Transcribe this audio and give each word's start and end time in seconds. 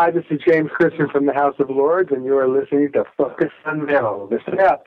Hi, 0.00 0.12
this 0.12 0.22
is 0.30 0.38
James 0.46 0.70
Christian 0.76 1.08
from 1.10 1.26
the 1.26 1.32
House 1.32 1.56
of 1.58 1.70
Lords, 1.70 2.10
and 2.12 2.24
you 2.24 2.38
are 2.38 2.46
listening 2.46 2.92
to 2.92 3.02
Focus 3.16 3.50
on 3.66 3.84
Metal. 3.84 4.28
Listen 4.30 4.60
up. 4.60 4.84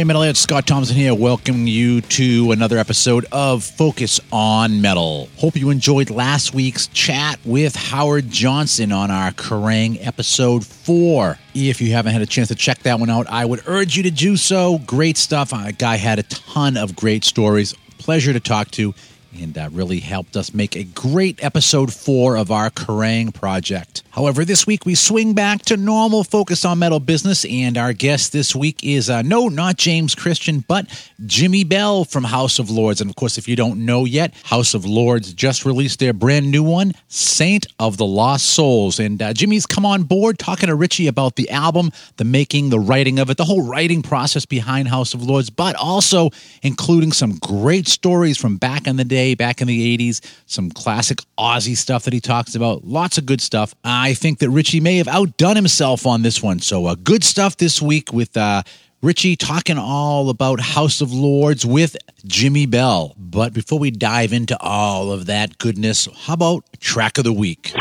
Hey, 0.00 0.06
Metalheads, 0.06 0.38
Scott 0.38 0.66
Thompson 0.66 0.96
here, 0.96 1.14
welcoming 1.14 1.66
you 1.66 2.00
to 2.00 2.52
another 2.52 2.78
episode 2.78 3.26
of 3.32 3.62
Focus 3.62 4.18
on 4.32 4.80
Metal. 4.80 5.28
Hope 5.36 5.56
you 5.56 5.68
enjoyed 5.68 6.08
last 6.08 6.54
week's 6.54 6.86
chat 6.86 7.38
with 7.44 7.76
Howard 7.76 8.30
Johnson 8.30 8.92
on 8.92 9.10
our 9.10 9.30
Kerrang 9.32 9.98
episode 10.00 10.64
4. 10.64 11.38
If 11.54 11.82
you 11.82 11.92
haven't 11.92 12.14
had 12.14 12.22
a 12.22 12.26
chance 12.26 12.48
to 12.48 12.54
check 12.54 12.78
that 12.84 12.98
one 12.98 13.10
out, 13.10 13.26
I 13.28 13.44
would 13.44 13.60
urge 13.66 13.94
you 13.94 14.02
to 14.04 14.10
do 14.10 14.38
so. 14.38 14.78
Great 14.86 15.18
stuff. 15.18 15.52
A 15.52 15.70
guy 15.70 15.96
had 15.96 16.18
a 16.18 16.22
ton 16.22 16.78
of 16.78 16.96
great 16.96 17.22
stories. 17.22 17.74
Pleasure 17.98 18.32
to 18.32 18.40
talk 18.40 18.70
to 18.70 18.94
and 19.38 19.56
uh, 19.56 19.68
really 19.72 20.00
helped 20.00 20.36
us 20.36 20.54
make 20.54 20.76
a 20.76 20.84
great 20.84 21.42
episode 21.42 21.92
four 21.92 22.36
of 22.36 22.50
our 22.50 22.70
Kerrang 22.70 23.32
project. 23.32 24.02
However, 24.10 24.44
this 24.44 24.66
week 24.66 24.84
we 24.84 24.94
swing 24.94 25.34
back 25.34 25.62
to 25.62 25.76
normal 25.76 26.24
focus 26.24 26.64
on 26.64 26.80
metal 26.80 27.00
business, 27.00 27.44
and 27.44 27.78
our 27.78 27.92
guest 27.92 28.32
this 28.32 28.54
week 28.54 28.82
is 28.82 29.08
uh, 29.08 29.22
no, 29.22 29.48
not 29.48 29.76
James 29.76 30.14
Christian, 30.14 30.64
but 30.66 30.86
Jimmy 31.26 31.64
Bell 31.64 32.04
from 32.04 32.24
House 32.24 32.58
of 32.58 32.70
Lords. 32.70 33.00
And 33.00 33.08
of 33.08 33.16
course, 33.16 33.38
if 33.38 33.46
you 33.46 33.56
don't 33.56 33.84
know 33.84 34.04
yet, 34.04 34.34
House 34.44 34.74
of 34.74 34.84
Lords 34.84 35.32
just 35.32 35.64
released 35.64 36.00
their 36.00 36.12
brand 36.12 36.50
new 36.50 36.62
one, 36.62 36.92
Saint 37.08 37.66
of 37.78 37.96
the 37.98 38.06
Lost 38.06 38.46
Souls. 38.46 38.98
And 38.98 39.22
uh, 39.22 39.32
Jimmy's 39.32 39.66
come 39.66 39.86
on 39.86 40.02
board 40.02 40.38
talking 40.38 40.68
to 40.68 40.74
Richie 40.74 41.06
about 41.06 41.36
the 41.36 41.50
album, 41.50 41.92
the 42.16 42.24
making, 42.24 42.70
the 42.70 42.80
writing 42.80 43.18
of 43.18 43.30
it, 43.30 43.36
the 43.36 43.44
whole 43.44 43.66
writing 43.66 44.02
process 44.02 44.44
behind 44.44 44.88
House 44.88 45.14
of 45.14 45.22
Lords, 45.22 45.50
but 45.50 45.76
also 45.76 46.30
including 46.62 47.12
some 47.12 47.36
great 47.38 47.86
stories 47.86 48.36
from 48.36 48.56
back 48.56 48.86
in 48.86 48.96
the 48.96 49.04
day, 49.04 49.19
back 49.36 49.60
in 49.60 49.68
the 49.68 49.96
80s, 49.96 50.20
some 50.46 50.70
classic 50.70 51.18
Aussie 51.38 51.76
stuff 51.76 52.04
that 52.04 52.12
he 52.12 52.20
talks 52.20 52.54
about. 52.54 52.84
Lots 52.84 53.18
of 53.18 53.26
good 53.26 53.40
stuff. 53.40 53.74
I 53.84 54.14
think 54.14 54.38
that 54.40 54.50
Richie 54.50 54.80
may 54.80 54.96
have 54.96 55.08
outdone 55.08 55.56
himself 55.56 56.06
on 56.06 56.22
this 56.22 56.42
one. 56.42 56.58
So, 56.58 56.86
uh, 56.86 56.96
good 56.96 57.22
stuff 57.24 57.56
this 57.56 57.80
week 57.80 58.12
with 58.12 58.36
uh, 58.36 58.62
Richie 59.02 59.36
talking 59.36 59.78
all 59.78 60.28
about 60.28 60.60
House 60.60 61.00
of 61.00 61.12
Lords 61.12 61.64
with 61.64 61.96
Jimmy 62.26 62.66
Bell. 62.66 63.14
But 63.16 63.52
before 63.52 63.78
we 63.78 63.90
dive 63.90 64.32
into 64.32 64.58
all 64.60 65.12
of 65.12 65.26
that 65.26 65.58
goodness, 65.58 66.08
how 66.24 66.34
about 66.34 66.64
track 66.80 67.18
of 67.18 67.24
the 67.24 67.32
week? 67.32 67.72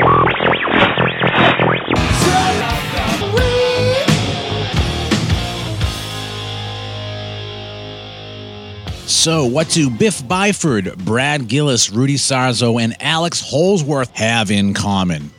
So, 9.10 9.48
what 9.48 9.70
do 9.70 9.90
Biff 9.90 10.22
Byford, 10.22 10.96
Brad 11.04 11.48
Gillis, 11.48 11.90
Rudy 11.90 12.14
Sarzo, 12.14 12.80
and 12.80 12.96
Alex 13.02 13.42
Holzwarth 13.42 14.16
have 14.16 14.52
in 14.52 14.76
common? 14.76 15.32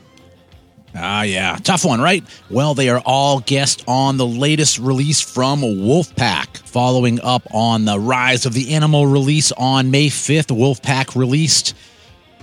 Ah, 0.93 1.23
yeah. 1.23 1.57
Tough 1.63 1.85
one, 1.85 2.01
right? 2.01 2.25
Well, 2.51 2.75
they 2.75 2.89
are 2.89 3.01
all 3.07 3.39
guests 3.39 3.85
on 3.87 4.17
the 4.17 4.27
latest 4.27 4.81
release 4.81 5.21
from 5.21 5.61
Wolfpakk. 5.61 6.59
Following 6.67 7.21
up 7.21 7.47
on 7.55 7.85
the 7.85 7.97
Rise 7.97 8.45
of 8.45 8.55
the 8.55 8.75
Animal 8.75 9.07
release 9.07 9.53
on 9.53 9.93
May 9.93 10.09
5th, 10.09 10.49
Wolfpakk 10.49 11.15
released 11.15 11.77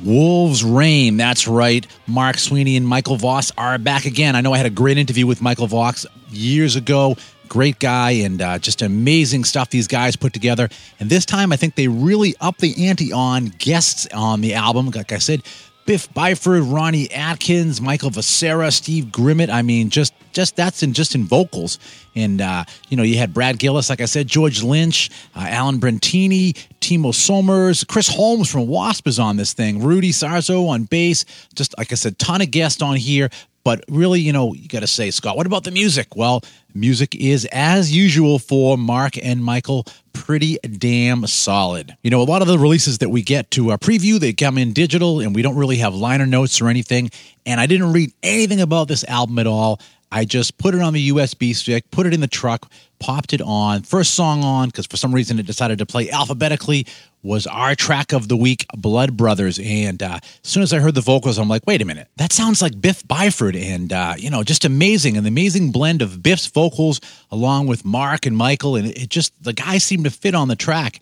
Wolves 0.05 0.63
Reign. 0.63 1.17
That's 1.17 1.45
right. 1.45 1.85
Mark 2.07 2.37
Sweeney 2.37 2.77
and 2.77 2.87
Michael 2.87 3.17
Voss 3.17 3.51
are 3.57 3.77
back 3.77 4.05
again. 4.05 4.37
I 4.37 4.39
know 4.39 4.53
I 4.53 4.57
had 4.57 4.65
a 4.65 4.69
great 4.69 4.97
interview 4.97 5.27
with 5.27 5.41
Michael 5.41 5.67
Voss 5.67 6.05
years 6.29 6.77
ago. 6.77 7.17
Great 7.47 7.79
guy 7.79 8.11
and 8.11 8.41
uh, 8.41 8.59
just 8.59 8.81
amazing 8.81 9.43
stuff 9.43 9.69
these 9.69 9.87
guys 9.87 10.15
put 10.15 10.33
together. 10.33 10.69
And 10.99 11.09
this 11.09 11.25
time, 11.25 11.51
I 11.51 11.55
think 11.55 11.75
they 11.75 11.87
really 11.87 12.35
upped 12.39 12.61
the 12.61 12.87
ante 12.87 13.11
on 13.11 13.47
guests 13.57 14.07
on 14.13 14.41
the 14.41 14.53
album. 14.53 14.89
Like 14.89 15.11
I 15.11 15.17
said, 15.17 15.43
Biff 15.87 16.13
Byford, 16.13 16.71
Ronnie 16.71 17.09
Atkins, 17.11 17.79
Michael 17.79 18.09
Vescera, 18.09 18.71
Steve 18.71 19.05
Grimmett. 19.05 19.49
I 19.49 19.61
mean, 19.61 19.89
just 19.89 20.13
just 20.33 20.57
that's 20.57 20.83
in 20.83 20.91
just 20.91 21.15
in 21.15 21.23
vocals. 21.23 21.79
And 22.13 22.41
uh, 22.41 22.65
you 22.89 22.97
know, 22.97 23.03
you 23.03 23.17
had 23.17 23.33
Brad 23.33 23.57
Gillis, 23.57 23.89
like 23.89 24.01
I 24.01 24.05
said, 24.05 24.27
George 24.27 24.61
Lynch, 24.61 25.09
uh, 25.33 25.45
Alan 25.47 25.79
Brentini, 25.79 26.53
Timo 26.81 27.15
Somers, 27.15 27.85
Chris 27.85 28.09
Holmes 28.09 28.51
from 28.51 28.67
Wasp 28.67 29.07
is 29.07 29.17
on 29.17 29.37
this 29.37 29.53
thing, 29.53 29.81
Rudy 29.81 30.11
Sarzo 30.11 30.67
on 30.67 30.83
bass. 30.83 31.23
Just 31.55 31.73
like 31.77 31.93
I 31.93 31.95
said, 31.95 32.19
ton 32.19 32.41
of 32.41 32.51
guests 32.51 32.81
on 32.81 32.97
here. 32.97 33.29
But 33.67 33.83
really, 33.89 34.21
you 34.21 34.31
know, 34.31 34.53
you 34.53 34.69
got 34.69 34.79
to 34.79 34.87
say, 34.87 35.11
Scott, 35.11 35.35
what 35.35 35.45
about 35.45 35.65
the 35.65 35.71
music? 35.71 36.15
Well, 36.15 36.41
music 36.73 37.13
is 37.15 37.43
as 37.51 37.93
usual 37.93 38.39
for 38.39 38.77
Mark 38.77 39.17
and 39.21 39.43
Michael 39.43 39.85
pretty 40.13 40.57
damn 40.59 41.27
solid. 41.27 41.97
You 42.01 42.09
know, 42.09 42.21
a 42.21 42.23
lot 42.23 42.41
of 42.41 42.47
the 42.47 42.57
releases 42.57 42.99
that 42.99 43.09
we 43.09 43.21
get 43.21 43.51
to 43.51 43.71
uh, 43.71 43.77
preview, 43.77 44.21
they 44.21 44.31
come 44.31 44.57
in 44.57 44.71
digital 44.71 45.19
and 45.19 45.35
we 45.35 45.41
don't 45.41 45.57
really 45.57 45.75
have 45.79 45.93
liner 45.93 46.25
notes 46.25 46.61
or 46.61 46.69
anything. 46.69 47.11
And 47.45 47.59
I 47.59 47.65
didn't 47.65 47.91
read 47.91 48.13
anything 48.23 48.61
about 48.61 48.87
this 48.87 49.03
album 49.03 49.37
at 49.37 49.47
all. 49.47 49.81
I 50.13 50.23
just 50.23 50.57
put 50.57 50.73
it 50.73 50.81
on 50.81 50.93
the 50.93 51.09
USB 51.09 51.53
stick, 51.53 51.91
put 51.91 52.05
it 52.05 52.13
in 52.13 52.21
the 52.21 52.27
truck, 52.27 52.71
popped 52.99 53.33
it 53.33 53.41
on. 53.41 53.81
First 53.81 54.13
song 54.13 54.45
on, 54.45 54.69
because 54.69 54.85
for 54.85 54.95
some 54.95 55.13
reason 55.13 55.39
it 55.39 55.45
decided 55.45 55.79
to 55.79 55.85
play 55.85 56.09
alphabetically, 56.09 56.87
was 57.23 57.47
our 57.47 57.75
track 57.75 58.13
of 58.13 58.27
the 58.27 58.37
week, 58.37 58.65
Blood 58.75 59.17
Brothers. 59.17 59.59
And 59.59 60.01
uh, 60.01 60.19
as 60.23 60.49
soon 60.49 60.63
as 60.63 60.71
I 60.71 60.79
heard 60.79 60.95
the 60.95 61.01
vocals, 61.01 61.37
I'm 61.37 61.49
like, 61.49 61.65
wait 61.65 61.81
a 61.81 61.85
minute, 61.85 62.07
that 62.17 62.31
sounds 62.31 62.61
like 62.61 62.79
Biff 62.79 63.03
Byford. 63.03 63.59
And, 63.59 63.91
uh, 63.91 64.13
you 64.17 64.29
know, 64.29 64.43
just 64.43 64.65
amazing. 64.65 65.17
An 65.17 65.25
amazing 65.25 65.71
blend 65.71 66.01
of 66.01 66.21
Biff's 66.23 66.47
vocals 66.47 67.01
along 67.31 67.67
with 67.67 67.83
Mark 67.83 68.25
and 68.25 68.37
Michael. 68.37 68.75
And 68.75 68.87
it 68.87 69.09
just, 69.09 69.33
the 69.43 69.53
guys 69.53 69.83
seemed 69.83 70.05
to 70.05 70.11
fit 70.11 70.35
on 70.35 70.47
the 70.47 70.55
track. 70.55 71.01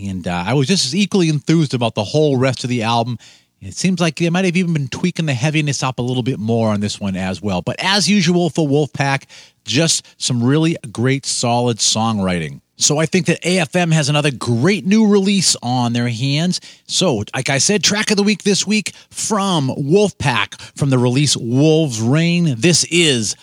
And 0.00 0.26
uh, 0.26 0.44
I 0.46 0.54
was 0.54 0.66
just 0.66 0.86
as 0.86 0.94
equally 0.94 1.28
enthused 1.28 1.74
about 1.74 1.94
the 1.94 2.04
whole 2.04 2.36
rest 2.36 2.64
of 2.64 2.70
the 2.70 2.82
album. 2.82 3.18
It 3.60 3.74
seems 3.74 3.98
like 3.98 4.16
they 4.16 4.28
might 4.28 4.44
have 4.44 4.56
even 4.56 4.74
been 4.74 4.88
tweaking 4.88 5.24
the 5.24 5.34
heaviness 5.34 5.82
up 5.82 5.98
a 5.98 6.02
little 6.02 6.22
bit 6.22 6.38
more 6.38 6.68
on 6.68 6.80
this 6.80 7.00
one 7.00 7.16
as 7.16 7.40
well. 7.40 7.62
But 7.62 7.76
as 7.78 8.08
usual 8.08 8.50
for 8.50 8.68
Wolfpakk, 8.68 9.24
just 9.64 10.04
some 10.18 10.42
really 10.42 10.76
great, 10.92 11.24
solid 11.24 11.78
songwriting. 11.78 12.60
So 12.76 12.98
I 12.98 13.06
think 13.06 13.26
that 13.26 13.42
AFM 13.42 13.92
has 13.92 14.08
another 14.08 14.30
great 14.32 14.84
new 14.84 15.06
release 15.06 15.56
on 15.62 15.92
their 15.92 16.08
hands. 16.08 16.60
So, 16.86 17.22
like 17.34 17.48
I 17.48 17.58
said, 17.58 17.84
track 17.84 18.10
of 18.10 18.16
the 18.16 18.22
week 18.22 18.42
this 18.42 18.66
week 18.66 18.92
from 19.10 19.68
Wolfpakk 19.68 20.60
from 20.76 20.90
the 20.90 20.98
release 20.98 21.36
Wolves 21.36 22.00
Reign. 22.00 22.56
This 22.58 22.84
is 22.90 23.36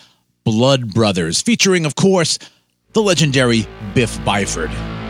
Blood 0.44 0.92
Brothers, 0.92 1.40
featuring, 1.40 1.86
of 1.86 1.94
course, 1.94 2.38
the 2.92 3.02
legendary 3.02 3.66
Biff 3.94 4.18
Byford. 4.18 5.01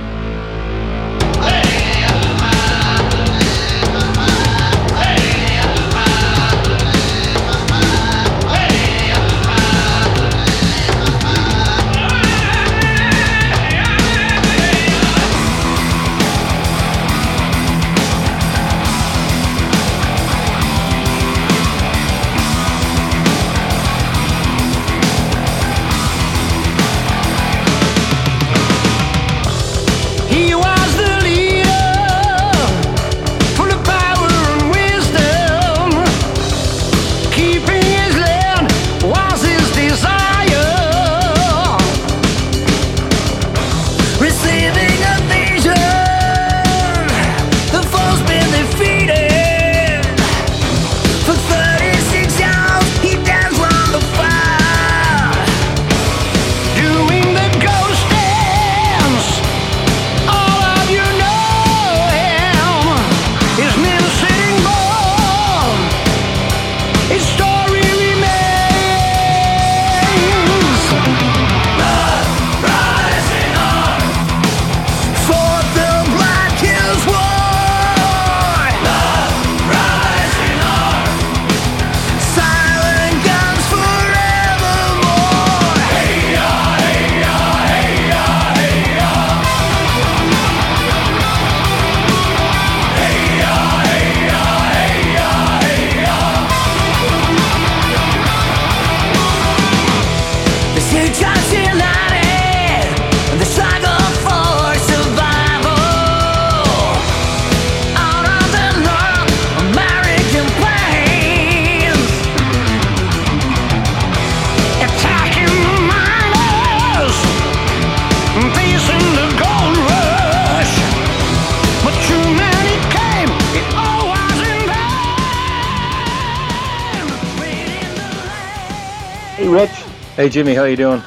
Rich. 129.48 129.71
Hey 130.16 130.28
Jimmy, 130.28 130.54
how 130.54 130.65
you 130.65 130.77
doing? 130.77 131.03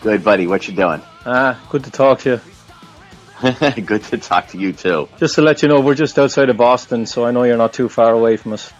Good, 0.00 0.22
buddy. 0.22 0.46
What 0.46 0.68
you 0.68 0.74
doing? 0.74 1.02
Ah, 1.24 1.60
good 1.70 1.84
to 1.84 1.90
talk 1.90 2.20
to 2.20 2.30
you. 2.30 2.40
Good 3.82 4.02
to 4.04 4.16
talk 4.16 4.48
to 4.48 4.58
you 4.58 4.72
too. 4.72 5.10
Just 5.18 5.34
to 5.34 5.42
let 5.42 5.60
you 5.60 5.68
know, 5.68 5.80
we're 5.80 5.94
just 5.94 6.18
outside 6.18 6.48
of 6.48 6.56
Boston, 6.56 7.04
so 7.04 7.26
I 7.26 7.32
know 7.32 7.42
you're 7.42 7.58
not 7.58 7.74
too 7.74 7.90
far 7.90 8.12
away 8.14 8.38
from 8.38 8.54
us. 8.54 8.72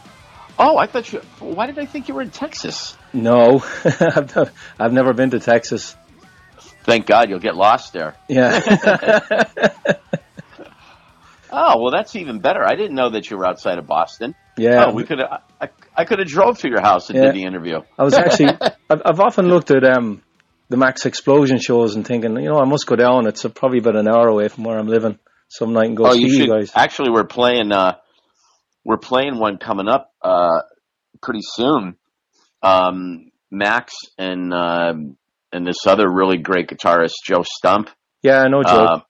Oh, 0.59 0.79
I 0.79 0.87
thought 0.87 1.13
you. 1.13 1.21
Why 1.41 1.67
did 1.67 1.79
I 1.79 1.85
think 1.85 2.09
you 2.09 2.15
were 2.15 2.23
in 2.23 2.31
Texas? 2.31 2.97
No, 3.13 3.63
I've, 3.85 4.35
not, 4.35 4.51
I've 4.79 4.93
never 4.95 5.13
been 5.13 5.29
to 5.31 5.41
Texas. 5.41 5.95
Thank 6.85 7.05
God 7.05 7.29
you'll 7.29 7.39
get 7.39 7.55
lost 7.55 7.93
there. 7.93 8.17
Yeah, 8.29 8.61
Oh, 11.51 11.81
well, 11.83 11.91
that's 11.91 12.17
even 12.17 12.41
better. 12.41 12.65
I 12.65 12.77
didn't 12.77 12.95
know 12.95 13.11
that 13.11 13.31
you 13.31 13.37
were 13.37 13.47
outside 13.47 13.79
of 13.79 13.87
Boston. 13.87 14.35
Yeah. 14.57 14.87
Oh, 14.87 14.93
we 14.93 15.05
could. 15.05 15.21
I, 15.21 15.69
I 15.97 16.05
could 16.05 16.19
have 16.19 16.29
drove 16.29 16.59
to 16.59 16.69
your 16.69 16.81
house 16.81 17.09
and 17.09 17.19
Yeah. 17.19 17.27
did 17.27 17.35
the 17.35 17.45
interview. 17.45 17.81
I 17.99 18.05
was 18.05 18.15
actually, 18.15 18.49
I've, 18.91 19.03
I've 19.05 19.21
often 19.21 19.49
looked 19.49 19.71
at 19.71 19.85
um, 19.85 20.23
the 20.69 20.77
Max 20.77 21.07
Explosion 21.07 21.59
shows 21.59 21.95
and 21.95 22.07
thinking, 22.07 22.37
you 22.37 22.51
know, 22.51 22.59
I 22.59 22.65
must 22.65 22.87
go 22.87 22.97
down. 22.97 23.27
It's 23.27 23.45
uh, 23.45 23.49
probably 23.49 23.79
about 23.79 23.97
an 23.97 24.09
hour 24.09 24.29
away 24.29 24.49
from 24.49 24.65
where 24.65 24.79
I'm 24.79 24.89
living. 24.89 25.19
Some 25.49 25.73
night 25.73 25.87
and 25.87 25.97
go 25.97 26.07
oh, 26.07 26.13
see 26.13 26.23
you 26.23 26.45
you, 26.45 26.49
guys. 26.49 26.73
Actually, 26.75 27.11
we're 27.13 27.25
playing. 27.25 27.71
Uh, 27.71 27.97
we're 28.85 28.99
playing 28.99 29.39
one 29.39 29.59
coming 29.59 29.89
up 29.89 30.13
uh, 30.21 30.63
pretty 31.23 31.43
soon. 31.43 31.97
Um, 32.63 33.31
Max 33.51 33.95
and 34.19 34.53
um 34.53 35.17
and 35.53 35.67
this 35.67 35.87
other 35.87 36.11
really 36.11 36.39
great 36.39 36.69
guitarist, 36.69 37.15
Joe 37.25 37.45
Stump. 37.45 37.91
Yeah, 38.23 38.41
I 38.41 38.49
know, 38.49 38.63
Joe. 38.63 39.03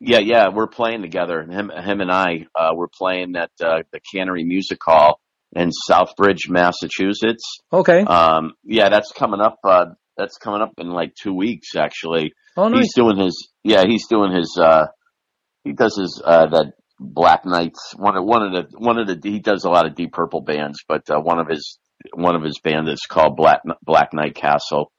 Yeah, 0.00 0.20
yeah, 0.20 0.48
we're 0.54 0.68
playing 0.68 1.02
together. 1.02 1.42
Him, 1.42 1.70
him 1.70 2.00
and 2.00 2.10
I, 2.10 2.46
uh, 2.54 2.70
we're 2.74 2.86
playing 2.88 3.34
at 3.36 3.50
uh, 3.60 3.82
the 3.92 4.00
Cannery 4.14 4.44
Music 4.44 4.78
Hall 4.84 5.20
in 5.56 5.70
Southbridge, 5.90 6.48
Massachusetts. 6.48 7.58
okay. 7.72 8.02
Um, 8.02 8.52
yeah, 8.64 8.90
that's 8.90 9.12
coming 9.12 9.40
up. 9.40 9.58
Uh, 9.64 9.86
that's 10.16 10.36
coming 10.36 10.60
up 10.62 10.72
in 10.78 10.88
like 10.90 11.14
two 11.14 11.32
weeks, 11.34 11.74
actually. 11.76 12.32
oh, 12.56 12.70
He's 12.70 12.94
doing 12.94 13.18
his. 13.18 13.48
Yeah, 13.64 13.84
he's 13.86 14.06
doing 14.08 14.32
his. 14.32 14.58
Uh, 14.60 14.86
he 15.64 15.72
does 15.72 15.96
his 15.96 16.20
uh, 16.24 16.46
that 16.46 16.72
Black 17.00 17.44
Knights. 17.44 17.94
One 17.96 18.16
of 18.16 18.24
one 18.24 18.42
of 18.42 18.52
the 18.52 18.78
one 18.78 18.98
of 18.98 19.06
the. 19.06 19.18
He 19.28 19.38
does 19.40 19.64
a 19.64 19.70
lot 19.70 19.86
of 19.86 19.94
Deep 19.94 20.12
Purple 20.12 20.42
bands, 20.42 20.78
but 20.86 21.08
uh, 21.10 21.20
one 21.20 21.38
of 21.38 21.48
his 21.48 21.78
one 22.14 22.36
of 22.36 22.42
his 22.42 22.60
bands 22.62 22.90
is 22.90 23.06
called 23.08 23.36
Black 23.36 23.62
Black 23.82 24.12
Knight 24.12 24.34
Castle. 24.34 24.92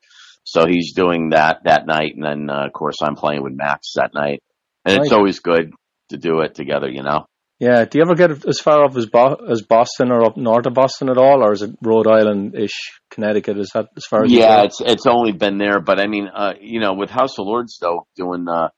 So 0.43 0.65
he's 0.67 0.93
doing 0.93 1.29
that 1.29 1.59
that 1.65 1.85
night, 1.85 2.15
and 2.15 2.23
then 2.23 2.49
uh, 2.49 2.65
of 2.65 2.73
course 2.73 2.95
I'm 3.03 3.15
playing 3.15 3.43
with 3.43 3.53
Max 3.53 3.93
that 3.95 4.13
night, 4.13 4.41
and 4.85 5.01
it's 5.01 5.11
always 5.11 5.39
good 5.39 5.73
to 6.09 6.17
do 6.17 6.41
it 6.41 6.55
together, 6.55 6.89
you 6.89 7.03
know. 7.03 7.25
Yeah. 7.59 7.83
Do 7.83 7.97
you 7.97 8.03
ever 8.03 8.15
get 8.15 8.45
as 8.47 8.59
far 8.59 8.85
up 8.85 8.95
as 8.95 9.05
Bo- 9.05 9.45
as 9.49 9.61
Boston 9.61 10.11
or 10.11 10.23
up 10.23 10.37
north 10.37 10.65
of 10.65 10.73
Boston 10.73 11.09
at 11.09 11.17
all, 11.17 11.43
or 11.43 11.51
is 11.51 11.61
it 11.61 11.71
Rhode 11.81 12.07
Island 12.07 12.55
ish, 12.55 12.99
Connecticut? 13.11 13.57
Is 13.57 13.71
that 13.73 13.87
as 13.97 14.05
far 14.05 14.23
as 14.23 14.31
Yeah, 14.31 14.63
it's 14.63 14.79
it's 14.79 15.05
only 15.05 15.33
been 15.33 15.57
there, 15.57 15.81
but 15.81 15.99
I 15.99 16.07
mean, 16.07 16.29
uh, 16.33 16.53
you 16.61 16.79
know, 16.79 16.93
with 16.93 17.09
House 17.09 17.37
of 17.37 17.45
Lords 17.45 17.77
though, 17.81 18.07
doing 18.15 18.47
uh, 18.47 18.69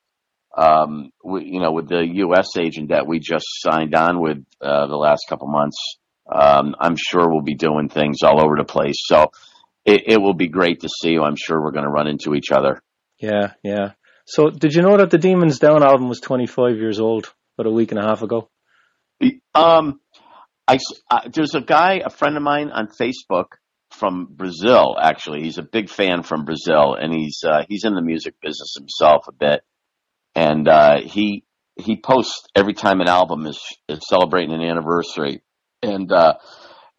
um, 0.57 1.11
we, 1.23 1.45
you 1.45 1.59
know, 1.59 1.71
with 1.71 1.89
the 1.89 2.03
U.S. 2.05 2.57
agent 2.57 2.89
that 2.89 3.07
we 3.07 3.19
just 3.19 3.45
signed 3.61 3.93
on 3.93 4.19
with 4.19 4.43
uh, 4.61 4.87
the 4.87 4.97
last 4.97 5.25
couple 5.29 5.47
months, 5.47 5.77
um, 6.31 6.75
I'm 6.79 6.95
sure 6.97 7.29
we'll 7.29 7.43
be 7.43 7.55
doing 7.55 7.87
things 7.87 8.23
all 8.23 8.43
over 8.43 8.55
the 8.57 8.65
place. 8.65 8.97
So 9.05 9.31
it, 9.85 10.03
it 10.07 10.21
will 10.21 10.33
be 10.33 10.47
great 10.47 10.81
to 10.81 10.89
see 10.89 11.11
you. 11.11 11.23
I'm 11.23 11.37
sure 11.37 11.61
we're 11.61 11.71
going 11.71 11.85
to 11.85 11.91
run 11.91 12.07
into 12.07 12.33
each 12.33 12.51
other. 12.51 12.81
Yeah, 13.19 13.53
yeah. 13.63 13.91
So, 14.25 14.49
did 14.49 14.73
you 14.73 14.81
know 14.81 14.97
that 14.97 15.09
the 15.09 15.17
Demons 15.17 15.59
Down 15.59 15.83
album 15.83 16.07
was 16.07 16.19
25 16.19 16.77
years 16.77 16.99
old 16.99 17.33
about 17.57 17.69
a 17.69 17.73
week 17.73 17.91
and 17.91 17.99
a 17.99 18.03
half 18.03 18.21
ago? 18.21 18.49
Um, 19.53 19.99
I, 20.67 20.79
uh, 21.09 21.29
there's 21.33 21.55
a 21.55 21.61
guy, 21.61 22.01
a 22.03 22.09
friend 22.09 22.37
of 22.37 22.43
mine 22.43 22.69
on 22.71 22.87
Facebook 22.87 23.53
from 23.91 24.27
Brazil. 24.31 24.95
Actually, 24.99 25.43
he's 25.43 25.57
a 25.57 25.63
big 25.63 25.89
fan 25.89 26.23
from 26.23 26.45
Brazil, 26.45 26.95
and 26.95 27.13
he's 27.13 27.41
uh, 27.45 27.63
he's 27.67 27.83
in 27.83 27.93
the 27.93 28.01
music 28.01 28.35
business 28.41 28.75
himself 28.77 29.25
a 29.27 29.33
bit. 29.33 29.61
And 30.33 30.67
uh, 30.67 31.01
he 31.03 31.43
he 31.75 31.97
posts 31.97 32.47
every 32.55 32.73
time 32.73 33.01
an 33.01 33.09
album 33.09 33.45
is, 33.45 33.59
is 33.89 33.99
celebrating 34.07 34.53
an 34.53 34.61
anniversary, 34.61 35.41
and 35.81 36.11
uh, 36.11 36.35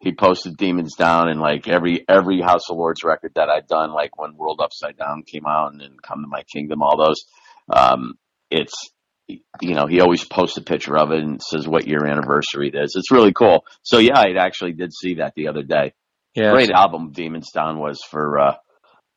he 0.03 0.11
posted 0.13 0.57
"Demons 0.57 0.95
Down" 0.95 1.29
and 1.29 1.39
like 1.39 1.67
every 1.69 2.03
every 2.09 2.41
House 2.41 2.69
of 2.69 2.75
Lords 2.75 3.03
record 3.03 3.31
that 3.35 3.49
I've 3.49 3.67
done, 3.67 3.93
like 3.93 4.17
when 4.19 4.35
World 4.35 4.59
Upside 4.61 4.97
Down 4.97 5.23
came 5.23 5.45
out 5.47 5.71
and 5.71 5.79
then 5.79 5.95
Come 6.03 6.21
to 6.21 6.27
My 6.27 6.43
Kingdom, 6.43 6.83
all 6.83 6.97
those. 6.97 7.23
Um, 7.69 8.15
it's 8.51 8.91
you 9.27 9.73
know, 9.73 9.87
he 9.87 10.01
always 10.01 10.25
posts 10.25 10.57
a 10.57 10.61
picture 10.61 10.97
of 10.97 11.11
it 11.11 11.23
and 11.23 11.41
says 11.41 11.65
what 11.65 11.87
year 11.87 12.05
anniversary 12.05 12.67
it 12.67 12.75
is. 12.75 12.95
It's 12.97 13.11
really 13.11 13.31
cool. 13.31 13.65
So 13.81 13.97
yeah, 13.99 14.19
I 14.19 14.33
actually 14.37 14.73
did 14.73 14.91
see 14.93 15.15
that 15.15 15.33
the 15.35 15.47
other 15.47 15.63
day. 15.63 15.93
Yeah. 16.35 16.51
Great 16.51 16.71
album 16.71 17.11
Demons 17.13 17.51
Down 17.53 17.79
was 17.79 18.03
for 18.03 18.39
uh 18.39 18.55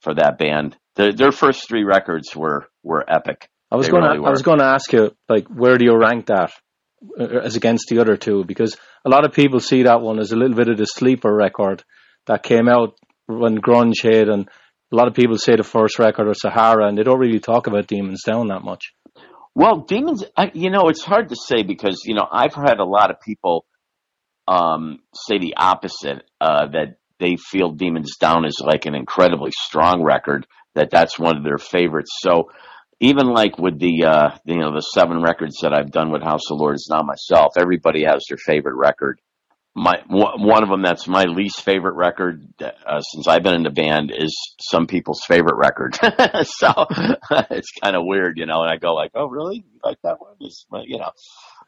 for 0.02 0.14
that 0.14 0.38
band. 0.38 0.76
Their 0.94 1.12
their 1.12 1.32
first 1.32 1.66
three 1.66 1.82
records 1.82 2.34
were 2.36 2.68
were 2.84 3.04
epic. 3.08 3.48
I 3.72 3.76
was 3.76 3.86
They 3.86 3.90
going 3.90 4.04
to 4.04 4.10
really 4.10 4.26
I 4.26 4.30
was 4.30 4.42
going 4.42 4.60
to 4.60 4.66
ask 4.66 4.92
you 4.92 5.16
like 5.28 5.48
where 5.48 5.78
do 5.78 5.84
you 5.84 5.98
rank 5.98 6.26
that 6.26 6.52
as 7.18 7.56
against 7.56 7.88
the 7.88 7.98
other 7.98 8.16
two 8.16 8.44
because 8.44 8.76
a 9.04 9.10
lot 9.10 9.24
of 9.24 9.32
people 9.32 9.60
see 9.60 9.82
that 9.82 10.00
one 10.00 10.18
as 10.18 10.32
a 10.32 10.36
little 10.36 10.56
bit 10.56 10.68
of 10.68 10.78
the 10.78 10.86
sleeper 10.86 11.32
record 11.32 11.84
that 12.26 12.42
came 12.42 12.68
out 12.68 12.98
when 13.26 13.58
grunge 13.58 14.02
hit 14.02 14.28
and 14.28 14.48
a 14.92 14.96
lot 14.96 15.08
of 15.08 15.14
people 15.14 15.36
say 15.36 15.56
the 15.56 15.62
first 15.62 15.98
record 15.98 16.28
or 16.28 16.34
Sahara 16.34 16.88
and 16.88 16.96
they 16.96 17.02
don't 17.02 17.18
really 17.18 17.40
talk 17.40 17.66
about 17.66 17.86
Demons 17.86 18.22
Down 18.24 18.48
that 18.48 18.62
much. 18.62 18.92
Well, 19.54 19.78
Demons, 19.88 20.22
I, 20.36 20.50
you 20.54 20.70
know, 20.70 20.88
it's 20.88 21.02
hard 21.02 21.30
to 21.30 21.36
say 21.36 21.62
because 21.62 22.02
you 22.04 22.14
know 22.14 22.26
I've 22.30 22.54
had 22.54 22.78
a 22.78 22.84
lot 22.84 23.10
of 23.10 23.20
people 23.20 23.66
um, 24.46 25.00
say 25.14 25.38
the 25.38 25.54
opposite 25.56 26.22
uh, 26.40 26.66
that 26.68 26.98
they 27.18 27.36
feel 27.36 27.72
Demons 27.72 28.16
Down 28.18 28.44
is 28.44 28.60
like 28.64 28.86
an 28.86 28.94
incredibly 28.94 29.50
strong 29.52 30.02
record 30.02 30.46
that 30.74 30.90
that's 30.90 31.18
one 31.18 31.36
of 31.36 31.42
their 31.42 31.58
favorites. 31.58 32.10
So 32.20 32.50
even 33.00 33.26
like 33.28 33.58
with 33.58 33.78
the 33.78 34.04
uh, 34.04 34.30
you 34.44 34.58
know 34.58 34.72
the 34.72 34.80
seven 34.80 35.22
records 35.22 35.58
that 35.62 35.72
I've 35.72 35.90
done 35.90 36.10
with 36.10 36.22
House 36.22 36.50
of 36.50 36.58
Lords 36.58 36.88
now 36.90 37.02
myself, 37.02 37.52
everybody 37.56 38.04
has 38.04 38.24
their 38.28 38.38
favorite 38.38 38.76
record. 38.76 39.20
My 39.74 40.00
one 40.08 40.62
of 40.62 40.70
them 40.70 40.82
that's 40.82 41.06
my 41.06 41.24
least 41.24 41.60
favorite 41.60 41.96
record 41.96 42.42
uh, 42.62 43.00
since 43.00 43.28
I've 43.28 43.42
been 43.42 43.54
in 43.54 43.62
the 43.62 43.70
band 43.70 44.10
is 44.16 44.34
some 44.58 44.86
people's 44.86 45.20
favorite 45.26 45.56
record. 45.56 45.94
so 46.42 46.86
it's 47.50 47.72
kind 47.82 47.94
of 47.94 48.02
weird, 48.06 48.38
you 48.38 48.46
know. 48.46 48.62
And 48.62 48.70
I 48.70 48.76
go 48.78 48.94
like, 48.94 49.10
"Oh, 49.14 49.26
really? 49.26 49.56
You 49.56 49.80
like 49.84 49.98
that 50.02 50.18
one?" 50.18 50.36
Is 50.40 50.64
you 50.84 50.98
know, 50.98 51.10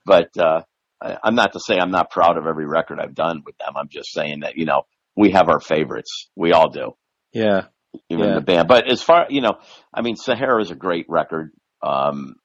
but 0.07 0.31
uh, 0.39 0.63
I, 1.03 1.19
I'm 1.23 1.35
not 1.35 1.53
to 1.53 1.61
say 1.61 1.77
I'm 1.79 1.91
not 1.91 2.11
proud 2.11 2.39
of 2.39 2.47
every 2.47 2.67
record 2.67 2.99
I've 2.99 3.15
done 3.15 3.43
with 3.45 3.59
them. 3.59 3.75
I'm 3.77 3.89
just 3.91 4.13
saying 4.15 4.41
that 4.41 4.57
you 4.57 4.65
know 4.65 4.85
we 5.15 5.33
have 5.33 5.51
our 5.51 5.61
favorites. 5.61 6.31
We 6.35 6.53
all 6.53 6.71
do 6.71 6.95
Yeah. 7.35 7.67
Even 8.09 8.29
Yeah. 8.29 8.35
the 8.35 8.41
band. 8.41 8.69
But 8.69 8.91
as 8.91 9.03
far 9.03 9.27
you 9.29 9.41
know, 9.41 9.59
I 9.93 10.03
mean, 10.03 10.17
Sahara 10.17 10.61
is 10.61 10.71
a 10.71 10.75
great 10.77 11.07
record. 11.09 11.53
Um, 11.83 12.37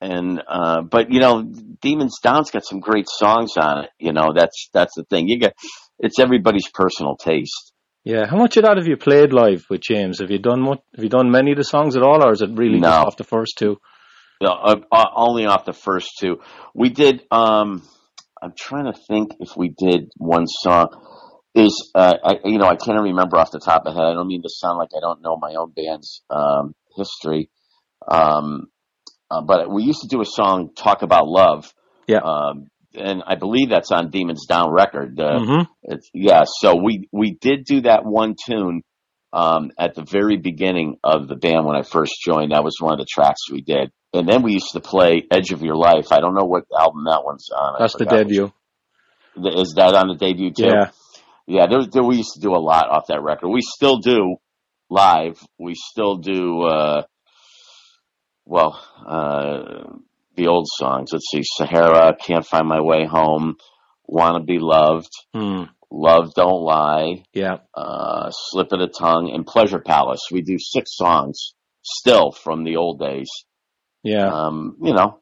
and 0.00 0.42
uh, 0.48 0.82
but 0.82 1.12
you 1.12 1.20
know, 1.20 1.42
Demons 1.80 2.18
Down's 2.22 2.50
got 2.50 2.64
some 2.64 2.80
great 2.80 3.06
songs 3.08 3.52
on 3.56 3.84
it. 3.84 3.90
You 3.98 4.12
know, 4.12 4.32
that's 4.34 4.68
that's 4.72 4.94
the 4.96 5.04
thing. 5.04 5.28
You 5.28 5.38
get 5.38 5.54
it's 5.98 6.18
everybody's 6.18 6.68
personal 6.72 7.16
taste. 7.16 7.72
Yeah. 8.04 8.26
How 8.26 8.36
much 8.36 8.56
of 8.56 8.64
that 8.64 8.78
have 8.78 8.88
you 8.88 8.96
played 8.96 9.32
live 9.32 9.64
with 9.70 9.80
James? 9.80 10.18
Have 10.18 10.30
you 10.30 10.40
done 10.40 10.60
much, 10.60 10.80
have 10.96 11.04
you 11.04 11.10
done 11.10 11.30
many 11.30 11.52
of 11.52 11.56
the 11.56 11.64
songs 11.64 11.96
at 11.96 12.02
all 12.02 12.24
or 12.24 12.32
is 12.32 12.42
it 12.42 12.50
really 12.52 12.80
just 12.80 12.92
off 12.92 13.16
the 13.16 13.22
first 13.22 13.56
two? 13.58 13.78
Know, 14.40 14.50
uh, 14.50 14.76
uh, 14.90 15.04
only 15.14 15.46
off 15.46 15.64
the 15.64 15.72
first 15.72 16.10
two. 16.18 16.40
We 16.74 16.88
did. 16.88 17.22
Um, 17.30 17.82
I'm 18.42 18.54
trying 18.58 18.86
to 18.86 18.98
think 19.08 19.36
if 19.38 19.56
we 19.56 19.68
did 19.68 20.10
one 20.16 20.48
song. 20.48 20.88
Is 21.54 21.90
uh, 21.94 22.14
I 22.24 22.34
you 22.44 22.58
know 22.58 22.66
I 22.66 22.76
can't 22.76 22.98
remember 23.00 23.36
off 23.36 23.50
the 23.50 23.60
top 23.60 23.82
of 23.84 23.94
my 23.94 24.00
head. 24.00 24.10
I 24.10 24.14
don't 24.14 24.26
mean 24.28 24.42
to 24.42 24.48
sound 24.48 24.78
like 24.78 24.90
I 24.96 25.00
don't 25.00 25.20
know 25.20 25.36
my 25.36 25.54
own 25.54 25.70
band's 25.76 26.22
um, 26.30 26.74
history. 26.96 27.50
Um, 28.08 28.68
uh, 29.30 29.42
but 29.42 29.70
we 29.70 29.82
used 29.82 30.00
to 30.00 30.08
do 30.08 30.22
a 30.22 30.24
song 30.26 30.70
"Talk 30.74 31.02
About 31.02 31.26
Love." 31.28 31.72
Yeah. 32.06 32.20
Um, 32.20 32.68
and 32.94 33.22
I 33.26 33.34
believe 33.36 33.68
that's 33.70 33.90
on 33.90 34.10
Demons 34.10 34.46
Down 34.46 34.70
record. 34.70 35.18
Uh, 35.20 35.38
Mhm. 35.40 35.68
it's, 35.82 36.10
yeah, 36.14 36.44
so 36.46 36.74
we 36.76 37.08
we 37.12 37.34
did 37.40 37.64
do 37.64 37.82
that 37.82 38.04
one 38.04 38.34
tune 38.46 38.82
um, 39.34 39.70
at 39.78 39.94
the 39.94 40.04
very 40.04 40.38
beginning 40.38 40.96
of 41.04 41.28
the 41.28 41.36
band 41.36 41.66
when 41.66 41.76
I 41.76 41.82
first 41.82 42.12
joined. 42.24 42.52
That 42.52 42.64
was 42.64 42.76
one 42.80 42.92
of 42.94 42.98
the 42.98 43.06
tracks 43.10 43.50
we 43.50 43.60
did, 43.60 43.92
and 44.14 44.26
then 44.26 44.42
we 44.42 44.52
used 44.54 44.72
to 44.72 44.80
play 44.80 45.26
"Edge 45.30 45.52
of 45.52 45.62
Your 45.62 45.76
Life." 45.76 46.12
I 46.12 46.20
don't 46.20 46.34
know 46.34 46.44
what 46.46 46.64
album 46.78 47.04
that 47.04 47.22
one's 47.24 47.48
on. 47.50 47.76
That's 47.78 47.92
the 47.92 48.00
forgot 48.06 48.26
which- 48.26 48.28
debut. 48.28 48.52
Is 49.60 49.74
that 49.76 49.94
on 49.94 50.08
the 50.08 50.14
debut 50.16 50.50
too? 50.52 50.64
Yeah. 50.66 50.90
Yeah. 51.46 51.66
There, 51.68 51.80
there, 51.90 52.02
we 52.04 52.16
used 52.16 52.34
to 52.34 52.40
do 52.40 52.52
a 52.54 52.58
lot 52.60 52.88
off 52.90 53.06
that 53.08 53.22
record. 53.22 53.48
We 53.48 53.60
still 53.62 53.98
do 53.98 54.36
live. 54.90 55.40
We 55.58 55.74
still 55.74 56.16
do. 56.16 56.62
Uh, 56.62 57.02
well, 58.44 58.80
uh, 59.06 59.92
the 60.36 60.48
old 60.48 60.66
songs. 60.68 61.10
Let's 61.12 61.26
see, 61.30 61.42
Sahara, 61.44 62.16
Can't 62.16 62.46
Find 62.46 62.66
My 62.66 62.80
Way 62.80 63.06
Home, 63.06 63.56
Wanna 64.06 64.40
Be 64.42 64.58
Loved, 64.58 65.10
Hmm. 65.34 65.64
Love 65.90 66.32
Don't 66.34 66.62
Lie, 66.62 67.22
Yeah. 67.34 67.58
uh, 67.74 68.30
Slip 68.30 68.72
of 68.72 68.80
the 68.80 68.88
Tongue, 68.88 69.30
and 69.32 69.46
Pleasure 69.46 69.78
Palace. 69.78 70.22
We 70.32 70.40
do 70.40 70.56
six 70.58 70.96
songs 70.96 71.52
still 71.82 72.30
from 72.32 72.64
the 72.64 72.76
old 72.76 72.98
days. 72.98 73.28
Yeah. 74.02 74.26
Um, 74.26 74.76
you 74.82 74.94
know, 74.94 75.18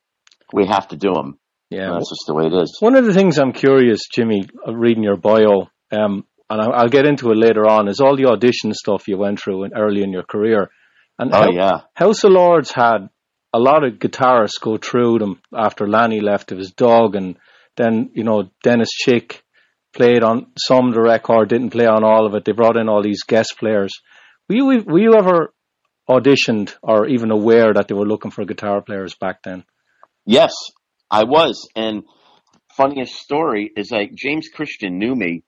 we 0.52 0.66
have 0.66 0.88
to 0.88 0.96
do 0.96 1.12
them. 1.12 1.38
yeah. 1.70 1.90
That's 1.92 2.08
just 2.10 2.24
the 2.26 2.34
way 2.34 2.46
it 2.46 2.52
is. 2.54 2.76
One 2.80 2.94
of 2.96 3.04
the 3.04 3.12
things 3.12 3.38
I'm 3.38 3.52
curious, 3.52 4.00
Jimmy, 4.14 4.48
reading 4.66 5.02
your 5.02 5.16
bio, 5.16 5.68
um, 5.92 6.24
and 6.48 6.60
I'll 6.60 6.88
get 6.88 7.06
into 7.06 7.30
it 7.30 7.36
later 7.36 7.68
on, 7.68 7.88
is 7.88 8.00
all 8.00 8.16
the 8.16 8.26
audition 8.26 8.74
stuff 8.74 9.06
you 9.06 9.16
went 9.16 9.40
through 9.40 9.64
in, 9.64 9.72
early 9.76 10.02
in 10.02 10.12
your 10.12 10.24
career. 10.24 10.70
And 11.18 11.32
Oh 11.32 11.42
how, 11.42 11.50
yeah, 11.50 11.80
House 11.94 12.24
of 12.24 12.32
Lords 12.32 12.72
had 12.72 13.08
a 13.52 13.58
lot 13.58 13.84
of 13.84 13.94
guitarists 13.94 14.60
go 14.60 14.76
through 14.76 15.18
them 15.18 15.40
after 15.56 15.86
Lanny 15.86 16.20
left. 16.20 16.52
It 16.52 16.56
was 16.56 16.72
Doug, 16.72 17.14
and 17.14 17.36
then 17.76 18.10
you 18.14 18.24
know 18.24 18.50
Dennis 18.62 18.90
Chick 18.90 19.44
played 19.92 20.22
on 20.22 20.46
some 20.56 20.88
of 20.88 20.94
the 20.94 21.02
record, 21.02 21.48
didn't 21.48 21.70
play 21.70 21.86
on 21.86 22.04
all 22.04 22.26
of 22.26 22.34
it. 22.34 22.44
They 22.44 22.52
brought 22.52 22.76
in 22.76 22.88
all 22.88 23.02
these 23.02 23.22
guest 23.22 23.56
players. 23.58 23.92
Were 24.48 24.56
you 24.56 24.64
were 24.84 24.98
you 24.98 25.14
ever 25.14 25.52
auditioned 26.08 26.74
or 26.82 27.06
even 27.06 27.30
aware 27.30 27.72
that 27.72 27.86
they 27.86 27.94
were 27.94 28.06
looking 28.06 28.30
for 28.30 28.44
guitar 28.44 28.82
players 28.82 29.14
back 29.14 29.42
then? 29.44 29.64
yes, 30.26 30.52
I 31.10 31.24
was. 31.24 31.68
And 31.74 32.04
funniest 32.76 33.14
story 33.14 33.70
is 33.76 33.90
like 33.90 34.14
James 34.14 34.48
Christian 34.48 34.98
knew 34.98 35.14
me 35.14 35.42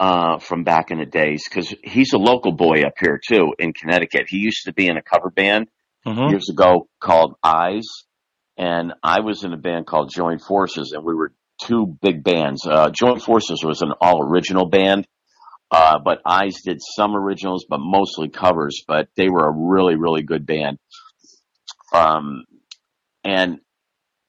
uh, 0.00 0.38
from 0.38 0.64
back 0.64 0.90
in 0.90 0.98
the 0.98 1.04
days 1.04 1.44
because 1.48 1.72
he's 1.84 2.14
a 2.14 2.18
local 2.18 2.52
boy 2.52 2.82
up 2.86 2.94
here 2.98 3.20
too 3.24 3.54
in 3.58 3.72
Connecticut. 3.74 4.26
He 4.28 4.38
used 4.38 4.64
to 4.64 4.72
be 4.72 4.88
in 4.88 4.96
a 4.96 5.02
cover 5.02 5.30
band 5.30 5.68
Mm-hmm. 6.06 6.30
years 6.30 6.48
ago 6.48 6.88
called 6.98 7.34
Eyes, 7.44 7.84
and 8.56 8.94
I 9.02 9.20
was 9.20 9.44
in 9.44 9.52
a 9.52 9.58
band 9.58 9.86
called 9.86 10.10
Joint 10.10 10.40
Forces, 10.40 10.92
and 10.92 11.04
we 11.04 11.14
were 11.14 11.34
two 11.62 11.98
big 12.00 12.24
bands. 12.24 12.66
Uh, 12.66 12.88
Joint 12.88 13.20
Forces 13.20 13.62
was 13.62 13.82
an 13.82 13.92
all 14.00 14.22
original 14.22 14.66
band, 14.66 15.06
uh, 15.70 15.98
but 16.02 16.22
Eyes 16.24 16.62
did 16.64 16.78
some 16.80 17.14
originals, 17.14 17.66
but 17.68 17.80
mostly 17.80 18.30
covers. 18.30 18.82
But 18.88 19.08
they 19.14 19.28
were 19.28 19.46
a 19.46 19.52
really, 19.52 19.96
really 19.96 20.22
good 20.22 20.46
band. 20.46 20.78
Um, 21.92 22.44
and 23.24 23.58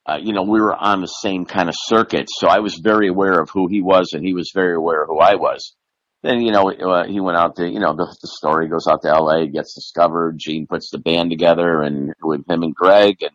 uh, 0.05 0.17
you 0.21 0.33
know, 0.33 0.43
we 0.43 0.59
were 0.59 0.75
on 0.75 1.01
the 1.01 1.07
same 1.07 1.45
kind 1.45 1.69
of 1.69 1.75
circuit, 1.77 2.27
so 2.27 2.47
I 2.47 2.59
was 2.59 2.75
very 2.75 3.07
aware 3.07 3.39
of 3.39 3.49
who 3.51 3.67
he 3.67 3.81
was, 3.81 4.13
and 4.13 4.25
he 4.25 4.33
was 4.33 4.51
very 4.53 4.75
aware 4.75 5.03
of 5.03 5.09
who 5.09 5.19
I 5.19 5.35
was. 5.35 5.75
Then, 6.23 6.41
you 6.41 6.51
know, 6.51 6.71
uh, 6.71 7.05
he 7.07 7.19
went 7.19 7.37
out 7.37 7.55
to, 7.55 7.67
you 7.67 7.79
know, 7.79 7.95
the, 7.95 8.05
the 8.05 8.27
story 8.27 8.67
goes 8.67 8.87
out 8.87 9.01
to 9.01 9.11
LA, 9.11 9.45
gets 9.45 9.73
discovered. 9.73 10.37
Gene 10.37 10.67
puts 10.67 10.91
the 10.91 10.99
band 10.99 11.31
together 11.31 11.81
and 11.81 12.13
with 12.21 12.49
him 12.49 12.63
and 12.63 12.75
Greg, 12.75 13.17
and, 13.21 13.31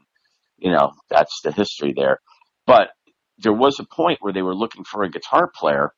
you 0.57 0.71
know, 0.71 0.93
that's 1.11 1.41
the 1.43 1.53
history 1.53 1.93
there. 1.97 2.19
But 2.67 2.91
there 3.39 3.53
was 3.53 3.79
a 3.81 3.85
point 3.85 4.19
where 4.21 4.33
they 4.33 4.43
were 4.43 4.55
looking 4.55 4.85
for 4.85 5.03
a 5.03 5.11
guitar 5.11 5.51
player, 5.53 5.93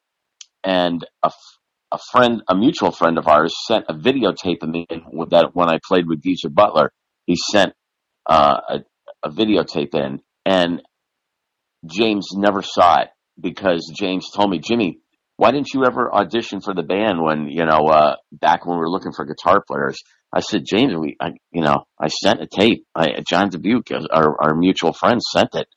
and 0.65 1.07
a, 1.23 1.31
a 1.93 1.99
friend, 2.11 2.43
a 2.49 2.55
mutual 2.55 2.91
friend 2.91 3.19
of 3.19 3.29
ours, 3.29 3.55
sent 3.67 3.87
a 3.89 3.95
videotape 3.95 4.63
of 4.63 4.69
me 4.69 4.87
with 5.13 5.31
that 5.31 5.55
when 5.55 5.69
I 5.69 5.79
played 5.87 6.07
with 6.07 6.23
Geezer 6.23 6.51
Butler. 6.51 6.91
He 7.27 7.37
sent 7.37 7.75
uh, 8.27 8.61
a, 8.69 8.79
a 9.23 9.31
videotape 9.31 9.95
in, 9.95 10.21
and 10.49 10.83
James 11.87 12.29
never 12.35 12.63
saw 12.63 13.03
it 13.03 13.09
because 13.41 13.93
James 13.99 14.31
told 14.35 14.51
me, 14.51 14.59
Jimmy, 14.59 14.99
why 15.37 15.53
didn't 15.53 15.73
you 15.73 15.85
ever 15.85 16.13
audition 16.13 16.61
for 16.61 16.75
the 16.75 16.83
band 16.83 17.23
when 17.23 17.49
you 17.49 17.65
know 17.65 17.87
uh, 17.87 18.17
back 18.33 18.67
when 18.67 18.77
we 18.77 18.81
were 18.81 18.91
looking 18.91 19.13
for 19.13 19.25
guitar 19.25 19.63
players? 19.67 19.97
I 20.33 20.41
said, 20.41 20.63
James, 20.67 20.93
we, 20.95 21.17
I, 21.21 21.31
you 21.53 21.63
know, 21.63 21.85
I 21.99 22.09
sent 22.09 22.43
a 22.43 22.47
tape. 22.47 22.85
I, 22.95 23.23
John 23.27 23.49
Dubuque, 23.49 23.91
our, 24.13 24.43
our 24.43 24.55
mutual 24.55 24.93
friend, 24.93 25.21
sent 25.23 25.55
it, 25.55 25.69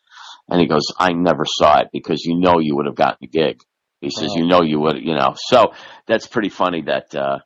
and 0.50 0.60
he 0.60 0.68
goes, 0.68 0.88
I 0.98 1.14
never 1.14 1.46
saw 1.46 1.80
it 1.80 1.88
because 1.94 2.24
you 2.26 2.38
know 2.40 2.60
you 2.60 2.76
would 2.76 2.86
have 2.88 2.96
gotten 2.96 3.18
the 3.22 3.28
gig. 3.28 3.62
He 4.02 4.10
says, 4.10 4.30
Oh. 4.32 4.40
you 4.40 4.48
know 4.48 4.62
you 4.64 4.80
would, 4.80 4.98
you 4.98 5.14
know. 5.16 5.36
So 5.38 5.74
that's 6.08 6.28
pretty 6.28 6.50
funny 6.50 6.82
that 6.84 7.14
uh, 7.16 7.40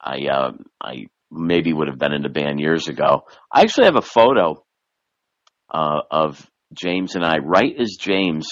I 0.00 0.26
uh, 0.26 0.52
I 0.82 1.06
maybe 1.30 1.72
would 1.72 1.88
have 1.88 1.98
been 1.98 2.12
in 2.12 2.22
the 2.22 2.28
band 2.28 2.58
years 2.60 2.88
ago. 2.88 3.24
I 3.52 3.62
actually 3.62 3.84
have 3.86 3.96
a 3.96 4.02
photo 4.02 4.64
uh, 5.70 6.00
of 6.10 6.48
James 6.72 7.14
and 7.14 7.24
I 7.24 7.38
right 7.38 7.74
as 7.78 7.96
James 7.98 8.48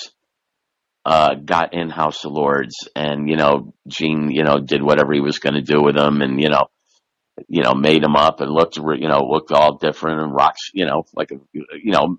uh, 1.04 1.34
got 1.34 1.72
in 1.72 1.88
House 1.88 2.24
of 2.24 2.32
Lords, 2.32 2.74
and 2.96 3.28
you 3.28 3.36
know, 3.36 3.74
Gene, 3.86 4.30
you 4.30 4.42
know, 4.42 4.58
did 4.58 4.82
whatever 4.82 5.12
he 5.12 5.20
was 5.20 5.38
going 5.38 5.54
to 5.54 5.62
do 5.62 5.80
with 5.80 5.96
him, 5.96 6.20
and 6.20 6.40
you 6.40 6.48
know, 6.48 6.66
you 7.48 7.62
know, 7.62 7.74
made 7.74 8.02
him 8.02 8.16
up 8.16 8.40
and 8.40 8.50
looked, 8.50 8.76
you 8.76 9.08
know, 9.08 9.20
looked 9.20 9.52
all 9.52 9.76
different 9.76 10.20
and 10.20 10.34
rocks, 10.34 10.70
you 10.72 10.84
know, 10.84 11.04
like 11.14 11.30
a, 11.30 11.36
you 11.52 11.92
know, 11.92 12.16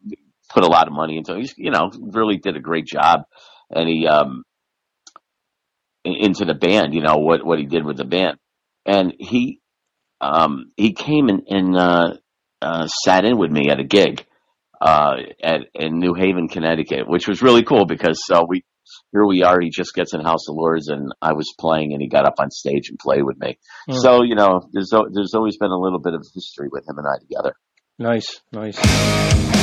put 0.49 0.63
a 0.63 0.67
lot 0.67 0.87
of 0.87 0.93
money 0.93 1.17
into. 1.17 1.35
He's, 1.35 1.53
you 1.57 1.71
know, 1.71 1.91
really 1.99 2.37
did 2.37 2.55
a 2.55 2.61
great 2.61 2.85
job, 2.85 3.23
and 3.69 3.89
he 3.89 4.07
um 4.07 4.43
into 6.05 6.45
the 6.45 6.53
band, 6.53 6.93
you 6.93 7.01
know, 7.01 7.17
what 7.17 7.45
what 7.45 7.59
he 7.59 7.65
did 7.65 7.83
with 7.83 7.97
the 7.97 8.05
band, 8.05 8.37
and 8.85 9.13
he 9.19 9.59
um 10.21 10.71
he 10.77 10.93
came 10.93 11.27
and, 11.27 11.43
and 11.49 11.75
uh, 11.75 12.13
uh, 12.61 12.87
sat 12.87 13.25
in 13.25 13.37
with 13.37 13.51
me 13.51 13.69
at 13.69 13.81
a 13.81 13.83
gig 13.83 14.25
uh, 14.81 15.15
at 15.43 15.61
in 15.73 15.99
New 15.99 16.13
Haven, 16.13 16.47
Connecticut, 16.47 17.07
which 17.07 17.27
was 17.27 17.41
really 17.41 17.63
cool 17.63 17.85
because 17.85 18.21
uh, 18.31 18.43
we 18.47 18.63
here 19.11 19.25
we 19.25 19.43
are. 19.43 19.59
He 19.59 19.69
just 19.69 19.93
gets 19.93 20.13
in 20.13 20.21
House 20.21 20.47
of 20.49 20.55
Lords, 20.55 20.87
and 20.87 21.11
I 21.21 21.33
was 21.33 21.53
playing, 21.59 21.93
and 21.93 22.01
he 22.01 22.07
got 22.07 22.25
up 22.25 22.35
on 22.39 22.51
stage 22.51 22.89
and 22.89 22.99
played 22.99 23.23
with 23.23 23.37
me. 23.39 23.57
Hmm. 23.89 23.97
So 23.97 24.23
you 24.23 24.35
know, 24.35 24.61
there's 24.71 24.91
there's 25.13 25.33
always 25.33 25.57
been 25.57 25.71
a 25.71 25.79
little 25.79 25.99
bit 25.99 26.13
of 26.13 26.25
history 26.33 26.69
with 26.71 26.87
him 26.87 26.97
and 26.97 27.07
I 27.07 27.19
together. 27.19 27.55
Nice, 27.99 28.41
nice. 28.51 29.56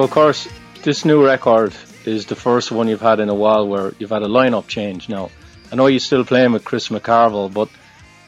So, 0.00 0.04
of 0.04 0.10
course, 0.12 0.48
this 0.82 1.04
new 1.04 1.22
record 1.22 1.74
is 2.06 2.24
the 2.24 2.34
first 2.34 2.72
one 2.72 2.88
you've 2.88 3.02
had 3.02 3.20
in 3.20 3.28
a 3.28 3.34
while 3.34 3.68
where 3.68 3.92
you've 3.98 4.08
had 4.08 4.22
a 4.22 4.28
lineup 4.28 4.66
change 4.66 5.10
now. 5.10 5.30
I 5.70 5.76
know 5.76 5.88
you're 5.88 6.00
still 6.00 6.24
playing 6.24 6.52
with 6.52 6.64
Chris 6.64 6.88
McCarville, 6.88 7.52
but, 7.52 7.68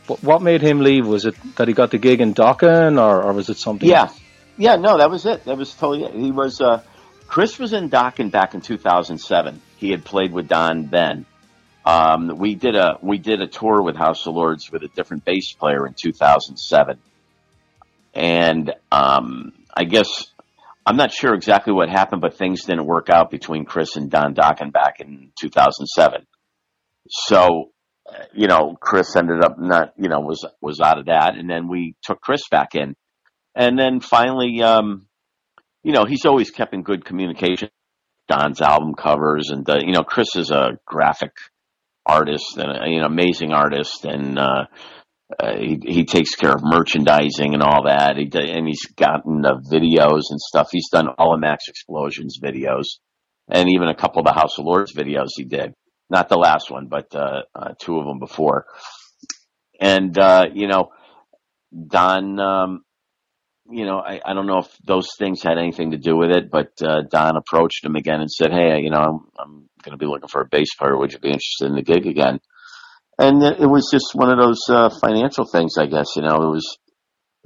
but 0.06 0.22
what 0.22 0.42
made 0.42 0.60
him 0.60 0.80
leave? 0.80 1.06
Was 1.06 1.24
it 1.24 1.34
that 1.56 1.68
he 1.68 1.72
got 1.74 1.90
the 1.90 1.96
gig 1.96 2.20
in 2.20 2.34
Dokken, 2.34 3.00
or, 3.00 3.22
or 3.22 3.32
was 3.32 3.48
it 3.48 3.56
something 3.56 3.88
Yeah, 3.88 4.02
else? 4.02 4.20
yeah, 4.58 4.76
no, 4.76 4.98
that 4.98 5.10
was 5.10 5.24
it. 5.24 5.44
That 5.46 5.56
was 5.56 5.74
totally 5.74 6.04
it. 6.04 6.14
He 6.14 6.30
was 6.30 6.60
uh, 6.60 6.82
Chris 7.26 7.58
was 7.58 7.72
in 7.72 7.88
Dokken 7.90 8.30
back 8.30 8.54
in 8.54 8.60
2007. 8.60 9.62
He 9.76 9.90
had 9.90 10.04
played 10.04 10.32
with 10.32 10.48
Don 10.48 10.88
then, 10.88 11.26
Um, 11.84 12.36
we 12.36 12.54
did 12.54 12.76
a 12.76 12.98
we 13.02 13.18
did 13.18 13.40
a 13.40 13.48
tour 13.48 13.82
with 13.82 13.96
House 13.96 14.26
of 14.26 14.34
Lords 14.34 14.70
with 14.70 14.82
a 14.82 14.88
different 14.88 15.24
bass 15.24 15.52
player 15.52 15.86
in 15.86 15.94
2007, 15.94 16.98
and 18.14 18.74
um, 18.92 19.52
I 19.74 19.84
guess 19.84 20.31
I'm 20.84 20.96
not 20.96 21.12
sure 21.12 21.34
exactly 21.34 21.72
what 21.72 21.88
happened, 21.88 22.20
but 22.20 22.36
things 22.36 22.64
didn't 22.64 22.86
work 22.86 23.08
out 23.08 23.30
between 23.30 23.64
Chris 23.64 23.96
and 23.96 24.10
Don 24.10 24.34
Dokken 24.34 24.72
back 24.72 25.00
in 25.00 25.32
2007. 25.40 26.26
So, 27.08 27.70
uh, 28.08 28.24
you 28.34 28.48
know, 28.48 28.76
Chris 28.80 29.14
ended 29.16 29.44
up 29.44 29.58
not, 29.58 29.92
you 29.96 30.08
know, 30.08 30.20
was 30.20 30.44
was 30.60 30.80
out 30.80 30.98
of 30.98 31.06
that, 31.06 31.36
and 31.36 31.48
then 31.48 31.68
we 31.68 31.94
took 32.02 32.20
Chris 32.20 32.48
back 32.50 32.74
in, 32.74 32.96
and 33.54 33.78
then 33.78 34.00
finally, 34.00 34.62
um, 34.62 35.06
you 35.82 35.92
know, 35.92 36.04
he's 36.04 36.24
always 36.24 36.50
kept 36.50 36.74
in 36.74 36.82
good 36.82 37.04
communication. 37.04 37.70
Don's 38.28 38.60
album 38.60 38.94
covers, 38.94 39.50
and 39.50 39.68
uh, 39.68 39.78
you 39.80 39.92
know, 39.92 40.02
Chris 40.02 40.34
is 40.36 40.50
a 40.50 40.78
graphic 40.86 41.32
artist 42.06 42.56
and 42.56 42.70
a, 42.70 42.88
you 42.88 43.00
know, 43.00 43.06
amazing 43.06 43.52
artist, 43.52 44.04
and 44.04 44.38
uh, 44.38 44.64
uh, 45.38 45.56
he 45.56 45.78
he 45.82 46.04
takes 46.04 46.34
care 46.34 46.52
of 46.52 46.62
merchandising 46.62 47.54
and 47.54 47.62
all 47.62 47.84
that. 47.84 48.16
He 48.16 48.30
and 48.34 48.66
he's 48.66 48.86
gotten 48.96 49.42
the 49.42 49.54
videos 49.54 50.22
and 50.30 50.40
stuff. 50.40 50.68
He's 50.72 50.88
done 50.90 51.08
all 51.18 51.34
of 51.34 51.40
Max 51.40 51.68
Explosions 51.68 52.38
videos, 52.42 52.84
and 53.48 53.68
even 53.68 53.88
a 53.88 53.94
couple 53.94 54.20
of 54.20 54.26
the 54.26 54.32
House 54.32 54.58
of 54.58 54.64
Lords 54.64 54.94
videos 54.94 55.28
he 55.36 55.44
did. 55.44 55.74
Not 56.10 56.28
the 56.28 56.36
last 56.36 56.70
one, 56.70 56.88
but 56.88 57.14
uh, 57.14 57.42
uh, 57.54 57.74
two 57.80 57.98
of 57.98 58.06
them 58.06 58.18
before. 58.18 58.66
And 59.80 60.16
uh, 60.18 60.46
you 60.52 60.68
know, 60.68 60.90
Don. 61.88 62.38
Um, 62.38 62.84
you 63.70 63.86
know, 63.86 63.98
I, 64.00 64.20
I 64.22 64.34
don't 64.34 64.48
know 64.48 64.58
if 64.58 64.76
those 64.84 65.08
things 65.18 65.42
had 65.42 65.56
anything 65.56 65.92
to 65.92 65.96
do 65.96 66.16
with 66.16 66.30
it, 66.30 66.50
but 66.50 66.72
uh, 66.82 67.02
Don 67.08 67.36
approached 67.36 67.84
him 67.84 67.96
again 67.96 68.20
and 68.20 68.30
said, 68.30 68.50
"Hey, 68.50 68.80
you 68.80 68.90
know, 68.90 68.98
I'm, 68.98 69.20
I'm 69.38 69.68
going 69.82 69.92
to 69.92 69.96
be 69.96 70.04
looking 70.04 70.28
for 70.28 70.42
a 70.42 70.46
bass 70.46 70.74
player. 70.74 70.98
Would 70.98 71.12
you 71.12 71.20
be 71.20 71.28
interested 71.28 71.66
in 71.66 71.76
the 71.76 71.82
gig 71.82 72.06
again?" 72.06 72.40
And 73.22 73.42
it 73.42 73.66
was 73.66 73.88
just 73.90 74.14
one 74.14 74.30
of 74.30 74.38
those 74.38 74.62
uh, 74.68 74.90
financial 75.00 75.44
things, 75.44 75.78
I 75.78 75.86
guess. 75.86 76.16
You 76.16 76.22
know, 76.22 76.36
it 76.36 76.50
was, 76.50 76.78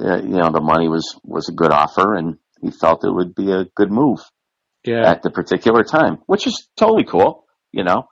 uh, 0.02 0.22
you 0.22 0.38
know, 0.40 0.50
the 0.50 0.60
money 0.60 0.88
was 0.88 1.18
was 1.22 1.48
a 1.48 1.52
good 1.52 1.70
offer, 1.70 2.14
and 2.14 2.38
he 2.62 2.70
felt 2.70 3.04
it 3.04 3.12
would 3.14 3.34
be 3.34 3.52
a 3.52 3.66
good 3.76 3.90
move 3.90 4.20
Yeah. 4.84 5.08
at 5.10 5.22
the 5.22 5.30
particular 5.30 5.84
time, 5.84 6.18
which 6.26 6.46
is 6.46 6.68
totally 6.76 7.04
cool. 7.04 7.44
You 7.72 7.84
know, 7.84 8.08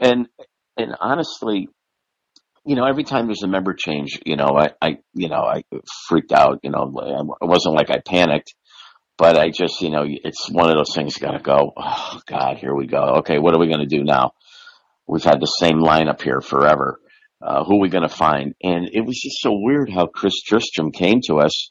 and 0.00 0.28
and 0.76 0.94
honestly, 1.00 1.68
you 2.64 2.76
know, 2.76 2.84
every 2.86 3.04
time 3.04 3.26
there's 3.26 3.42
a 3.42 3.48
member 3.48 3.74
change, 3.74 4.20
you 4.24 4.36
know, 4.36 4.50
I, 4.56 4.68
I 4.80 4.98
you 5.12 5.28
know, 5.28 5.42
I 5.42 5.64
freaked 6.08 6.32
out. 6.32 6.60
You 6.62 6.70
know, 6.70 6.82
it 7.42 7.48
wasn't 7.48 7.74
like 7.74 7.90
I 7.90 7.98
panicked. 7.98 8.54
But 9.16 9.36
I 9.36 9.50
just, 9.50 9.80
you 9.80 9.90
know, 9.90 10.04
it's 10.06 10.48
one 10.48 10.70
of 10.70 10.76
those 10.76 10.94
things 10.94 11.18
gotta 11.18 11.40
go, 11.40 11.72
oh 11.76 12.20
God, 12.28 12.58
here 12.58 12.72
we 12.72 12.86
go. 12.86 13.16
Okay, 13.18 13.38
what 13.40 13.52
are 13.52 13.58
we 13.58 13.68
gonna 13.68 13.86
do 13.86 14.04
now? 14.04 14.30
We've 15.08 15.24
had 15.24 15.40
the 15.40 15.46
same 15.46 15.80
lineup 15.80 16.22
here 16.22 16.40
forever. 16.40 17.00
Uh, 17.40 17.64
who 17.64 17.76
are 17.76 17.80
we 17.80 17.88
going 17.88 18.08
to 18.08 18.14
find? 18.14 18.54
And 18.62 18.88
it 18.92 19.02
was 19.02 19.16
just 19.16 19.40
so 19.40 19.50
weird 19.52 19.90
how 19.90 20.06
Chris 20.06 20.42
Tristram 20.42 20.90
came 20.90 21.20
to 21.26 21.36
us. 21.36 21.70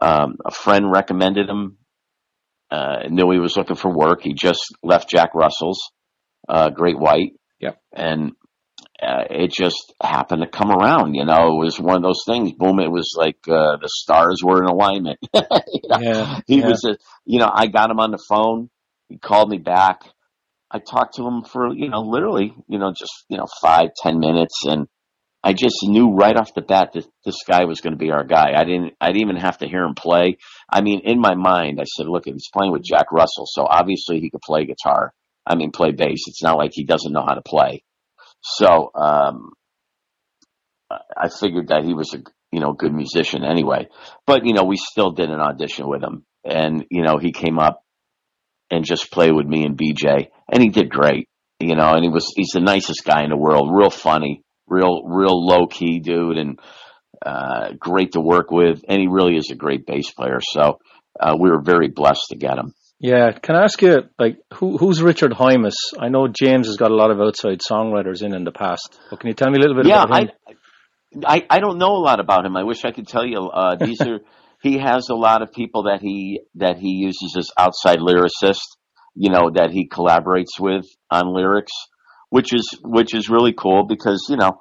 Um, 0.00 0.36
a 0.44 0.50
friend 0.50 0.90
recommended 0.90 1.48
him. 1.48 1.78
Uh, 2.70 3.04
knew 3.08 3.30
he 3.30 3.38
was 3.38 3.56
looking 3.56 3.76
for 3.76 3.96
work. 3.96 4.22
He 4.22 4.34
just 4.34 4.60
left 4.82 5.08
Jack 5.08 5.34
Russell's, 5.34 5.78
uh, 6.48 6.70
Great 6.70 6.98
White. 6.98 7.32
Yep. 7.60 7.80
And 7.94 8.32
uh, 9.02 9.24
it 9.30 9.52
just 9.52 9.94
happened 10.02 10.42
to 10.42 10.48
come 10.48 10.70
around. 10.70 11.14
You 11.14 11.24
know, 11.24 11.60
it 11.60 11.64
was 11.64 11.80
one 11.80 11.96
of 11.96 12.02
those 12.02 12.22
things. 12.26 12.52
Boom! 12.52 12.80
It 12.80 12.90
was 12.90 13.14
like 13.16 13.36
uh, 13.46 13.76
the 13.80 13.88
stars 13.88 14.40
were 14.44 14.62
in 14.62 14.68
alignment. 14.68 15.18
You 15.32 15.88
know? 15.88 15.98
Yeah. 16.00 16.40
He 16.46 16.58
yeah. 16.58 16.68
was, 16.68 16.84
a, 16.84 16.96
you 17.24 17.38
know, 17.38 17.50
I 17.52 17.66
got 17.66 17.90
him 17.90 18.00
on 18.00 18.10
the 18.10 18.22
phone. 18.28 18.70
He 19.08 19.18
called 19.18 19.50
me 19.50 19.58
back. 19.58 20.02
I 20.70 20.78
talked 20.78 21.14
to 21.16 21.26
him 21.26 21.44
for, 21.44 21.72
you 21.72 21.88
know, 21.88 22.00
literally, 22.00 22.54
you 22.68 22.78
know, 22.78 22.90
just, 22.90 23.12
you 23.28 23.36
know, 23.36 23.46
five, 23.62 23.90
ten 24.02 24.18
minutes. 24.18 24.64
And 24.64 24.88
I 25.46 25.52
just 25.52 25.76
knew 25.84 26.10
right 26.10 26.36
off 26.36 26.54
the 26.54 26.60
bat 26.60 26.94
that 26.94 27.06
this 27.24 27.36
guy 27.46 27.66
was 27.66 27.80
going 27.80 27.92
to 27.92 27.98
be 27.98 28.10
our 28.10 28.24
guy. 28.24 28.50
I 28.56 28.64
didn't, 28.64 28.94
I 29.00 29.12
didn't 29.12 29.22
even 29.22 29.36
have 29.36 29.58
to 29.58 29.68
hear 29.68 29.84
him 29.84 29.94
play. 29.94 30.38
I 30.68 30.80
mean, 30.80 31.02
in 31.04 31.20
my 31.20 31.36
mind, 31.36 31.78
I 31.80 31.84
said, 31.84 32.08
look, 32.08 32.24
he's 32.24 32.50
playing 32.52 32.72
with 32.72 32.82
Jack 32.82 33.12
Russell. 33.12 33.46
So 33.46 33.64
obviously 33.64 34.18
he 34.18 34.28
could 34.28 34.40
play 34.40 34.64
guitar. 34.64 35.12
I 35.46 35.54
mean, 35.54 35.70
play 35.70 35.92
bass. 35.92 36.24
It's 36.26 36.42
not 36.42 36.58
like 36.58 36.72
he 36.74 36.84
doesn't 36.84 37.12
know 37.12 37.24
how 37.24 37.34
to 37.34 37.42
play. 37.42 37.84
So, 38.42 38.90
um, 38.92 39.52
I 40.90 41.28
figured 41.28 41.68
that 41.68 41.84
he 41.84 41.94
was 41.94 42.12
a, 42.12 42.24
you 42.50 42.58
know, 42.58 42.72
good 42.72 42.92
musician 42.92 43.44
anyway, 43.44 43.86
but, 44.26 44.44
you 44.44 44.52
know, 44.52 44.64
we 44.64 44.76
still 44.76 45.12
did 45.12 45.30
an 45.30 45.40
audition 45.40 45.88
with 45.88 46.02
him 46.02 46.24
and, 46.44 46.86
you 46.90 47.04
know, 47.04 47.18
he 47.18 47.30
came 47.30 47.60
up 47.60 47.84
and 48.68 48.84
just 48.84 49.12
played 49.12 49.32
with 49.32 49.46
me 49.46 49.64
and 49.64 49.78
BJ 49.78 50.28
and 50.50 50.60
he 50.60 50.70
did 50.70 50.90
great, 50.90 51.28
you 51.60 51.76
know, 51.76 51.92
and 51.94 52.02
he 52.02 52.10
was, 52.10 52.32
he's 52.34 52.50
the 52.52 52.60
nicest 52.60 53.04
guy 53.04 53.22
in 53.22 53.30
the 53.30 53.36
world, 53.36 53.70
real 53.72 53.90
funny, 53.90 54.42
real, 54.68 55.02
real 55.04 55.44
low 55.44 55.66
key 55.66 56.00
dude 56.00 56.38
and, 56.38 56.60
uh, 57.24 57.72
great 57.78 58.12
to 58.12 58.20
work 58.20 58.50
with. 58.50 58.82
And 58.88 59.00
he 59.00 59.08
really 59.08 59.36
is 59.36 59.50
a 59.50 59.56
great 59.56 59.86
bass 59.86 60.10
player. 60.12 60.40
So, 60.42 60.78
uh, 61.18 61.36
we 61.38 61.50
were 61.50 61.62
very 61.62 61.88
blessed 61.88 62.26
to 62.30 62.36
get 62.36 62.58
him. 62.58 62.74
Yeah, 62.98 63.32
can 63.32 63.56
I 63.56 63.64
ask 63.64 63.80
you, 63.82 64.04
like, 64.18 64.38
who 64.54 64.78
who's 64.78 65.02
Richard 65.02 65.32
Hymas? 65.32 65.74
I 65.98 66.08
know 66.08 66.28
James 66.28 66.66
has 66.66 66.76
got 66.76 66.90
a 66.90 66.94
lot 66.94 67.10
of 67.10 67.20
outside 67.20 67.60
songwriters 67.60 68.22
in 68.22 68.34
in 68.34 68.44
the 68.44 68.52
past, 68.52 68.98
but 69.10 69.20
can 69.20 69.28
you 69.28 69.34
tell 69.34 69.50
me 69.50 69.58
a 69.58 69.60
little 69.60 69.76
bit 69.76 69.86
yeah, 69.86 70.04
about 70.04 70.22
him? 70.22 70.30
I, 70.46 71.36
I 71.36 71.46
I 71.50 71.58
don't 71.60 71.76
know 71.76 71.92
a 71.96 72.00
lot 72.00 72.20
about 72.20 72.46
him. 72.46 72.56
I 72.56 72.62
wish 72.62 72.86
I 72.86 72.92
could 72.92 73.06
tell 73.06 73.26
you. 73.26 73.48
Uh, 73.48 73.76
these 73.84 74.00
are 74.00 74.20
he 74.62 74.78
has 74.78 75.08
a 75.10 75.14
lot 75.14 75.42
of 75.42 75.52
people 75.52 75.84
that 75.84 76.00
he 76.00 76.40
that 76.54 76.78
he 76.78 76.88
uses 76.88 77.34
as 77.38 77.50
outside 77.58 77.98
lyricists. 77.98 78.76
You 79.14 79.30
know 79.30 79.50
that 79.54 79.70
he 79.70 79.88
collaborates 79.88 80.58
with 80.58 80.86
on 81.10 81.34
lyrics, 81.34 81.72
which 82.30 82.54
is 82.54 82.78
which 82.82 83.14
is 83.14 83.28
really 83.28 83.52
cool 83.52 83.84
because 83.84 84.26
you 84.28 84.36
know 84.36 84.58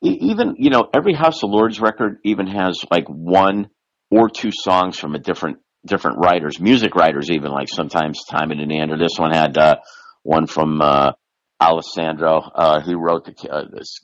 even 0.00 0.54
you 0.58 0.70
know 0.70 0.88
every 0.94 1.14
House 1.14 1.42
of 1.42 1.50
Lords 1.50 1.80
record 1.80 2.18
even 2.24 2.46
has 2.46 2.80
like 2.90 3.06
one 3.08 3.70
or 4.10 4.28
two 4.28 4.50
songs 4.52 4.98
from 4.98 5.14
a 5.14 5.18
different 5.18 5.58
different 5.86 6.18
writers, 6.18 6.60
music 6.60 6.94
writers 6.94 7.30
even 7.30 7.50
like 7.50 7.68
sometimes 7.68 8.24
Tommy 8.24 8.56
Denander. 8.56 8.98
This 8.98 9.18
one 9.18 9.32
had 9.32 9.56
uh, 9.56 9.76
one 10.22 10.46
from 10.46 10.80
uh, 10.80 11.12
Alessandro. 11.60 12.40
Uh, 12.54 12.80
he 12.80 12.94
wrote 12.94 13.24
the, 13.24 13.50
uh, 13.50 13.64
this 13.72 14.00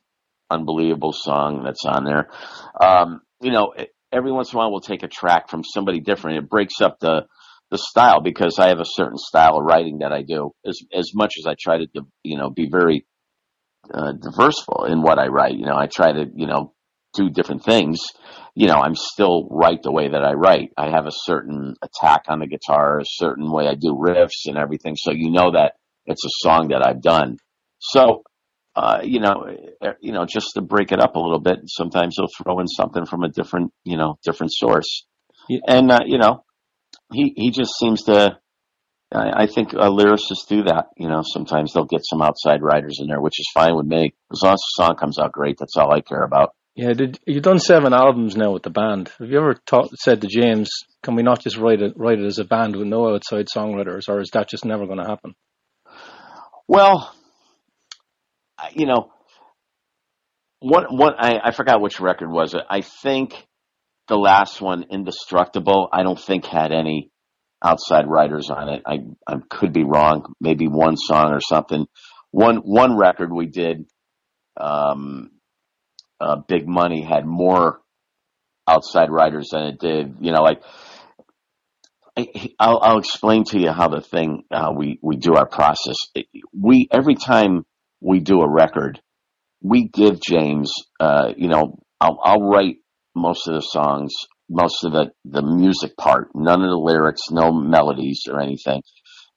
unbelievable 0.50 1.12
song 1.12 1.62
that's 1.64 1.84
on 1.86 2.04
there. 2.04 2.28
Um, 2.80 3.20
you 3.40 3.52
know, 3.52 3.74
every 4.12 4.32
once 4.32 4.52
in 4.52 4.56
a 4.56 4.58
while 4.58 4.70
we'll 4.70 4.80
take 4.80 5.02
a 5.02 5.08
track 5.08 5.48
from 5.48 5.62
somebody 5.64 6.00
different. 6.00 6.38
It 6.38 6.50
breaks 6.50 6.80
up 6.80 6.98
the 7.00 7.26
the 7.74 7.78
style 7.78 8.20
because 8.20 8.60
I 8.60 8.68
have 8.68 8.78
a 8.78 8.86
certain 8.86 9.18
style 9.18 9.58
of 9.58 9.64
writing 9.64 9.98
that 9.98 10.12
I 10.12 10.22
do. 10.22 10.52
As 10.64 10.78
as 10.94 11.10
much 11.12 11.34
as 11.40 11.46
I 11.46 11.56
try 11.60 11.78
to, 11.78 11.86
you 12.22 12.38
know, 12.38 12.48
be 12.48 12.68
very 12.70 13.04
uh, 13.92 14.12
in 14.86 15.02
what 15.02 15.18
I 15.18 15.26
write. 15.26 15.56
You 15.56 15.66
know, 15.66 15.76
I 15.76 15.88
try 15.92 16.12
to, 16.12 16.26
you 16.34 16.46
know, 16.46 16.72
do 17.14 17.30
different 17.30 17.64
things. 17.64 17.98
You 18.54 18.68
know, 18.68 18.76
I'm 18.76 18.94
still 18.94 19.48
write 19.50 19.82
the 19.82 19.90
way 19.90 20.08
that 20.08 20.24
I 20.24 20.34
write. 20.34 20.70
I 20.76 20.90
have 20.90 21.06
a 21.06 21.18
certain 21.24 21.74
attack 21.82 22.26
on 22.28 22.38
the 22.38 22.46
guitar, 22.46 23.00
a 23.00 23.04
certain 23.04 23.50
way 23.50 23.66
I 23.66 23.74
do 23.74 23.96
riffs 24.00 24.46
and 24.46 24.56
everything. 24.56 24.94
So 24.96 25.10
you 25.10 25.32
know 25.32 25.52
that 25.52 25.74
it's 26.06 26.24
a 26.24 26.30
song 26.46 26.68
that 26.68 26.86
I've 26.86 27.02
done. 27.02 27.38
So, 27.80 28.22
uh, 28.76 29.00
you 29.02 29.18
know, 29.18 29.46
eh, 29.82 29.92
you 30.00 30.12
know, 30.12 30.26
just 30.26 30.52
to 30.54 30.62
break 30.62 30.92
it 30.92 31.00
up 31.00 31.16
a 31.16 31.20
little 31.20 31.40
bit, 31.40 31.58
sometimes 31.66 32.14
he'll 32.16 32.28
throw 32.28 32.60
in 32.60 32.68
something 32.68 33.04
from 33.04 33.24
a 33.24 33.28
different, 33.28 33.72
you 33.84 33.96
know, 33.96 34.16
different 34.22 34.52
source. 34.52 35.06
Yeah. 35.48 35.58
And, 35.66 35.90
uh, 35.90 36.00
you 36.06 36.18
know, 36.18 36.43
he, 37.12 37.32
he 37.36 37.50
just 37.50 37.72
seems 37.78 38.02
to, 38.04 38.38
I, 39.12 39.42
I 39.42 39.46
think 39.46 39.74
uh, 39.74 39.90
lyricists 39.90 40.48
do 40.48 40.64
that. 40.64 40.86
You 40.96 41.08
know, 41.08 41.22
sometimes 41.22 41.72
they'll 41.72 41.84
get 41.84 42.04
some 42.04 42.22
outside 42.22 42.62
writers 42.62 42.98
in 43.00 43.08
there, 43.08 43.20
which 43.20 43.38
is 43.38 43.50
fine 43.54 43.76
with 43.76 43.86
me. 43.86 44.14
As 44.32 44.40
long 44.42 44.54
as 44.54 44.60
the 44.60 44.82
song 44.82 44.96
comes 44.96 45.18
out 45.18 45.32
great, 45.32 45.56
that's 45.58 45.76
all 45.76 45.92
I 45.92 46.00
care 46.00 46.22
about. 46.22 46.54
Yeah, 46.76 46.92
did, 46.92 47.20
you've 47.24 47.44
done 47.44 47.60
seven 47.60 47.92
albums 47.92 48.36
now 48.36 48.52
with 48.52 48.64
the 48.64 48.70
band. 48.70 49.12
Have 49.20 49.30
you 49.30 49.38
ever 49.38 49.54
taught, 49.64 49.90
said 49.96 50.22
to 50.22 50.26
James, 50.26 50.70
"Can 51.04 51.14
we 51.14 51.22
not 51.22 51.40
just 51.40 51.56
write 51.56 51.80
it 51.80 51.92
write 51.96 52.18
it 52.18 52.26
as 52.26 52.40
a 52.40 52.44
band 52.44 52.74
with 52.74 52.88
no 52.88 53.14
outside 53.14 53.46
songwriters, 53.46 54.08
or 54.08 54.20
is 54.20 54.30
that 54.32 54.48
just 54.48 54.64
never 54.64 54.86
going 54.86 54.98
to 54.98 55.06
happen?" 55.06 55.36
Well, 56.66 57.14
you 58.72 58.86
know, 58.86 59.12
one 60.58 60.86
one 60.90 61.14
I, 61.16 61.38
I 61.44 61.50
forgot 61.52 61.80
which 61.80 62.00
record 62.00 62.30
was 62.30 62.54
it. 62.54 62.62
I 62.68 62.80
think 62.80 63.46
the 64.08 64.16
last 64.16 64.60
one, 64.60 64.84
Indestructible. 64.90 65.88
I 65.92 66.02
don't 66.02 66.20
think 66.20 66.44
had 66.44 66.72
any 66.72 67.10
outside 67.62 68.06
writers 68.06 68.50
on 68.50 68.68
it. 68.68 68.82
I 68.86 68.98
I 69.26 69.36
could 69.48 69.72
be 69.72 69.84
wrong. 69.84 70.34
Maybe 70.40 70.68
one 70.68 70.96
song 70.96 71.32
or 71.32 71.40
something. 71.40 71.86
One 72.30 72.56
one 72.56 72.96
record 72.96 73.32
we 73.32 73.46
did, 73.46 73.86
um, 74.60 75.30
uh, 76.20 76.36
Big 76.48 76.68
Money 76.68 77.02
had 77.02 77.24
more 77.24 77.80
outside 78.66 79.10
writers 79.10 79.48
than 79.52 79.62
it 79.62 79.78
did. 79.78 80.16
You 80.20 80.32
know, 80.32 80.42
like 80.42 80.62
I, 82.16 82.50
I'll, 82.58 82.78
I'll 82.80 82.98
explain 82.98 83.44
to 83.44 83.58
you 83.58 83.72
how 83.72 83.88
the 83.88 84.00
thing 84.00 84.44
uh, 84.50 84.72
we 84.76 84.98
we 85.02 85.16
do 85.16 85.34
our 85.34 85.48
process. 85.48 85.96
We 86.52 86.88
every 86.90 87.14
time 87.14 87.64
we 88.00 88.20
do 88.20 88.40
a 88.40 88.48
record, 88.48 89.00
we 89.62 89.88
give 89.88 90.20
James. 90.20 90.72
Uh, 91.00 91.32
you 91.36 91.48
know, 91.48 91.78
I'll, 92.00 92.18
I'll 92.22 92.42
write 92.42 92.76
most 93.14 93.48
of 93.48 93.54
the 93.54 93.60
songs, 93.60 94.12
most 94.48 94.84
of 94.84 94.92
the 94.92 95.10
the 95.24 95.42
music 95.42 95.96
part, 95.96 96.28
none 96.34 96.62
of 96.62 96.68
the 96.68 96.76
lyrics, 96.76 97.22
no 97.30 97.52
melodies 97.52 98.22
or 98.28 98.40
anything. 98.40 98.82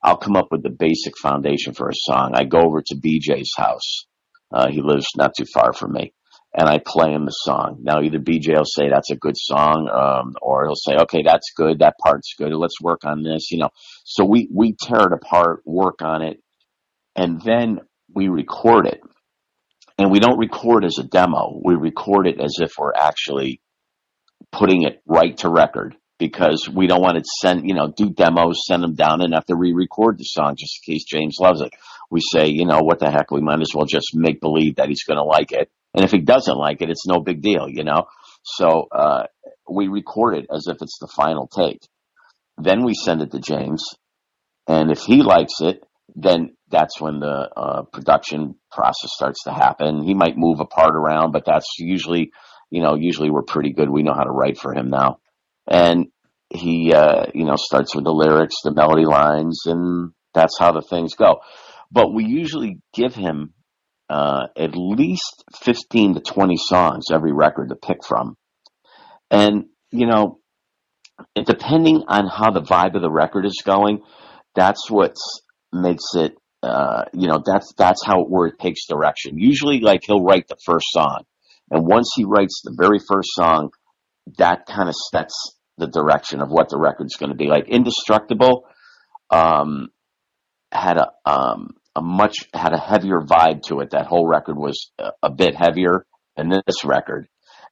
I'll 0.04 0.18
come 0.18 0.36
up 0.36 0.48
with 0.52 0.64
the 0.64 0.70
basic 0.70 1.18
foundation 1.18 1.74
for 1.74 1.90
a 1.90 1.96
song. 1.96 2.32
I 2.34 2.44
go 2.44 2.60
over 2.62 2.82
to 2.82 2.96
BJ's 2.96 3.52
house. 3.58 4.06
Uh, 4.52 4.70
he 4.70 4.82
lives 4.82 5.08
not 5.16 5.34
too 5.38 5.46
far 5.54 5.74
from 5.74 5.94
me. 5.94 6.14
And 6.56 6.68
I 6.68 6.80
play 6.84 7.12
him 7.12 7.26
the 7.26 7.32
song. 7.32 7.80
Now 7.82 8.02
either 8.02 8.20
BJ 8.20 8.56
will 8.56 8.64
say 8.66 8.90
that's 8.90 9.12
a 9.12 9.16
good 9.16 9.36
song, 9.36 9.90
um, 9.94 10.34
or 10.42 10.66
he'll 10.66 10.76
say, 10.76 10.96
okay, 11.04 11.22
that's 11.24 11.52
good. 11.56 11.80
That 11.80 11.96
part's 12.02 12.34
good. 12.38 12.54
Let's 12.54 12.82
work 12.82 13.02
on 13.06 13.22
this, 13.22 13.52
you 13.52 13.60
know. 13.60 13.70
So 14.06 14.26
we, 14.26 14.50
we 14.52 14.76
tear 14.82 15.08
it 15.08 15.14
apart, 15.14 15.62
work 15.66 16.02
on 16.02 16.22
it, 16.22 16.38
and 17.16 17.42
then 17.42 17.82
we 18.14 18.30
record 18.30 18.88
it. 18.88 19.02
And 20.00 20.12
we 20.12 20.20
don't 20.20 20.40
record 20.40 20.86
as 20.86 20.98
a 21.00 21.04
demo. 21.04 21.60
We 21.64 21.76
record 21.76 22.28
it 22.28 22.40
as 22.40 22.56
if 22.60 22.74
we're 22.78 22.94
actually 22.96 23.62
putting 24.52 24.84
it 24.84 25.02
right 25.06 25.38
to 25.38 25.50
record 25.50 25.96
because 26.20 26.68
we 26.68 26.88
don't 26.88 27.02
want 27.02 27.18
to 27.18 27.24
send, 27.42 27.68
you 27.68 27.76
know, 27.76 27.94
do 27.96 28.10
demos, 28.10 28.66
send 28.66 28.82
them 28.82 28.96
down 28.96 29.22
and 29.22 29.34
have 29.34 29.46
to 29.46 29.56
re-record 29.56 30.18
the 30.18 30.24
song 30.24 30.56
just 30.58 30.80
in 30.82 30.94
case 30.94 31.04
James 31.06 31.38
loves 31.40 31.62
it. 31.62 31.72
We 32.10 32.22
say, 32.22 32.48
you 32.48 32.66
know, 32.66 32.80
what 32.80 33.00
the 33.00 33.12
heck, 33.12 33.30
we 33.32 33.42
might 33.42 33.62
as 33.62 33.72
well 33.76 33.86
just 33.86 34.16
make 34.16 34.42
believe 34.42 34.78
that 34.78 34.88
he's 34.88 35.04
going 35.04 35.18
to 35.18 35.24
like 35.24 35.52
it. 35.52 35.70
And 35.94 36.04
if 36.04 36.12
he 36.12 36.20
doesn't 36.20 36.58
like 36.58 36.82
it, 36.82 36.90
it's 36.90 37.08
no 37.08 37.20
big 37.20 37.42
deal, 37.42 37.68
you 37.70 37.84
know? 37.84 38.06
So, 38.44 38.88
uh, 38.92 39.24
we 39.70 39.88
record 39.88 40.38
it 40.38 40.48
as 40.54 40.68
if 40.68 40.78
it's 40.82 40.98
the 41.00 41.10
final 41.14 41.48
take. 41.48 41.82
Then 42.58 42.84
we 42.86 42.94
send 42.94 43.22
it 43.22 43.32
to 43.32 43.40
James. 43.40 43.84
And 44.68 44.92
if 44.92 45.02
he 45.02 45.22
likes 45.22 45.56
it, 45.60 45.84
then 46.16 46.56
that's 46.70 47.00
when 47.00 47.20
the 47.20 47.50
uh, 47.56 47.84
production 47.84 48.56
process 48.72 49.12
starts 49.14 49.44
to 49.44 49.52
happen. 49.52 50.04
He 50.04 50.14
might 50.14 50.38
move 50.38 50.60
a 50.60 50.66
part 50.66 50.96
around, 50.96 51.32
but 51.32 51.46
that's 51.46 51.68
usually, 51.78 52.32
you 52.70 52.82
know, 52.82 52.96
usually 52.96 53.30
we're 53.30 53.44
pretty 53.44 53.74
good. 53.74 53.90
We 53.90 54.04
know 54.04 54.14
how 54.14 54.24
to 54.24 54.32
write 54.32 54.58
for 54.58 54.74
him 54.74 54.90
now. 54.90 55.20
And 55.68 56.08
he, 56.50 56.94
uh, 56.94 57.26
you 57.34 57.46
know, 57.46 57.56
starts 57.58 57.96
with 57.96 58.06
the 58.06 58.14
lyrics, 58.14 58.56
the 58.64 58.74
melody 58.74 59.06
lines, 59.06 59.64
and 59.66 60.12
that's 60.34 60.58
how 60.60 60.72
the 60.72 60.82
things 60.82 61.16
go. 61.16 61.42
But 61.92 62.14
we 62.14 62.26
usually 62.26 62.80
give 62.94 63.16
him 63.16 63.54
uh, 64.10 64.48
at 64.56 64.76
least 64.76 65.44
15 65.62 66.16
to 66.16 66.22
20 66.22 66.56
songs 66.58 67.06
every 67.12 67.34
record 67.34 67.70
to 67.70 67.76
pick 67.76 68.06
from. 68.06 68.38
And, 69.30 69.66
you 69.92 70.06
know, 70.06 70.40
depending 71.36 72.04
on 72.08 72.28
how 72.28 72.52
the 72.52 72.62
vibe 72.62 72.96
of 72.96 73.02
the 73.02 73.12
record 73.12 73.46
is 73.46 73.62
going, 73.66 74.04
that's 74.56 74.90
what 74.90 75.16
makes 75.74 76.16
it, 76.16 76.36
uh, 76.64 77.04
you 77.14 77.28
know, 77.28 77.42
that's, 77.46 77.74
that's 77.78 78.06
how 78.06 78.24
where 78.24 78.48
it 78.48 78.60
takes 78.60 78.88
direction. 78.88 79.38
Usually, 79.38 79.80
like, 79.80 80.02
he'll 80.06 80.24
write 80.24 80.48
the 80.48 80.58
first 80.66 80.86
song. 80.90 81.24
And 81.70 81.86
once 81.86 82.10
he 82.16 82.24
writes 82.24 82.62
the 82.64 82.76
very 82.78 83.00
first 83.00 83.30
song, 83.34 83.72
that 84.38 84.66
kind 84.66 84.90
of 84.90 84.96
sets 84.96 85.58
the 85.78 85.88
direction 85.88 86.42
of 86.42 86.50
what 86.50 86.70
the 86.70 86.78
record's 86.78 87.16
going 87.16 87.32
to 87.32 87.36
be. 87.36 87.48
Like, 87.48 87.68
Indestructible, 87.68 88.66
um, 89.30 89.90
had 90.72 90.98
a, 90.98 91.12
um, 91.30 91.76
a 91.96 92.02
much, 92.02 92.36
had 92.54 92.74
a 92.74 92.80
heavier 92.80 93.22
vibe 93.22 93.64
to 93.64 93.80
it. 93.82 93.92
That 93.92 94.08
whole 94.08 94.28
record 94.28 94.58
was 94.58 94.92
a, 94.98 95.12
a 95.24 95.30
bit 95.30 95.56
heavier 95.56 96.06
than 96.36 96.50
this 96.50 96.84
record. 96.84 97.28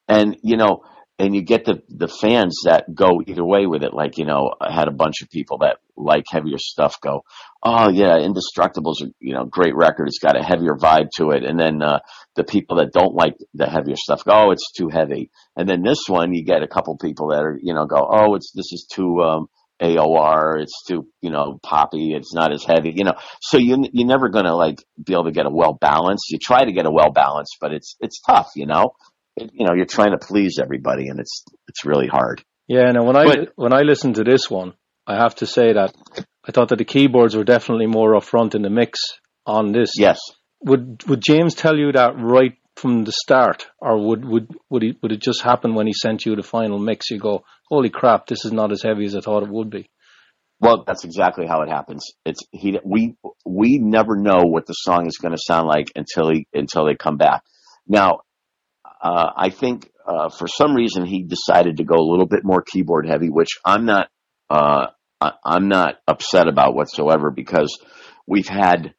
And, 0.07 0.37
you 0.43 0.57
know, 0.57 0.83
and 1.17 1.33
you 1.33 1.41
get 1.41 1.65
the 1.65 1.81
the 1.87 2.07
fans 2.07 2.61
that 2.65 2.93
go 2.93 3.21
either 3.25 3.45
way 3.45 3.65
with 3.65 3.83
it. 3.83 3.93
Like 3.93 4.17
you 4.17 4.25
know, 4.25 4.53
I 4.59 4.73
had 4.73 4.87
a 4.87 4.91
bunch 4.91 5.21
of 5.21 5.29
people 5.29 5.59
that 5.59 5.77
like 5.95 6.25
heavier 6.29 6.57
stuff 6.57 6.99
go, 7.01 7.23
oh 7.63 7.89
yeah, 7.89 8.17
Indestructible's 8.17 9.01
are 9.01 9.09
you 9.19 9.33
know 9.33 9.45
great 9.45 9.75
record. 9.75 10.07
It's 10.07 10.19
got 10.19 10.37
a 10.37 10.43
heavier 10.43 10.75
vibe 10.75 11.09
to 11.17 11.31
it. 11.31 11.43
And 11.43 11.59
then 11.59 11.81
uh, 11.81 11.99
the 12.35 12.43
people 12.43 12.77
that 12.77 12.91
don't 12.91 13.15
like 13.15 13.37
the 13.53 13.67
heavier 13.67 13.95
stuff 13.95 14.25
go, 14.25 14.47
oh, 14.47 14.51
it's 14.51 14.71
too 14.73 14.89
heavy. 14.89 15.31
And 15.55 15.69
then 15.69 15.83
this 15.83 16.03
one, 16.07 16.33
you 16.33 16.43
get 16.43 16.63
a 16.63 16.67
couple 16.67 16.97
people 16.97 17.29
that 17.29 17.43
are 17.43 17.57
you 17.61 17.73
know 17.73 17.85
go, 17.85 18.07
oh, 18.11 18.35
it's 18.35 18.51
this 18.53 18.73
is 18.73 18.85
too 18.91 19.21
um, 19.21 19.47
AOR. 19.81 20.61
It's 20.61 20.83
too 20.85 21.07
you 21.21 21.29
know 21.29 21.59
poppy. 21.63 22.13
It's 22.13 22.33
not 22.33 22.51
as 22.51 22.65
heavy. 22.65 22.91
You 22.93 23.05
know, 23.05 23.15
so 23.41 23.57
you 23.57 23.85
you're 23.93 24.07
never 24.07 24.27
gonna 24.27 24.53
like 24.53 24.83
be 25.01 25.13
able 25.13 25.25
to 25.25 25.31
get 25.31 25.45
a 25.45 25.49
well 25.49 25.77
balanced. 25.79 26.29
You 26.29 26.39
try 26.43 26.65
to 26.65 26.73
get 26.73 26.85
a 26.85 26.91
well 26.91 27.11
balanced, 27.11 27.55
but 27.61 27.71
it's 27.71 27.95
it's 28.01 28.19
tough. 28.19 28.49
You 28.55 28.65
know 28.65 28.91
you 29.37 29.65
know, 29.65 29.73
you're 29.73 29.85
trying 29.85 30.11
to 30.11 30.17
please 30.17 30.59
everybody, 30.61 31.07
and 31.07 31.19
it's 31.19 31.43
it's 31.67 31.85
really 31.85 32.07
hard. 32.07 32.43
Yeah, 32.67 32.91
now 32.91 33.03
when 33.03 33.15
I 33.15 33.25
But- 33.25 33.53
when 33.55 33.73
I 33.73 33.81
listened 33.81 34.15
to 34.15 34.23
this 34.23 34.49
one, 34.49 34.73
I 35.07 35.15
have 35.15 35.35
to 35.35 35.45
say 35.45 35.73
that 35.73 35.93
I 36.47 36.51
thought 36.51 36.69
that 36.69 36.77
the 36.77 36.85
keyboards 36.85 37.35
were 37.35 37.43
definitely 37.43 37.87
more 37.87 38.13
upfront 38.13 38.55
in 38.55 38.61
the 38.61 38.69
mix 38.69 38.99
on 39.45 39.71
this. 39.71 39.91
Yes. 39.97 40.19
Would 40.63 41.03
would 41.07 41.21
James 41.21 41.53
tell 41.53 41.77
you 41.77 41.91
that 41.91 42.13
right 42.17 42.53
from 42.75 43.03
the 43.03 43.11
start, 43.11 43.67
or 43.79 43.97
would 44.07 44.25
would 44.25 44.47
would, 44.69 44.83
he, 44.83 44.97
would 45.01 45.11
it 45.11 45.21
just 45.21 45.41
happen 45.41 45.75
when 45.75 45.87
he 45.87 45.93
sent 45.93 46.25
you 46.25 46.35
the 46.35 46.43
final 46.43 46.79
mix? 46.79 47.09
You 47.11 47.19
go, 47.19 47.43
holy 47.69 47.89
crap, 47.89 48.27
this 48.27 48.45
is 48.45 48.51
not 48.51 48.71
as 48.71 48.81
heavy 48.81 49.05
as 49.05 49.15
I 49.15 49.21
thought 49.21 49.43
it 49.43 49.49
would 49.49 49.69
be. 49.69 49.89
Well, 50.59 50.83
that's 50.87 51.03
exactly 51.03 51.45
how 51.45 51.61
it 51.61 51.69
happens. 51.69 52.05
It's 52.25 52.39
he. 52.51 52.79
We 52.83 53.15
we 53.45 53.77
never 53.77 54.15
know 54.15 54.43
what 54.45 54.65
the 54.65 54.73
song 54.73 55.05
is 55.05 55.17
going 55.17 55.33
to 55.33 55.41
sound 55.41 55.67
like 55.67 55.91
until 55.95 56.31
he 56.31 56.47
until 56.53 56.85
they 56.85 56.95
come 56.95 57.17
back. 57.17 57.43
Now, 57.87 58.21
uh, 59.05 59.31
I 59.37 59.51
think 59.51 59.91
uh, 60.07 60.29
for 60.29 60.47
some 60.47 60.73
reason 60.73 61.05
he 61.05 61.21
decided 61.21 61.77
to 61.77 61.83
go 61.83 61.95
a 61.95 62.09
little 62.09 62.25
bit 62.25 62.43
more 62.43 62.63
keyboard 62.63 63.07
heavy, 63.07 63.29
which 63.29 63.59
I'm 63.63 63.85
not. 63.85 64.09
Uh, 64.49 64.87
I, 65.21 65.33
I'm 65.45 65.67
not 65.67 65.97
upset 66.07 66.47
about 66.47 66.73
whatsoever 66.73 67.29
because 67.29 67.79
we've 68.25 68.47
had, 68.47 68.95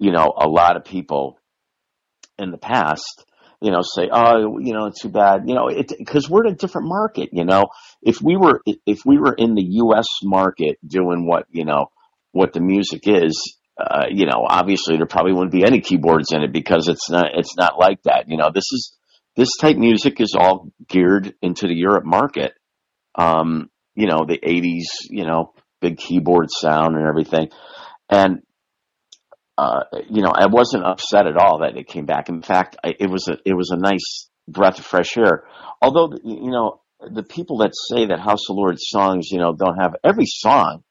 you 0.00 0.10
know, 0.10 0.34
a 0.36 0.48
lot 0.48 0.76
of 0.76 0.84
people 0.84 1.38
in 2.40 2.50
the 2.50 2.58
past, 2.58 3.24
you 3.62 3.70
know, 3.70 3.82
say, 3.82 4.08
"Oh, 4.10 4.58
you 4.58 4.72
know, 4.72 4.86
it's 4.86 5.00
too 5.00 5.10
bad," 5.10 5.42
you 5.46 5.54
know, 5.54 5.68
it 5.68 5.92
because 5.96 6.28
we're 6.28 6.46
in 6.46 6.54
a 6.54 6.56
different 6.56 6.88
market. 6.88 7.28
You 7.30 7.44
know, 7.44 7.68
if 8.02 8.20
we 8.20 8.36
were 8.36 8.62
if 8.84 9.02
we 9.06 9.16
were 9.16 9.34
in 9.34 9.54
the 9.54 9.64
U.S. 9.64 10.08
market 10.24 10.76
doing 10.84 11.24
what 11.24 11.46
you 11.50 11.64
know 11.64 11.86
what 12.32 12.52
the 12.52 12.60
music 12.60 13.02
is, 13.06 13.56
uh, 13.78 14.06
you 14.10 14.26
know, 14.26 14.44
obviously 14.44 14.96
there 14.96 15.06
probably 15.06 15.34
wouldn't 15.34 15.52
be 15.52 15.64
any 15.64 15.80
keyboards 15.80 16.32
in 16.32 16.42
it 16.42 16.52
because 16.52 16.88
it's 16.88 17.08
not 17.08 17.26
it's 17.34 17.56
not 17.56 17.78
like 17.78 18.02
that. 18.02 18.24
You 18.26 18.36
know, 18.36 18.50
this 18.52 18.66
is 18.72 18.96
this 19.40 19.56
type 19.58 19.78
music 19.78 20.20
is 20.20 20.36
all 20.38 20.68
geared 20.86 21.34
into 21.40 21.66
the 21.66 21.74
Europe 21.74 22.04
market. 22.04 22.52
Um, 23.14 23.70
you 23.94 24.06
know, 24.06 24.26
the 24.28 24.38
'80s, 24.38 25.08
you 25.08 25.24
know, 25.24 25.54
big 25.80 25.96
keyboard 25.96 26.48
sound 26.50 26.94
and 26.94 27.06
everything, 27.06 27.48
and 28.10 28.42
uh, 29.56 29.84
you 30.10 30.20
know, 30.20 30.30
I 30.34 30.46
wasn't 30.46 30.84
upset 30.84 31.26
at 31.26 31.38
all 31.38 31.60
that 31.60 31.78
it 31.78 31.88
came 31.88 32.04
back. 32.04 32.28
In 32.28 32.42
fact, 32.42 32.76
I, 32.84 32.94
it 33.00 33.10
was 33.10 33.28
a 33.28 33.38
it 33.46 33.54
was 33.54 33.70
a 33.70 33.78
nice 33.78 34.28
breath 34.46 34.78
of 34.78 34.84
fresh 34.84 35.16
air. 35.16 35.44
Although, 35.80 36.18
you 36.22 36.50
know, 36.50 36.82
the 37.00 37.22
people 37.22 37.58
that 37.58 37.72
say 37.74 38.06
that 38.06 38.20
House 38.20 38.50
of 38.50 38.56
Lords 38.56 38.82
songs, 38.84 39.28
you 39.30 39.38
know, 39.38 39.54
don't 39.54 39.80
have 39.80 39.94
every 40.04 40.26
song 40.26 40.82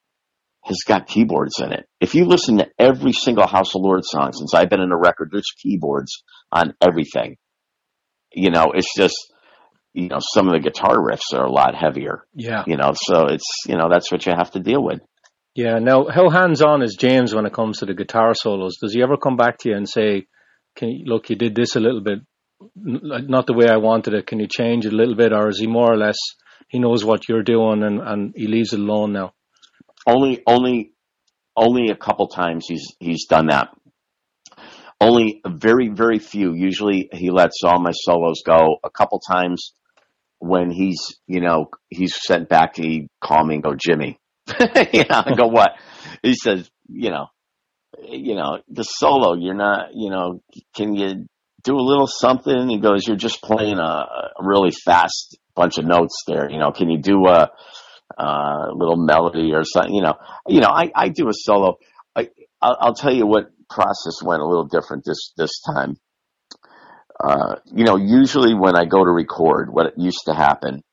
has 0.64 0.80
got 0.88 1.08
keyboards 1.08 1.60
in 1.60 1.72
it. 1.72 1.88
If 2.02 2.16
you 2.16 2.26
listen 2.26 2.58
to 2.58 2.68
every 2.80 3.14
single 3.14 3.46
House 3.46 3.76
of 3.76 3.82
Lords 3.84 4.08
song 4.10 4.34
since 4.34 4.56
I've 4.56 4.72
been 4.72 4.82
in 4.82 4.92
a 4.92 4.98
record, 4.98 5.30
there's 5.32 5.54
keyboards 5.62 6.24
on 6.52 6.74
everything. 6.82 7.38
You 8.34 8.52
know, 8.52 8.72
it's 8.74 8.94
just 8.96 9.34
you 9.94 10.08
know 10.08 10.20
some 10.20 10.48
of 10.48 10.54
the 10.54 10.60
guitar 10.60 10.98
riffs 10.98 11.34
are 11.34 11.46
a 11.46 11.52
lot 11.52 11.76
heavier. 11.76 12.24
Yeah. 12.34 12.64
You 12.68 12.78
know, 12.78 12.94
so 12.96 13.26
it's 13.26 13.48
you 13.68 13.76
know 13.76 13.90
that's 13.90 14.12
what 14.12 14.26
you 14.26 14.34
have 14.36 14.52
to 14.52 14.60
deal 14.60 14.84
with. 14.84 15.02
Yeah. 15.56 15.80
Now, 15.80 16.08
how 16.08 16.30
hands 16.30 16.62
on 16.62 16.82
is 16.82 16.96
James 16.96 17.34
when 17.34 17.46
it 17.46 17.54
comes 17.54 17.80
to 17.80 17.86
the 17.86 17.94
guitar 17.94 18.34
solos? 18.34 18.78
Does 18.82 18.94
he 18.94 19.02
ever 19.02 19.18
come 19.18 19.36
back 19.36 19.58
to 19.60 19.70
you 19.70 19.76
and 19.76 19.90
say, 19.90 20.28
"Can 20.76 20.90
you 20.90 21.06
look? 21.06 21.30
You 21.30 21.36
did 21.36 21.56
this 21.56 21.76
a 21.76 21.80
little 21.80 22.02
bit, 22.02 22.20
not 22.76 23.48
the 23.48 23.54
way 23.54 23.68
I 23.68 23.78
wanted 23.78 24.14
it. 24.14 24.28
Can 24.28 24.40
you 24.40 24.48
change 24.48 24.86
it 24.86 24.94
a 24.94 24.96
little 24.96 25.16
bit?" 25.16 25.34
Or 25.34 25.50
is 25.50 25.60
he 25.60 25.68
more 25.68 25.92
or 25.92 25.98
less 25.98 26.18
he 26.68 26.80
knows 26.80 27.04
what 27.04 27.28
you're 27.28 27.44
doing 27.44 27.84
and 27.84 28.00
and 28.00 28.34
he 28.36 28.48
leaves 28.48 28.74
it 28.74 28.80
alone 28.80 29.14
now? 29.14 29.34
only 30.08 30.42
only 30.48 30.92
only 31.56 31.92
a 31.92 31.96
couple 31.96 32.28
times 32.28 32.66
he's 32.68 32.88
he's 33.00 33.26
done 33.26 33.48
that. 33.48 33.70
Only 35.02 35.42
a 35.46 35.50
very 35.50 35.88
very 35.90 36.20
few. 36.20 36.54
Usually 36.54 37.10
he 37.12 37.32
lets 37.32 37.64
all 37.64 37.80
my 37.80 37.92
solos 37.92 38.42
go. 38.46 38.78
A 38.84 38.90
couple 38.90 39.20
times 39.20 39.74
when 40.40 40.72
he's 40.72 41.20
you 41.26 41.42
know 41.42 41.70
he's 41.90 42.16
sent 42.22 42.50
back, 42.50 42.76
he 42.76 43.08
call 43.22 43.46
me 43.46 43.56
and 43.56 43.64
go 43.64 43.76
Jimmy. 43.76 44.20
you 44.94 45.06
know, 45.10 45.24
I 45.26 45.34
go 45.36 45.48
what? 45.48 45.72
He 46.22 46.36
says 46.36 46.70
you 46.88 47.12
know 47.12 47.28
you 48.02 48.36
know 48.36 48.60
the 48.68 48.84
solo. 48.84 49.36
You're 49.36 49.54
not 49.56 49.92
you 49.94 50.10
know 50.10 50.42
can 50.76 50.96
you 50.96 51.28
do 51.64 51.76
a 51.76 51.82
little 51.82 52.08
something? 52.08 52.70
He 52.70 52.80
goes 52.80 53.08
you're 53.08 53.16
just 53.16 53.42
playing 53.42 53.78
a, 53.78 53.82
a 53.82 54.32
really 54.42 54.72
fast 54.72 55.38
bunch 55.56 55.78
of 55.78 55.86
notes 55.86 56.24
there. 56.28 56.52
You 56.52 56.60
know 56.60 56.72
can 56.72 56.90
you 56.90 56.98
do 56.98 57.26
a 57.28 57.52
uh, 58.18 58.72
little 58.74 58.98
melody 58.98 59.54
or 59.54 59.64
something. 59.64 59.94
You 59.94 60.02
know, 60.02 60.16
you 60.48 60.62
know, 60.62 60.70
I, 60.70 60.92
I 60.96 61.10
do 61.10 61.28
a 61.30 61.34
solo. 61.34 61.78
I'll, 62.62 62.78
I'll 62.80 62.94
tell 62.94 63.14
you 63.14 63.26
what 63.26 63.52
process 63.70 64.22
went 64.24 64.42
a 64.42 64.48
little 64.48 64.66
different 64.66 65.04
this 65.06 65.32
this 65.38 65.62
time. 65.62 65.98
Uh, 67.20 67.56
you 67.66 67.84
know, 67.84 67.98
usually 67.98 68.54
when 68.54 68.76
I 68.76 68.86
go 68.86 69.04
to 69.04 69.12
record, 69.12 69.72
what 69.72 69.98
used 69.98 70.24
to 70.26 70.34
happen 70.34 70.84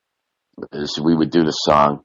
is 0.72 0.98
we 1.02 1.14
would 1.14 1.31
do 1.31 1.44
the 1.44 1.52
song, 1.52 2.02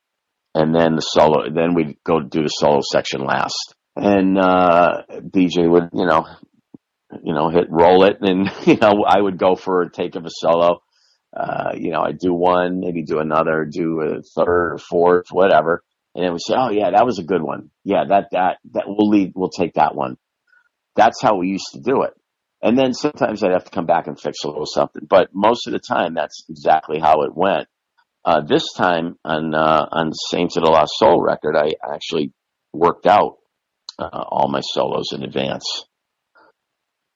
and 0.53 0.75
then 0.75 0.95
the 0.95 1.01
solo, 1.01 1.49
then 1.53 1.73
we'd 1.73 1.97
go 2.03 2.19
do 2.19 2.43
the 2.43 2.47
solo 2.47 2.81
section 2.91 3.25
last, 3.25 3.75
and 3.95 4.37
uh, 4.37 5.03
BJ 5.09 5.69
would, 5.69 5.89
you 5.93 6.05
know, 6.05 6.27
you 7.23 7.33
know, 7.33 7.49
hit 7.49 7.67
roll 7.69 8.03
it, 8.03 8.17
and 8.21 8.49
you 8.65 8.77
know, 8.77 9.03
I 9.07 9.19
would 9.19 9.37
go 9.37 9.55
for 9.55 9.81
a 9.81 9.91
take 9.91 10.15
of 10.15 10.25
a 10.25 10.29
solo 10.29 10.81
uh, 11.35 11.71
you 11.75 11.91
know, 11.91 12.01
I 12.01 12.11
do 12.11 12.33
one, 12.33 12.79
maybe 12.79 13.03
do 13.03 13.19
another, 13.19 13.65
do 13.69 14.01
a 14.01 14.21
third 14.21 14.73
or 14.73 14.77
fourth, 14.77 15.27
whatever. 15.31 15.83
And 16.13 16.25
then 16.25 16.33
we 16.33 16.39
say, 16.39 16.55
oh 16.57 16.71
yeah, 16.71 16.91
that 16.91 17.05
was 17.05 17.19
a 17.19 17.23
good 17.23 17.41
one. 17.41 17.69
Yeah, 17.83 18.03
that, 18.09 18.29
that, 18.31 18.57
that 18.73 18.83
we'll 18.87 19.09
leave, 19.09 19.31
we'll 19.35 19.49
take 19.49 19.75
that 19.75 19.95
one. 19.95 20.17
That's 20.95 21.21
how 21.21 21.37
we 21.37 21.47
used 21.47 21.69
to 21.73 21.79
do 21.79 22.03
it. 22.03 22.13
And 22.61 22.77
then 22.77 22.93
sometimes 22.93 23.43
I'd 23.43 23.53
have 23.53 23.65
to 23.65 23.71
come 23.71 23.85
back 23.85 24.07
and 24.07 24.19
fix 24.19 24.39
a 24.43 24.47
little 24.47 24.65
something. 24.65 25.07
But 25.09 25.29
most 25.33 25.67
of 25.67 25.73
the 25.73 25.79
time, 25.79 26.13
that's 26.13 26.43
exactly 26.49 26.99
how 26.99 27.21
it 27.23 27.35
went. 27.35 27.67
Uh, 28.23 28.41
this 28.41 28.71
time 28.73 29.17
on 29.25 29.55
uh, 29.55 29.87
on 29.91 30.11
Saints 30.13 30.55
of 30.55 30.63
the 30.63 30.69
Lost 30.69 30.91
Soul 30.97 31.23
record, 31.23 31.55
I 31.55 31.73
actually 31.91 32.33
worked 32.71 33.07
out 33.07 33.37
uh, 33.97 34.09
all 34.11 34.47
my 34.47 34.61
solos 34.61 35.07
in 35.11 35.23
advance, 35.23 35.85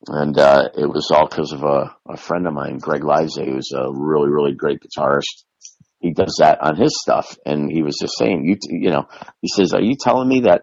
and 0.07 0.35
uh, 0.35 0.69
it 0.75 0.87
was 0.87 1.11
all 1.11 1.27
because 1.27 1.51
of 1.51 1.61
a, 1.61 1.95
a 2.09 2.17
friend 2.17 2.47
of 2.47 2.53
mine, 2.55 2.79
Greg 2.79 3.03
Lize, 3.03 3.35
who's 3.35 3.71
a 3.71 3.91
really 3.91 4.29
really 4.29 4.53
great 4.55 4.79
guitarist. 4.81 5.43
He 6.05 6.13
does 6.13 6.35
that 6.37 6.61
on 6.61 6.75
his 6.75 6.95
stuff, 7.01 7.35
and 7.47 7.71
he 7.71 7.81
was 7.81 7.97
just 7.99 8.15
saying, 8.15 8.45
you 8.45 8.57
you 8.69 8.91
know, 8.91 9.07
he 9.41 9.47
says, 9.47 9.73
"Are 9.73 9.81
you 9.81 9.95
telling 9.99 10.27
me 10.27 10.41
that 10.41 10.61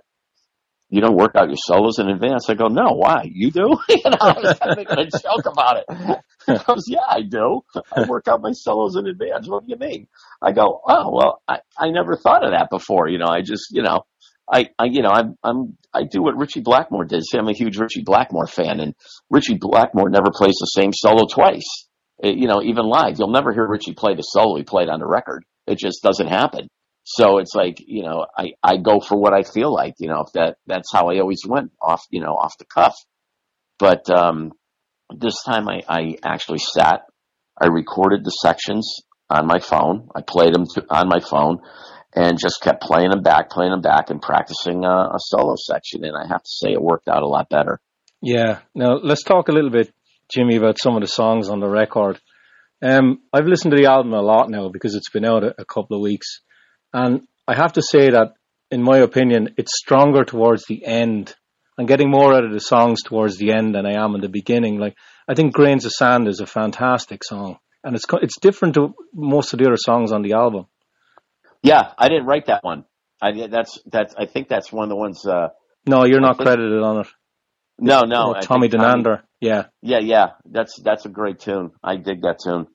you 0.89 1.01
don't 1.01 1.17
work 1.17 1.35
out 1.35 1.49
your 1.49 1.57
solos 1.57 1.99
in 1.99 2.09
advance?" 2.09 2.49
I 2.49 2.55
go, 2.55 2.69
"No, 2.69 2.93
why? 2.93 3.23
You 3.25 3.51
do?" 3.51 3.77
you 3.89 4.03
know, 4.05 4.19
I 4.21 4.39
was 4.39 4.59
kind 4.61 4.77
making 4.77 5.01
a 5.01 5.07
joke 5.07 5.47
about 5.47 5.79
it. 5.79 6.19
He 6.47 6.59
goes, 6.59 6.85
"Yeah, 6.89 7.07
I 7.09 7.23
do. 7.23 7.63
I 7.93 8.05
work 8.09 8.29
out 8.29 8.41
my 8.41 8.53
solos 8.53 8.95
in 8.95 9.09
advance. 9.09 9.49
What 9.49 9.67
do 9.67 9.73
you 9.73 9.79
mean?" 9.79 10.07
I 10.41 10.53
go, 10.53 10.81
"Oh, 10.87 11.11
well, 11.13 11.43
I 11.49 11.59
I 11.77 11.91
never 11.91 12.17
thought 12.17 12.45
of 12.45 12.53
that 12.53 12.71
before. 12.71 13.09
You 13.09 13.19
know, 13.19 13.29
I 13.29 13.43
just 13.43 13.67
you 13.73 13.83
know." 13.83 14.05
I, 14.53 14.71
I, 14.77 14.87
you 14.87 15.03
know, 15.03 15.09
I'm, 15.09 15.37
I'm, 15.45 15.79
I 15.95 16.03
do 16.03 16.21
what 16.21 16.37
Ritchie 16.37 16.63
Blackmore 16.63 17.05
did. 17.05 17.23
See, 17.25 17.39
I'm 17.39 17.49
a 17.49 17.55
huge 17.55 17.79
Ritchie 17.79 18.03
Blackmore 18.03 18.49
fan, 18.49 18.81
and 18.81 18.93
Ritchie 19.31 19.57
Blackmore 19.59 20.11
never 20.11 20.31
plays 20.35 20.57
the 20.59 20.67
same 20.67 20.91
solo 20.93 21.27
twice. 21.33 21.87
It- 22.23 22.39
you 22.39 22.47
know, 22.47 22.63
even 22.63 22.87
live, 22.87 23.19
you'll 23.19 23.33
never 23.33 23.53
hear 23.53 23.67
Richie 23.67 23.95
play 23.95 24.15
the 24.15 24.23
solo 24.23 24.57
he 24.57 24.63
played 24.63 24.89
on 24.89 25.01
the 25.01 25.07
record. 25.07 25.45
It 25.67 25.79
just 25.79 26.03
doesn't 26.03 26.29
happen. 26.29 26.69
So 27.05 27.39
it's 27.39 27.55
like, 27.55 27.79
you 27.79 28.05
know, 28.05 28.27
I, 28.39 28.53
I 28.63 28.77
go 28.77 29.01
for 29.01 29.19
what 29.19 29.35
I 29.35 29.43
feel 29.43 29.73
like, 29.75 29.95
you 29.99 30.09
know, 30.09 30.21
if 30.27 30.33
that, 30.35 30.57
that's 30.67 30.93
how 30.93 31.11
I 31.11 31.19
always 31.19 31.43
went 31.47 31.73
off, 31.81 32.03
you 32.11 32.21
know, 32.21 32.35
off 32.35 32.57
the 32.59 32.65
cuff. 32.65 32.95
But, 33.79 34.09
um, 34.09 34.53
this 35.15 35.43
time 35.45 35.69
I, 35.69 35.83
I 35.89 36.17
actually 36.23 36.61
sat, 36.61 37.01
I 37.61 37.67
recorded 37.67 38.25
the 38.25 38.31
sections 38.31 39.01
on 39.29 39.47
my 39.47 39.59
phone. 39.59 40.09
I 40.15 40.23
played 40.23 40.55
them 40.55 40.65
to, 40.75 40.87
on 40.91 41.09
my 41.09 41.19
phone 41.21 41.59
and 42.15 42.39
just 42.41 42.61
kept 42.63 42.83
playing 42.83 43.11
them 43.11 43.23
back, 43.23 43.51
playing 43.51 43.73
them 43.73 43.81
back 43.81 44.11
and 44.11 44.23
practicing 44.23 44.85
a, 44.85 44.89
a 44.89 45.19
solo 45.19 45.57
section. 45.57 46.05
And 46.05 46.17
I 46.17 46.27
have 46.29 46.43
to 46.43 46.51
say 46.51 46.73
it 46.73 46.81
worked 46.81 47.09
out 47.09 47.23
a 47.23 47.27
lot 47.29 47.49
better. 47.49 47.81
Yeah. 48.21 48.61
Now 48.75 48.99
let's 49.03 49.25
talk 49.25 49.49
a 49.49 49.53
little 49.53 49.71
bit, 49.71 49.93
Jimmy, 50.33 50.57
about 50.57 50.79
some 50.81 50.95
of 50.97 51.03
the 51.03 51.09
songs 51.09 51.49
on 51.49 51.61
the 51.61 51.69
record. 51.69 52.21
Um, 52.83 53.21
I've 53.33 53.47
listened 53.47 53.73
to 53.73 53.77
the 53.77 53.89
album 53.91 54.13
a 54.13 54.21
lot 54.23 54.51
now 54.51 54.69
because 54.69 54.95
it's 54.95 55.11
been 55.11 55.25
out 55.25 55.45
a, 55.45 55.55
a 55.61 55.65
couple 55.65 55.97
of 55.97 56.03
weeks, 56.03 56.41
and 56.93 57.23
I 57.47 57.55
have 57.55 57.75
to 57.75 57.83
say 57.83 58.11
that, 58.11 58.35
in 58.71 58.83
my 58.83 58.99
opinion, 58.99 59.55
it's 59.57 59.77
stronger 59.77 60.25
towards 60.25 60.65
the 60.67 60.85
end. 60.85 61.35
I'm 61.79 61.87
getting 61.87 62.11
more 62.11 62.35
out 62.35 62.45
of 62.45 62.53
the 62.53 62.61
songs 62.61 63.03
towards 63.03 63.39
the 63.39 63.53
end 63.53 63.75
than 63.75 63.87
I 63.87 64.03
am 64.03 64.15
in 64.15 64.21
the 64.21 64.29
beginning. 64.29 64.79
Like 64.79 64.97
I 65.29 65.35
think 65.35 65.53
"Grains 65.55 65.85
of 65.85 65.93
Sand" 65.93 66.27
is 66.29 66.41
a 66.41 66.47
fantastic 66.47 67.23
song, 67.25 67.59
and 67.85 67.95
it's 67.95 68.05
it's 68.23 68.41
different 68.41 68.75
to 68.75 68.95
most 69.15 69.53
of 69.53 69.59
the 69.59 69.67
other 69.67 69.77
songs 69.79 70.11
on 70.13 70.23
the 70.23 70.33
album. 70.33 70.67
Yeah. 71.63 71.93
I 71.97 72.09
didn't 72.09 72.27
write 72.27 72.47
that 72.47 72.65
one. 72.65 72.85
I, 73.21 73.47
that's, 73.47 73.79
that's, 73.87 74.15
I 74.19 74.27
think 74.27 74.49
that's 74.49 74.73
one 74.73 74.83
of 74.85 74.89
the 74.89 74.97
ones, 74.97 75.25
uh, 75.25 75.51
No, 75.87 76.05
you're 76.05 76.21
not 76.21 76.39
think- 76.39 76.49
credited 76.49 76.83
on 76.83 77.01
it. 77.03 77.07
no, 77.79 78.01
no. 78.01 78.35
Oh, 78.37 78.41
Tommy- 78.41 78.69
Denander. 78.69 79.23
Yeah, 79.43 79.65
Yeah, 79.83 79.99
yeah, 79.99 80.27
that's 80.45 80.81
that's 80.81 81.05
a 81.05 81.09
great 81.11 81.41
tune. 81.41 81.73
I 81.83 81.97
dig 81.97 82.23
that 82.23 82.39
tune. 82.43 82.69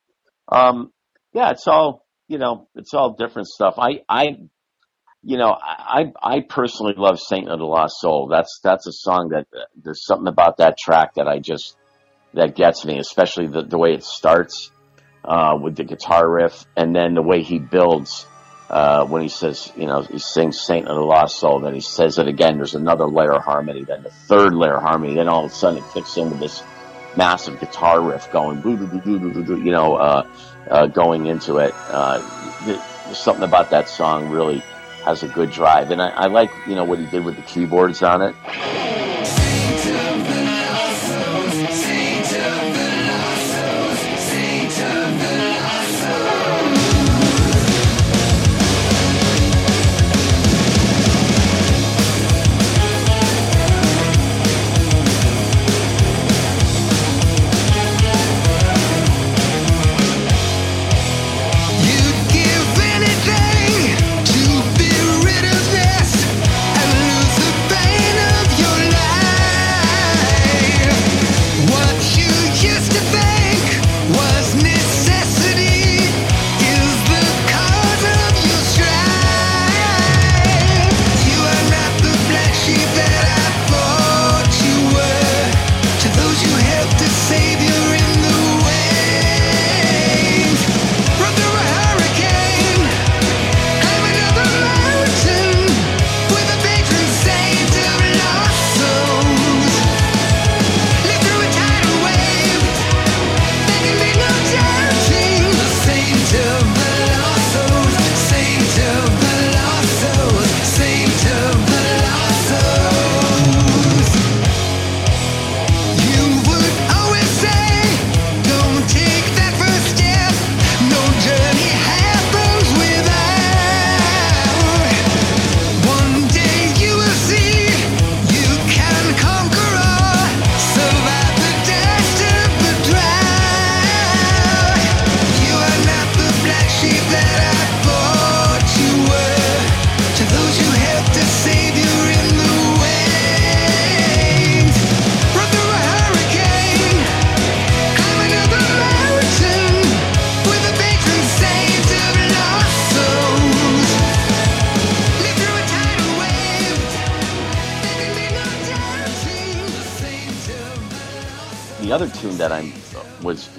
Um, 0.50 0.92
yeah, 1.34 1.52
it's 1.52 1.68
all 1.68 2.08
you 2.28 2.38
know, 2.38 2.68
it's 2.76 2.94
all 2.94 3.14
different 3.14 3.48
stuff. 3.48 3.76
I, 3.78 4.02
I, 4.10 4.38
you 5.24 5.38
know, 5.38 5.56
I, 5.60 6.12
I 6.22 6.42
personally 6.42 6.94
love 6.98 7.20
Saint 7.20 7.50
of 7.50 7.60
the 7.60 7.66
Lost 7.66 7.96
Soul. 8.00 8.28
That's 8.28 8.60
that's 8.64 8.86
a 8.88 8.92
song 8.92 9.30
that 9.30 9.48
there's 9.82 10.06
something 10.06 10.28
about 10.28 10.58
that 10.58 10.78
track 10.78 11.16
that 11.16 11.28
I 11.28 11.40
just 11.40 11.76
that 12.34 12.56
gets 12.56 12.86
me, 12.86 13.00
especially 13.00 13.48
the 13.48 13.64
the 13.64 13.78
way 13.78 13.94
it 13.94 14.04
starts 14.04 14.72
uh, 15.24 15.58
with 15.60 15.76
the 15.76 15.84
guitar 15.84 16.30
riff, 16.30 16.66
and 16.76 16.96
then 16.96 17.14
the 17.14 17.22
way 17.22 17.44
he 17.44 17.60
builds. 17.60 18.26
Uh, 18.70 19.06
when 19.06 19.22
he 19.22 19.30
says, 19.30 19.72
you 19.78 19.86
know, 19.86 20.02
he 20.02 20.20
sings 20.20 20.60
Saint 20.60 20.88
of 20.88 20.96
the 20.96 21.02
Lost 21.02 21.40
Soul, 21.40 21.62
then 21.62 21.74
he 21.74 21.80
says 21.80 22.18
it 22.18 22.28
again, 22.28 22.58
there's 22.58 22.76
another 22.76 23.06
layer 23.06 23.34
of 23.34 23.44
harmony, 23.44 23.84
then 23.84 24.04
the 24.04 24.10
third 24.10 24.54
layer 24.54 24.76
of 24.76 24.84
harmony, 24.84 25.16
then 25.16 25.30
all 25.30 25.46
of 25.46 25.52
a 25.52 25.56
sudden 25.56 25.82
it 25.82 25.94
kicks 25.94 26.18
in 26.18 26.30
with 26.30 26.40
this 26.40 26.62
massive 27.16 27.60
guitar 27.60 28.02
riff 28.02 28.30
going, 28.32 28.62
you 28.66 29.72
know, 29.72 29.96
uh, 29.96 30.28
uh, 30.70 30.88
going 30.88 31.28
into 31.28 31.58
it. 31.58 31.74
Uh, 31.74 32.22
something 33.14 33.44
about 33.46 33.70
that 33.70 33.88
song 33.88 34.30
really 34.30 34.60
has 35.06 35.24
a 35.24 35.28
good 35.30 35.52
drive. 35.52 35.92
And 35.92 36.02
I, 36.02 36.10
I 36.10 36.28
like, 36.28 36.52
you 36.68 36.76
know, 36.76 36.84
what 36.84 37.00
he 37.00 37.06
did 37.06 37.24
with 37.24 37.38
the 37.38 37.44
keyboards 37.44 38.04
on 38.04 38.22
it. 38.22 38.97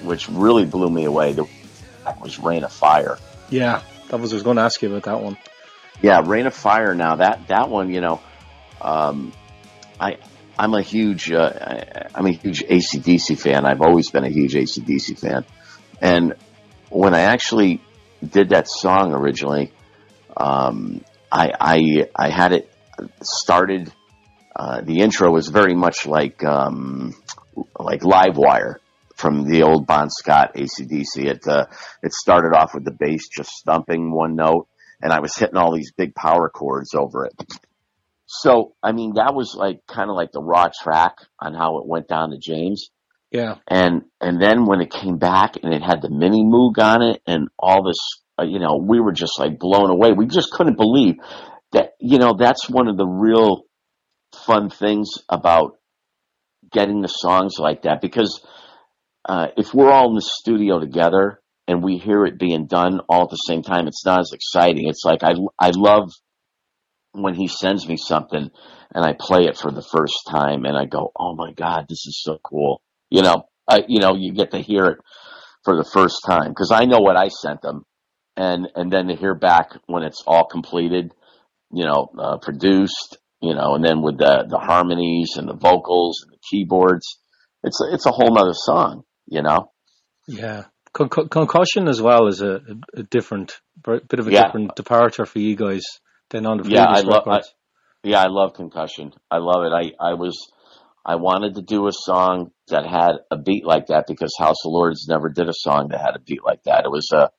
Which 0.09 0.27
really 0.27 0.65
blew 0.65 0.89
me 0.89 1.05
away, 1.05 1.33
the, 1.33 1.45
was 2.19 2.39
Rain 2.39 2.63
of 2.63 2.73
Fire. 2.73 3.19
yeah. 3.49 3.83
That 4.09 4.19
was 4.19 4.33
I 4.33 4.37
was 4.37 4.43
going 4.43 4.55
to 4.55 4.63
ask 4.63 4.81
you 4.81 4.89
about 4.89 5.03
that 5.03 5.23
one. 5.23 5.37
Yeah, 6.01 6.23
Rain 6.25 6.47
of 6.47 6.55
Fire. 6.55 6.95
Now 6.95 7.17
that 7.17 7.47
that 7.49 7.69
one, 7.69 7.93
you 7.93 8.01
know, 8.01 8.19
um, 8.81 9.31
I 9.99 10.17
I'm 10.57 10.73
a 10.73 10.81
huge 10.81 11.31
uh, 11.31 11.53
I, 11.61 12.07
I'm 12.15 12.25
a 12.25 12.31
huge 12.31 12.63
ACDC 12.63 13.39
fan. 13.39 13.67
I've 13.67 13.81
always 13.81 14.09
been 14.09 14.23
a 14.23 14.29
huge 14.29 14.55
ACDC 14.55 15.19
fan, 15.19 15.45
and 16.01 16.33
when 16.89 17.13
I 17.13 17.21
actually 17.21 17.81
did 18.27 18.49
that 18.49 18.67
song 18.67 19.13
originally, 19.13 19.71
um, 20.35 21.05
I 21.31 21.51
I 21.59 22.09
I 22.15 22.29
had 22.29 22.53
it 22.53 22.73
started. 23.21 23.93
Uh, 24.55 24.81
the 24.81 25.01
intro 25.01 25.29
was 25.31 25.49
very 25.49 25.75
much 25.75 26.07
like 26.07 26.43
um, 26.43 27.13
like 27.77 28.01
Livewire 28.01 28.77
from 29.19 29.43
the 29.43 29.63
old 29.63 29.85
Bon 29.85 30.09
Scott 30.09 30.55
ACDC. 30.55 31.25
It 31.25 31.47
uh, 31.47 31.65
it 32.01 32.13
started 32.13 32.55
off 32.55 32.73
with 32.73 32.85
the 32.85 32.95
bass 32.97 33.27
just 33.27 33.49
stumping 33.49 34.11
one 34.11 34.35
note, 34.35 34.67
and 35.01 35.11
I 35.11 35.19
was 35.19 35.35
hitting 35.35 35.57
all 35.57 35.75
these 35.75 35.91
big 35.91 36.15
power 36.15 36.49
chords 36.49 36.93
over 36.93 37.25
it. 37.25 37.33
So 38.25 38.75
I 38.81 38.93
mean, 38.93 39.13
that 39.15 39.33
was 39.35 39.55
like 39.57 39.85
kind 39.87 40.09
of 40.09 40.15
like 40.15 40.31
the 40.31 40.41
raw 40.41 40.69
track 40.83 41.15
on 41.39 41.53
how 41.53 41.79
it 41.79 41.87
went 41.87 42.07
down 42.07 42.31
to 42.31 42.37
James. 42.37 42.91
Yeah. 43.29 43.55
And 43.67 44.03
and 44.21 44.41
then 44.41 44.65
when 44.65 44.81
it 44.81 44.91
came 44.91 45.17
back 45.17 45.57
and 45.61 45.73
it 45.73 45.83
had 45.83 46.01
the 46.01 46.09
mini 46.09 46.43
moog 46.43 46.81
on 46.81 47.01
it 47.01 47.21
and 47.27 47.49
all 47.59 47.83
this, 47.83 47.97
uh, 48.39 48.45
you 48.45 48.59
know, 48.59 48.77
we 48.81 48.99
were 48.99 49.11
just 49.11 49.37
like 49.37 49.59
blown 49.59 49.89
away. 49.89 50.13
We 50.13 50.27
just 50.27 50.51
couldn't 50.51 50.77
believe 50.77 51.15
that. 51.73 51.91
You 51.99 52.19
know, 52.19 52.35
that's 52.39 52.69
one 52.69 52.87
of 52.87 52.97
the 52.97 53.05
real 53.05 53.63
fun 54.45 54.69
things 54.69 55.09
about 55.27 55.77
getting 56.71 57.01
the 57.01 57.07
songs 57.07 57.55
like 57.57 57.83
that 57.83 57.99
because 57.99 58.45
uh, 59.25 59.47
if 59.57 59.73
we're 59.73 59.91
all 59.91 60.09
in 60.09 60.15
the 60.15 60.21
studio 60.21 60.79
together 60.79 61.41
and 61.67 61.83
we 61.83 61.97
hear 61.97 62.25
it 62.25 62.39
being 62.39 62.67
done 62.67 63.01
all 63.09 63.23
at 63.23 63.29
the 63.29 63.35
same 63.35 63.61
time, 63.61 63.87
it's 63.87 64.05
not 64.05 64.21
as 64.21 64.31
exciting. 64.33 64.87
It's 64.87 65.03
like 65.05 65.23
I 65.23 65.33
I 65.59 65.71
love 65.75 66.11
when 67.11 67.33
he 67.33 67.47
sends 67.47 67.87
me 67.87 67.97
something 67.97 68.49
and 68.93 69.05
I 69.05 69.15
play 69.19 69.45
it 69.45 69.57
for 69.57 69.71
the 69.71 69.81
first 69.81 70.15
time 70.29 70.65
and 70.65 70.77
I 70.77 70.85
go, 70.85 71.11
oh 71.17 71.35
my 71.35 71.51
god, 71.51 71.85
this 71.87 72.05
is 72.05 72.21
so 72.23 72.39
cool. 72.43 72.81
You 73.09 73.21
know, 73.21 73.43
I, 73.67 73.83
you 73.87 73.99
know, 73.99 74.15
you 74.15 74.33
get 74.33 74.51
to 74.51 74.59
hear 74.59 74.85
it 74.85 74.97
for 75.63 75.75
the 75.75 75.89
first 75.93 76.17
time 76.27 76.49
because 76.49 76.71
I 76.71 76.85
know 76.85 76.99
what 76.99 77.17
I 77.17 77.27
sent 77.27 77.61
them, 77.61 77.83
and 78.35 78.67
and 78.75 78.91
then 78.91 79.07
to 79.07 79.15
hear 79.15 79.35
back 79.35 79.71
when 79.87 80.03
it's 80.03 80.23
all 80.25 80.45
completed, 80.45 81.11
you 81.71 81.85
know, 81.85 82.09
uh, 82.17 82.37
produced, 82.37 83.17
you 83.41 83.53
know, 83.53 83.75
and 83.75 83.83
then 83.83 84.01
with 84.01 84.17
the 84.17 84.45
the 84.49 84.57
harmonies 84.57 85.33
and 85.35 85.47
the 85.47 85.55
vocals 85.55 86.23
and 86.23 86.31
the 86.31 86.39
keyboards, 86.49 87.19
it's 87.63 87.79
it's 87.91 88.05
a 88.05 88.11
whole 88.11 88.33
nother 88.33 88.53
song, 88.53 89.03
you 89.29 89.41
know. 89.41 89.71
Yeah. 90.27 90.65
Con- 90.91 91.09
con- 91.09 91.29
concussion 91.29 91.87
as 91.87 92.01
well 92.01 92.27
is 92.27 92.41
a, 92.41 92.61
a, 92.95 93.03
different, 93.03 93.59
bit 93.83 94.19
of 94.19 94.27
a 94.27 94.31
Yeah. 94.31 94.45
different 94.45 94.75
departure 94.75 95.25
for 95.25 95.39
you 95.39 95.55
guys 95.55 95.83
than 96.31 96.45
on 96.45 96.57
the 96.57 96.63
previous 96.63 96.79
Yeah, 96.79 96.87
I 96.87 97.01
love. 97.01 97.27
I, 97.27 97.41
yeah, 98.03 98.21
I 98.21 98.27
love 98.27 98.53
concussion. 98.53 99.13
I 99.29 99.37
love 99.37 99.63
it. 99.65 99.73
I 99.73 100.11
I 100.11 100.13
was. 100.15 100.35
I 101.05 101.15
wanted 101.15 101.55
to 101.55 101.61
do 101.61 101.87
a 101.87 101.91
song 101.91 102.51
that 102.67 102.85
had 102.85 103.13
a 103.31 103.37
beat 103.37 103.65
like 103.65 103.87
that 103.87 104.05
because 104.07 104.35
House 104.37 104.63
of 104.65 104.71
Lords 104.71 105.07
never 105.07 105.29
did 105.29 105.47
a 105.47 105.53
song 105.53 105.87
that 105.89 106.01
had 106.01 106.15
a 106.15 106.19
beat 106.19 106.43
like 106.43 106.61
that. 106.63 106.83
It 106.85 106.91
was 106.91 107.09
a, 107.13 107.29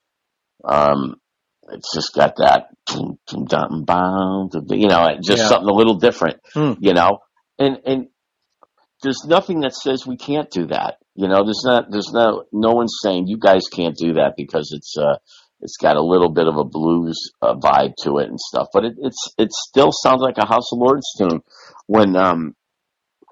um, 0.64 1.16
it's 1.70 1.94
just 1.94 2.12
got 2.14 2.36
that, 2.36 2.68
boom, 2.86 3.18
boom, 3.30 3.44
dum, 3.44 3.84
bum, 3.84 4.48
dum, 4.50 4.66
you 4.70 4.88
know, 4.88 5.08
just 5.22 5.42
Yeah. 5.42 5.48
something 5.48 5.68
a 5.68 5.74
little 5.74 5.96
different, 5.96 6.40
Hmm. 6.52 6.72
you 6.80 6.94
know, 6.94 7.18
and 7.58 7.78
and 7.84 8.06
there's 9.02 9.24
nothing 9.24 9.60
that 9.60 9.74
says 9.74 10.06
we 10.06 10.16
can't 10.16 10.50
do 10.50 10.66
that. 10.68 10.96
You 11.20 11.28
know, 11.28 11.44
there's 11.44 11.64
not, 11.66 11.90
there's 11.90 12.10
no, 12.14 12.44
no 12.50 12.70
one's 12.70 12.96
saying 13.02 13.26
you 13.26 13.36
guys 13.36 13.64
can't 13.70 13.94
do 13.94 14.14
that 14.14 14.36
because 14.38 14.72
it's, 14.74 14.96
uh, 14.96 15.18
it's 15.60 15.76
got 15.76 15.96
a 15.96 16.02
little 16.02 16.30
bit 16.30 16.48
of 16.48 16.56
a 16.56 16.64
blues 16.64 17.30
uh, 17.42 17.56
vibe 17.56 17.92
to 18.04 18.16
it 18.20 18.30
and 18.30 18.40
stuff, 18.40 18.68
but 18.72 18.86
it, 18.86 18.94
it's, 18.96 19.28
it 19.36 19.52
still 19.52 19.90
sounds 19.92 20.22
like 20.22 20.38
a 20.38 20.46
House 20.46 20.72
of 20.72 20.78
Lords 20.78 21.04
tune 21.18 21.42
when, 21.86 22.16
um, 22.16 22.56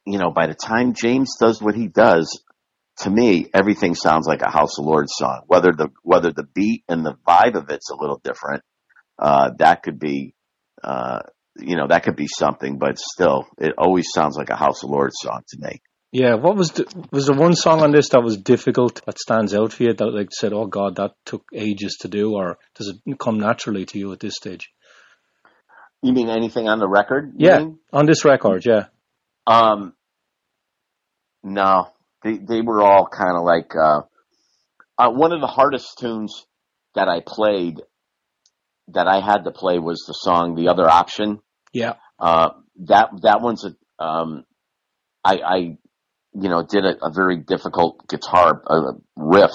you 0.05 0.19
know, 0.19 0.31
by 0.31 0.49
the 0.49 0.55
time 0.55 0.93
James 0.93 1.37
does 1.41 1.63
what 1.63 1.75
he 1.75 1.89
does, 1.89 2.43
to 2.99 3.11
me, 3.11 3.49
everything 3.55 3.95
sounds 3.95 4.27
like 4.27 4.43
a 4.43 4.51
House 4.51 4.79
of 4.79 4.85
Lords 4.85 5.13
song. 5.15 5.45
Whether 5.47 5.73
the, 5.73 5.89
whether 6.03 6.31
the 6.31 6.47
beat 6.55 6.85
and 6.91 7.07
the 7.07 7.17
vibe 7.27 7.55
of 7.55 7.71
it's 7.71 7.89
a 7.89 7.97
little 7.97 8.21
different, 8.23 8.65
uh, 9.19 9.53
that 9.61 9.83
could 9.83 9.99
be, 9.99 10.35
uh, 10.85 11.21
you 11.57 11.77
know, 11.77 11.87
that 11.89 12.03
could 12.03 12.17
be 12.17 12.29
something, 12.29 12.77
but 12.77 12.99
still, 12.99 13.47
it 13.57 13.73
always 13.79 14.09
sounds 14.13 14.37
like 14.37 14.51
a 14.51 14.57
House 14.57 14.85
of 14.85 14.91
Lords 14.91 15.17
song 15.23 15.41
to 15.49 15.59
me. 15.59 15.81
Yeah, 16.11 16.35
what 16.35 16.57
was 16.57 16.71
the, 16.73 16.87
was 17.13 17.27
there 17.27 17.37
one 17.37 17.55
song 17.55 17.83
on 17.83 17.93
this 17.93 18.09
that 18.11 18.23
was 18.23 18.39
difficult 18.39 19.05
that 19.05 19.19
stands 19.19 19.55
out 19.55 19.75
for 19.75 19.83
you 19.83 19.93
that 19.93 20.07
like 20.07 20.29
said, 20.33 20.55
"Oh 20.55 20.67
God, 20.67 20.97
that 20.97 21.13
took 21.27 21.45
ages 21.53 21.99
to 22.01 22.09
do," 22.09 22.35
or 22.35 22.59
does 22.77 22.89
it 22.89 23.19
come 23.19 23.39
naturally 23.39 23.85
to 23.87 23.99
you 23.99 24.13
at 24.13 24.21
this 24.21 24.35
stage? 24.35 24.71
You 26.03 26.13
mean 26.13 26.31
anything 26.31 26.67
on 26.67 26.79
the 26.79 26.89
record? 26.89 27.35
Yeah, 27.37 27.59
mean? 27.59 27.79
on 27.93 28.07
this 28.07 28.25
record, 28.25 28.65
yeah, 28.65 28.87
Um, 29.47 29.93
no, 31.43 31.89
they 32.23 32.39
they 32.39 32.63
were 32.63 32.81
all 32.81 33.07
kind 33.07 33.37
of 33.37 33.45
like 33.45 33.75
uh, 33.77 34.01
uh, 34.97 35.11
one 35.11 35.33
of 35.33 35.43
the 35.43 35.47
hardest 35.47 35.99
tunes 35.99 36.47
that 36.95 37.09
I 37.09 37.21
played 37.21 37.83
that 38.89 39.07
I 39.07 39.21
had 39.21 39.45
to 39.45 39.51
play 39.51 39.79
was 39.79 40.05
the 40.07 40.15
song 40.15 40.55
"The 40.55 40.69
Other 40.69 40.89
Option." 40.89 41.41
yeah, 41.75 41.97
Uh, 42.19 42.51
that 42.87 43.11
that 43.23 43.43
one's 43.43 43.67
a 43.67 43.77
um, 44.03 44.45
I, 45.23 45.41
I 45.45 45.79
you 46.41 46.49
know 46.49 46.65
did 46.69 46.85
a, 46.85 46.97
a 47.05 47.13
very 47.13 47.37
difficult 47.37 48.07
guitar 48.09 48.63
riff 49.17 49.53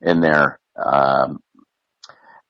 in 0.00 0.20
there. 0.20 0.60
Um, 0.76 1.40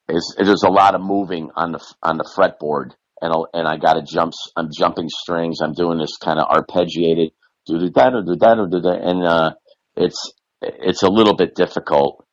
there's 0.09 0.63
a 0.63 0.71
lot 0.71 0.95
of 0.95 1.01
moving 1.01 1.51
on 1.57 1.73
the 1.73 1.95
on 2.03 2.17
the 2.17 2.29
fretboard, 2.37 2.93
and 3.21 3.35
and 3.53 3.67
I 3.67 3.77
got 3.77 3.95
to 3.95 4.03
jump. 4.03 4.33
I'm 4.57 4.69
jumping 4.77 5.09
strings. 5.09 5.61
I'm 5.61 5.75
doing 5.75 5.99
this 5.99 6.17
kind 6.17 6.39
of 6.39 6.49
arpeggiated 6.49 7.31
do 7.67 7.79
do 7.79 7.91
da 7.91 8.11
do 8.11 8.37
da 8.37 8.55
do 8.55 8.81
da, 8.81 8.93
and 8.93 9.25
uh, 9.25 9.51
it's 9.97 10.33
it's 10.63 11.03
a 11.03 11.11
little 11.11 11.35
bit 11.35 11.55
difficult. 11.55 12.25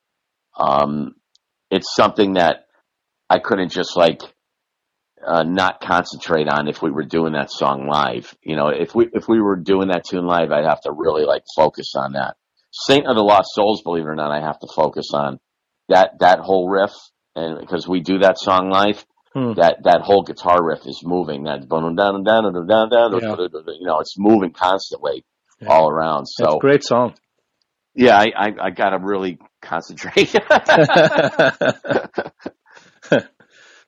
Um, 0.56 1.14
it's 1.70 1.94
something 1.94 2.34
that 2.34 2.66
I 3.28 3.40
couldn't 3.40 3.72
just 3.72 3.96
like 3.96 4.20
uh, 5.26 5.42
not 5.42 5.80
concentrate 5.80 6.48
on 6.48 6.68
if 6.68 6.82
we 6.82 6.90
were 6.90 7.04
doing 7.04 7.32
that 7.32 7.50
song 7.50 7.86
live. 7.88 8.34
You 8.42 8.56
know, 8.56 8.68
if 8.68 8.94
we 8.94 9.08
if 9.12 9.26
we 9.28 9.40
were 9.40 9.56
doing 9.56 9.88
that 9.88 10.04
tune 10.08 10.26
live, 10.26 10.52
I'd 10.52 10.64
have 10.64 10.80
to 10.82 10.92
really 10.92 11.24
like 11.24 11.42
focus 11.56 11.94
on 11.96 12.12
that. 12.12 12.36
Saint 12.72 13.06
of 13.06 13.14
the 13.16 13.22
Lost 13.22 13.48
Souls, 13.54 13.82
believe 13.82 14.04
it 14.04 14.08
or 14.08 14.16
not, 14.16 14.32
I 14.32 14.40
have 14.40 14.58
to 14.60 14.68
focus 14.74 15.08
on 15.14 15.38
that 15.88 16.18
that 16.20 16.40
whole 16.40 16.68
riff, 16.68 16.92
and 17.36 17.58
because 17.60 17.86
we 17.88 18.00
do 18.00 18.18
that 18.20 18.38
song 18.38 18.70
live, 18.70 19.04
Hmm. 19.34 19.54
that 19.54 19.82
that 19.82 20.00
whole 20.02 20.22
guitar 20.22 20.62
riff 20.64 20.86
is 20.86 21.02
moving. 21.04 21.44
That 21.44 21.68
down 21.68 21.94
down 21.96 22.22
down 22.24 22.52
down 22.52 22.66
down 22.68 22.90
down, 22.90 23.12
Yeah. 23.20 23.36
you 23.78 23.86
know, 23.86 23.98
it's 24.00 24.14
moving 24.18 24.52
constantly 24.52 25.24
Yeah. 25.60 25.68
all 25.72 25.88
around. 25.90 26.26
So 26.26 26.56
a 26.56 26.58
great 26.60 26.84
song. 26.84 27.14
yeah, 27.96 28.16
I 28.18 28.26
I, 28.36 28.52
I 28.66 28.70
got 28.70 28.90
to 28.90 28.98
really 28.98 29.38
concentrate. 29.60 30.32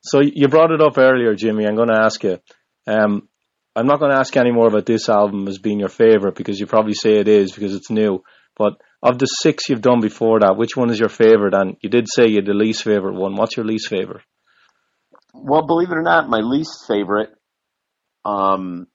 so 0.07 0.21
you 0.21 0.47
brought 0.47 0.71
it 0.71 0.81
up 0.81 0.97
earlier, 0.97 1.35
Jimmy. 1.35 1.65
I'm 1.65 1.75
going 1.75 1.89
to 1.89 2.01
ask 2.01 2.23
you. 2.23 2.39
Um, 2.87 3.27
I'm 3.75 3.85
not 3.85 3.99
going 3.99 4.11
to 4.11 4.17
ask 4.17 4.33
you 4.33 4.41
any 4.41 4.51
more 4.51 4.67
about 4.67 4.85
this 4.87 5.07
album 5.07 5.47
as 5.47 5.59
being 5.59 5.79
your 5.79 5.89
favorite 5.89 6.35
because 6.35 6.59
you 6.59 6.65
probably 6.65 6.93
say 6.93 7.19
it 7.19 7.27
is 7.27 7.51
because 7.51 7.75
it's 7.75 7.91
new. 7.91 8.23
But 8.57 8.73
of 9.03 9.19
the 9.19 9.25
six 9.25 9.69
you've 9.69 9.81
done 9.81 9.99
before 9.99 10.39
that, 10.39 10.57
which 10.57 10.75
one 10.75 10.89
is 10.89 10.99
your 10.99 11.09
favorite? 11.09 11.53
And 11.53 11.77
you 11.81 11.89
did 11.89 12.07
say 12.11 12.27
you 12.27 12.37
had 12.37 12.47
the 12.47 12.53
least 12.53 12.83
favorite 12.83 13.13
one. 13.13 13.35
What's 13.35 13.55
your 13.55 13.67
least 13.67 13.89
favorite? 13.89 14.23
Well, 15.33 15.67
believe 15.67 15.91
it 15.91 15.97
or 15.97 16.01
not, 16.01 16.27
my 16.27 16.39
least 16.39 16.85
favorite 16.87 17.29
um, 18.25 18.87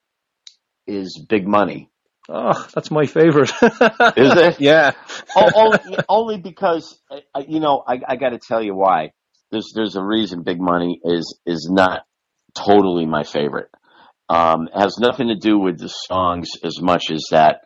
is 0.87 1.25
Big 1.29 1.47
Money. 1.47 1.89
Oh, 2.29 2.69
that's 2.75 2.91
my 2.91 3.07
favorite. 3.07 3.51
Is 3.51 4.37
it? 4.37 4.57
yeah. 4.61 4.93
O- 5.37 5.51
only, 5.55 5.99
only 6.09 6.39
because 6.39 6.99
you 7.47 7.61
know 7.61 7.83
I, 7.87 8.01
I 8.09 8.17
got 8.17 8.31
to 8.31 8.39
tell 8.39 8.63
you 8.63 8.75
why. 8.75 9.13
There's 9.53 9.73
there's 9.75 9.97
a 9.97 10.03
reason 10.03 10.43
Big 10.43 10.61
Money 10.61 11.01
is 11.05 11.39
is 11.47 11.69
not 11.71 12.03
totally 12.55 13.07
my 13.07 13.23
favorite. 13.23 13.69
Um, 14.29 14.69
has 14.75 14.97
nothing 14.99 15.29
to 15.29 15.37
do 15.37 15.59
with 15.59 15.79
the 15.79 15.89
songs 15.89 16.49
as 16.65 16.81
much 16.81 17.11
as 17.13 17.27
that 17.31 17.61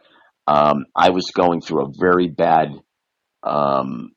um, 0.46 0.86
I 0.94 1.10
was 1.10 1.30
going 1.32 1.60
through 1.60 1.86
a 1.86 1.92
very 1.98 2.28
bad 2.28 2.72
um, 3.42 4.12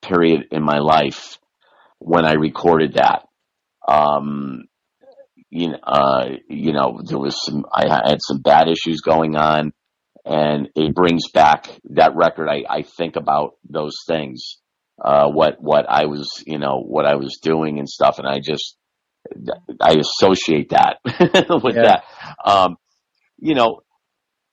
period 0.00 0.46
in 0.50 0.62
my 0.62 0.78
life 0.78 1.38
when 1.98 2.24
I 2.24 2.34
recorded 2.34 2.94
that. 2.94 3.22
Um, 3.86 4.64
you 5.50 5.70
know, 5.70 5.78
uh, 5.82 6.28
you 6.48 6.72
know, 6.72 7.00
there 7.04 7.18
was 7.18 7.36
some, 7.44 7.66
I 7.72 7.88
had 7.88 8.18
some 8.20 8.40
bad 8.40 8.68
issues 8.68 9.00
going 9.00 9.36
on 9.36 9.72
and 10.24 10.68
it 10.74 10.94
brings 10.94 11.30
back 11.30 11.68
that 11.90 12.16
record. 12.16 12.48
I, 12.48 12.64
I 12.68 12.82
think 12.82 13.16
about 13.16 13.54
those 13.68 13.96
things, 14.06 14.58
uh, 15.02 15.28
what, 15.28 15.60
what 15.60 15.86
I 15.88 16.06
was, 16.06 16.28
you 16.46 16.58
know, 16.58 16.80
what 16.80 17.06
I 17.06 17.16
was 17.16 17.38
doing 17.42 17.78
and 17.78 17.88
stuff. 17.88 18.18
And 18.18 18.26
I 18.28 18.38
just, 18.40 18.76
I 19.80 19.96
associate 19.98 20.70
that 20.70 20.98
with 21.62 21.76
Yeah. 21.76 21.82
that. 21.82 22.04
Um, 22.44 22.76
you 23.38 23.54
know, 23.54 23.80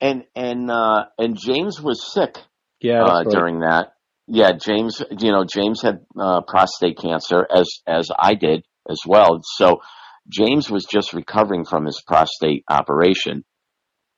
and, 0.02 0.24
and, 0.36 0.70
uh, 0.72 1.06
and 1.18 1.38
James 1.39 1.80
was 1.82 2.12
sick 2.14 2.36
Yeah. 2.82 3.04
uh, 3.04 3.24
during 3.24 3.60
that. 3.60 3.93
Yeah, 4.32 4.52
James, 4.54 5.02
you 5.20 5.32
know, 5.32 5.43
James 5.43 5.82
had 5.82 6.02
uh, 6.20 6.41
prostate 6.41 7.00
cancer 7.00 7.47
as 7.50 7.68
as 7.88 8.10
I 8.16 8.36
did 8.36 8.64
as 8.88 9.00
well. 9.08 9.39
So 9.43 9.82
James 10.28 10.70
was 10.70 10.86
just 10.86 11.14
recovering 11.14 11.66
from 11.66 11.86
his 11.88 12.00
prostate 12.06 12.64
operation 12.70 13.43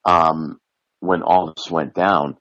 um, 0.03 0.59
when 0.99 1.21
all 1.21 1.53
this 1.55 1.71
went 1.71 1.93
down. 1.93 2.35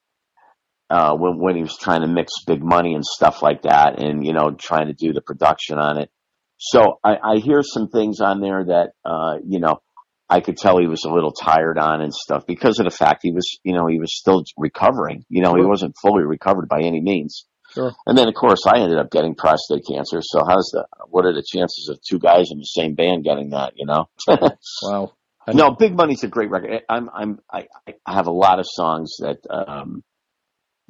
Uh, 0.91 1.15
when 1.15 1.39
when 1.39 1.55
he 1.55 1.63
was 1.63 1.77
trying 1.77 2.01
to 2.01 2.09
mix 2.09 2.33
big 2.47 2.63
money 2.63 2.95
and 2.95 3.05
stuff 3.05 3.43
like 3.43 3.63
that, 3.63 4.03
and 4.03 4.27
you 4.27 4.33
know, 4.33 4.51
trying 4.51 4.89
to 4.89 4.93
do 4.93 5.13
the 5.13 5.21
production 5.21 5.79
on 5.79 5.99
it. 5.99 6.11
So 6.59 6.99
I, 7.05 7.17
I 7.17 7.37
hear 7.37 7.63
some 7.63 7.89
things 7.89 8.21
on 8.21 8.41
there 8.41 8.65
that 8.65 8.91
uh, 9.05 9.39
you 9.47 9.61
know, 9.61 9.81
I 10.29 10.41
could 10.41 10.57
tell 10.57 10.79
he 10.79 10.87
was 10.87 11.05
a 11.05 11.13
little 11.13 11.33
tired 11.33 11.79
on 11.79 12.01
and 12.01 12.13
stuff 12.13 12.45
because 12.47 12.79
of 12.79 12.85
the 12.85 12.97
fact 12.97 13.21
he 13.23 13.33
was, 13.33 13.59
you 13.65 13.73
know, 13.73 13.87
he 13.87 13.99
was 13.99 14.17
still 14.17 14.45
recovering. 14.57 15.25
You 15.29 15.43
know, 15.43 15.55
he 15.55 15.65
wasn't 15.65 15.95
fully 16.01 16.23
recovered 16.23 16.69
by 16.69 16.83
any 16.83 17.01
means. 17.01 17.47
Sure. 17.75 17.93
And 18.07 18.19
then, 18.19 18.29
of 18.29 18.35
course, 18.35 18.67
I 18.67 18.79
ended 18.81 18.99
up 18.99 19.11
getting 19.11 19.35
prostate 19.35 19.85
cancer. 19.89 20.21
So, 20.23 20.45
how's 20.49 20.71
the? 20.73 20.87
What 21.09 21.25
are 21.25 21.33
the 21.33 21.45
chances 21.47 21.89
of 21.89 22.01
two 22.03 22.19
guys 22.19 22.51
in 22.51 22.59
the 22.59 22.65
same 22.65 22.95
band 22.95 23.25
getting 23.25 23.51
that? 23.51 23.75
You 23.77 23.87
know. 23.87 24.09
Wow. 24.83 25.13
No, 25.53 25.71
Big 25.73 25.97
Money's 25.97 26.23
a 26.23 26.29
great 26.29 26.51
record. 26.51 26.83
I'm, 26.89 27.09
I'm, 27.13 27.41
I, 27.51 27.67
I 28.07 28.15
have 28.15 28.27
a 28.27 28.33
lot 28.33 28.61
of 28.61 28.67
songs 28.69 29.17
that, 29.19 29.39
um, 29.51 30.05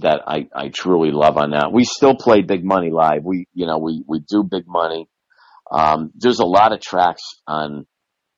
that 0.01 0.23
I, 0.27 0.49
I 0.55 0.69
truly 0.69 1.11
love 1.11 1.37
on 1.37 1.51
that. 1.51 1.73
We 1.73 1.85
still 1.85 2.15
play 2.15 2.43
Big 2.43 2.65
Money 2.65 2.91
live. 2.91 3.25
We, 3.25 3.47
you 3.55 3.67
know, 3.67 3.79
we, 3.79 4.05
we 4.07 4.21
do 4.21 4.43
Big 4.43 4.65
Money. 4.67 5.09
Um, 5.71 6.11
there's 6.15 6.41
a 6.41 6.47
lot 6.47 6.73
of 6.73 6.81
tracks 6.81 7.23
on 7.47 7.87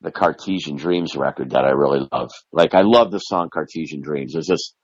the 0.01 0.11
Cartesian 0.11 0.75
Dreams 0.75 1.15
record 1.15 1.51
that 1.51 1.65
I 1.65 1.71
really 1.71 2.07
love. 2.11 2.29
Like 2.51 2.73
I 2.73 2.81
love 2.81 3.11
the 3.11 3.19
song 3.19 3.49
Cartesian 3.51 4.01
Dreams. 4.01 4.33
There's 4.33 4.47
just 4.47 4.75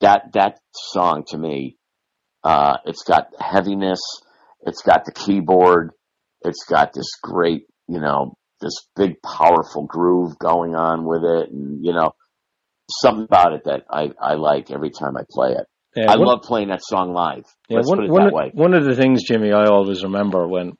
that, 0.00 0.32
that 0.34 0.58
song 0.74 1.24
to 1.28 1.38
me, 1.38 1.76
uh, 2.42 2.76
it's 2.84 3.04
got 3.04 3.28
heaviness. 3.38 4.00
It's 4.66 4.82
got 4.82 5.04
the 5.04 5.12
keyboard. 5.12 5.92
It's 6.42 6.64
got 6.68 6.92
this 6.92 7.10
great, 7.22 7.66
you 7.88 8.00
know, 8.00 8.34
this 8.60 8.86
big 8.96 9.22
powerful 9.22 9.86
groove 9.86 10.38
going 10.38 10.74
on 10.74 11.04
with 11.04 11.22
it. 11.24 11.50
And, 11.50 11.84
you 11.84 11.92
know, 11.92 12.12
something 12.90 13.24
about 13.24 13.54
it 13.54 13.62
that 13.64 13.84
I, 13.90 14.10
I 14.20 14.34
like 14.34 14.70
every 14.70 14.90
time 14.90 15.16
I 15.16 15.22
play 15.28 15.52
it. 15.52 15.66
Yeah, 15.96 16.10
I 16.10 16.16
one- 16.16 16.26
love 16.28 16.42
playing 16.42 16.68
that 16.68 16.82
song 16.84 17.12
live. 17.12 17.44
Yeah, 17.68 17.76
Let's 17.78 17.88
one, 17.88 17.98
put 17.98 18.04
it 18.06 18.10
one, 18.10 18.22
that 18.22 18.28
of, 18.28 18.32
way. 18.34 18.50
one 18.52 18.74
of 18.74 18.84
the 18.84 18.94
things, 18.96 19.22
Jimmy, 19.24 19.52
I 19.52 19.64
always 19.66 20.02
remember 20.02 20.46
when 20.48 20.72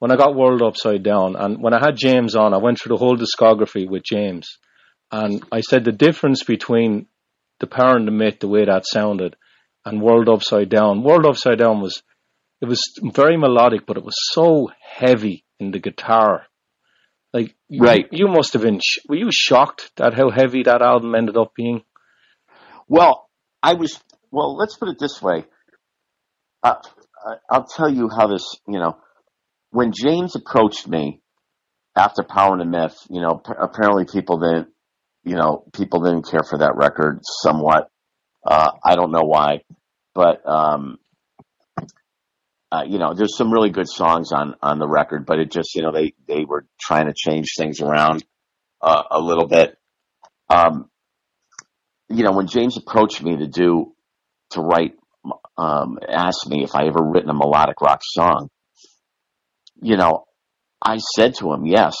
when 0.00 0.10
I 0.10 0.16
got 0.16 0.34
World 0.34 0.60
Upside 0.60 1.02
Down, 1.02 1.34
and 1.36 1.62
when 1.62 1.72
I 1.72 1.78
had 1.78 1.96
James 1.96 2.36
on, 2.36 2.52
I 2.52 2.58
went 2.58 2.78
through 2.78 2.96
the 2.96 2.98
whole 3.02 3.16
discography 3.16 3.88
with 3.88 4.02
James, 4.04 4.58
and 5.10 5.42
I 5.50 5.60
said 5.60 5.84
the 5.84 5.92
difference 5.92 6.42
between 6.42 7.06
the 7.60 7.66
Power 7.66 7.96
and 7.96 8.06
the 8.06 8.12
Myth, 8.12 8.40
the 8.40 8.48
way 8.48 8.64
that 8.66 8.84
sounded, 8.86 9.36
and 9.86 10.02
World 10.02 10.28
Upside 10.28 10.68
Down. 10.68 11.02
World 11.02 11.24
Upside 11.24 11.58
Down 11.58 11.80
was 11.80 12.02
it 12.60 12.66
was 12.66 12.82
very 13.14 13.36
melodic, 13.38 13.86
but 13.86 13.96
it 13.96 14.04
was 14.04 14.16
so 14.32 14.68
heavy 14.82 15.44
in 15.58 15.70
the 15.70 15.78
guitar. 15.78 16.42
Like 17.32 17.54
you- 17.68 17.82
Right. 17.82 18.06
you, 18.12 18.28
must 18.28 18.52
have 18.52 18.62
been. 18.62 18.80
sh- 18.82 18.98
Were 19.08 19.16
you 19.16 19.30
shocked 19.32 19.90
at 19.98 20.14
how 20.14 20.30
heavy 20.30 20.64
that 20.64 20.82
album 20.82 21.14
ended 21.14 21.36
up 21.36 21.52
being? 21.54 21.82
Well, 22.88 23.28
I 23.62 23.74
was. 23.74 23.98
Well, 24.34 24.56
let's 24.56 24.76
put 24.76 24.88
it 24.88 24.98
this 24.98 25.22
way. 25.22 25.44
I'll 26.64 27.66
tell 27.66 27.88
you 27.88 28.08
how 28.08 28.26
this. 28.26 28.56
You 28.66 28.80
know, 28.80 28.96
when 29.70 29.92
James 29.92 30.34
approached 30.34 30.88
me 30.88 31.20
after 31.94 32.24
Power 32.24 32.52
and 32.52 32.60
the 32.60 32.64
Myth, 32.64 32.96
you 33.08 33.20
know, 33.20 33.40
apparently 33.46 34.06
people 34.06 34.40
didn't. 34.40 34.68
You 35.22 35.36
know, 35.36 35.64
people 35.72 36.02
didn't 36.02 36.28
care 36.28 36.42
for 36.42 36.58
that 36.58 36.74
record 36.74 37.20
somewhat. 37.22 37.88
Uh, 38.44 38.72
I 38.84 38.96
don't 38.96 39.12
know 39.12 39.22
why, 39.22 39.60
but 40.14 40.46
um, 40.46 40.98
uh, 42.72 42.82
you 42.86 42.98
know, 42.98 43.14
there's 43.14 43.36
some 43.36 43.52
really 43.52 43.70
good 43.70 43.88
songs 43.88 44.32
on 44.32 44.56
on 44.60 44.80
the 44.80 44.88
record, 44.88 45.26
but 45.26 45.38
it 45.38 45.52
just 45.52 45.76
you 45.76 45.82
know 45.82 45.92
they 45.92 46.12
they 46.26 46.44
were 46.44 46.66
trying 46.80 47.06
to 47.06 47.14
change 47.16 47.54
things 47.56 47.80
around 47.80 48.24
uh, 48.82 49.04
a 49.12 49.20
little 49.20 49.46
bit. 49.46 49.78
Um, 50.50 50.90
you 52.08 52.24
know, 52.24 52.32
when 52.32 52.48
James 52.48 52.76
approached 52.76 53.22
me 53.22 53.36
to 53.38 53.46
do, 53.46 53.93
to 54.50 54.60
write, 54.60 54.94
um, 55.56 55.98
asked 56.08 56.48
me 56.48 56.64
if 56.64 56.74
I 56.74 56.86
ever 56.86 57.02
written 57.02 57.30
a 57.30 57.34
melodic 57.34 57.80
rock 57.80 58.00
song, 58.02 58.48
you 59.80 59.96
know, 59.96 60.24
I 60.82 60.98
said 60.98 61.34
to 61.36 61.52
him, 61.52 61.66
yes, 61.66 61.96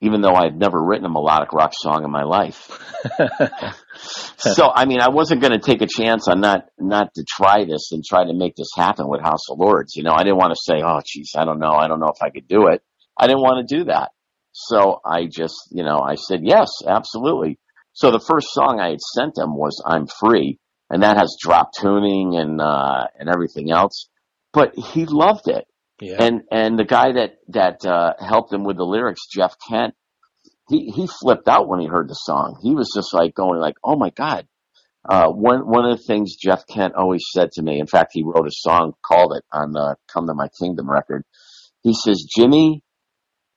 even 0.00 0.20
though 0.20 0.34
I'd 0.34 0.58
never 0.58 0.82
written 0.82 1.06
a 1.06 1.10
melodic 1.10 1.52
rock 1.52 1.72
song 1.74 2.04
in 2.04 2.10
my 2.10 2.24
life. 2.24 2.68
so, 4.38 4.70
I 4.74 4.84
mean, 4.86 5.00
I 5.00 5.08
wasn't 5.08 5.40
going 5.40 5.52
to 5.52 5.58
take 5.58 5.82
a 5.82 5.86
chance 5.86 6.28
on 6.28 6.40
not, 6.40 6.66
not 6.78 7.14
to 7.14 7.24
try 7.26 7.64
this 7.64 7.92
and 7.92 8.04
try 8.04 8.24
to 8.24 8.34
make 8.34 8.56
this 8.56 8.70
happen 8.76 9.08
with 9.08 9.22
House 9.22 9.50
of 9.50 9.58
Lords. 9.58 9.94
You 9.94 10.02
know, 10.02 10.12
I 10.12 10.24
didn't 10.24 10.38
want 10.38 10.52
to 10.52 10.60
say, 10.60 10.82
oh, 10.84 11.00
geez, 11.06 11.32
I 11.36 11.44
don't 11.44 11.58
know. 11.58 11.72
I 11.72 11.88
don't 11.88 12.00
know 12.00 12.12
if 12.14 12.22
I 12.22 12.30
could 12.30 12.48
do 12.48 12.68
it. 12.68 12.82
I 13.18 13.26
didn't 13.26 13.42
want 13.42 13.66
to 13.66 13.76
do 13.76 13.84
that. 13.84 14.10
So 14.52 15.00
I 15.04 15.26
just, 15.26 15.56
you 15.70 15.84
know, 15.84 15.98
I 15.98 16.14
said, 16.14 16.40
yes, 16.42 16.68
absolutely. 16.86 17.58
So 17.94 18.10
the 18.10 18.20
first 18.20 18.48
song 18.50 18.80
I 18.80 18.90
had 18.90 19.00
sent 19.00 19.36
them 19.36 19.56
was 19.56 19.80
"I'm 19.86 20.06
Free," 20.06 20.58
and 20.90 21.02
that 21.02 21.16
has 21.16 21.36
drop 21.40 21.70
tuning 21.78 22.36
and 22.36 22.60
uh, 22.60 23.06
and 23.18 23.28
everything 23.28 23.70
else. 23.70 24.08
But 24.52 24.74
he 24.76 25.06
loved 25.06 25.48
it, 25.48 25.66
yeah. 26.00 26.22
and 26.22 26.42
and 26.50 26.78
the 26.78 26.84
guy 26.84 27.12
that 27.12 27.38
that 27.48 27.84
uh, 27.84 28.14
helped 28.20 28.52
him 28.52 28.64
with 28.64 28.76
the 28.76 28.84
lyrics, 28.84 29.26
Jeff 29.32 29.56
Kent, 29.68 29.94
he 30.68 30.90
he 30.94 31.06
flipped 31.06 31.48
out 31.48 31.68
when 31.68 31.80
he 31.80 31.86
heard 31.86 32.08
the 32.08 32.14
song. 32.14 32.58
He 32.62 32.74
was 32.74 32.92
just 32.94 33.12
like 33.12 33.34
going 33.34 33.58
like, 33.58 33.76
"Oh 33.82 33.96
my 33.96 34.10
god!" 34.10 34.46
Uh, 35.06 35.28
one 35.28 35.68
one 35.68 35.84
of 35.84 35.98
the 35.98 36.04
things 36.04 36.36
Jeff 36.36 36.66
Kent 36.66 36.94
always 36.94 37.24
said 37.32 37.50
to 37.52 37.62
me, 37.62 37.78
in 37.78 37.86
fact, 37.86 38.12
he 38.14 38.22
wrote 38.22 38.46
a 38.46 38.52
song 38.52 38.94
called 39.02 39.34
it 39.36 39.44
on 39.52 39.72
the 39.72 39.96
"Come 40.12 40.26
to 40.26 40.34
My 40.34 40.48
Kingdom" 40.60 40.90
record. 40.90 41.24
He 41.82 41.94
says, 41.94 42.26
"Jimmy 42.36 42.82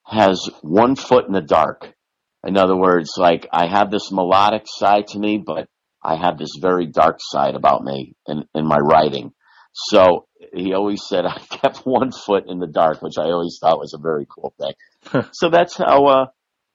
has 0.06 0.50
one 0.62 0.96
foot 0.96 1.28
in 1.28 1.34
the 1.34 1.42
dark." 1.42 1.94
In 2.44 2.58
other 2.58 2.76
words, 2.76 3.12
like 3.18 3.48
I 3.52 3.68
have 3.68 3.92
this 3.92 4.12
melodic 4.12 4.64
side 4.66 5.08
to 5.08 5.20
me, 5.20 5.38
but 5.38 5.68
I 6.08 6.16
have 6.16 6.38
this 6.38 6.56
very 6.62 6.86
dark 6.86 7.18
side 7.20 7.56
about 7.56 7.84
me 7.84 8.16
in, 8.28 8.46
in 8.56 8.66
my 8.66 8.78
writing. 8.78 9.34
So 9.74 10.28
he 10.54 10.74
always 10.74 11.02
said 11.06 11.26
I 11.26 11.38
kept 11.50 11.80
one 11.80 12.12
foot 12.12 12.46
in 12.48 12.60
the 12.60 12.68
dark, 12.68 13.02
which 13.02 13.18
I 13.18 13.24
always 13.24 13.58
thought 13.62 13.78
was 13.78 13.94
a 13.94 14.02
very 14.02 14.26
cool 14.26 14.54
thing. 14.58 15.24
so 15.34 15.50
that's 15.50 15.76
how, 15.76 16.06
uh, 16.06 16.26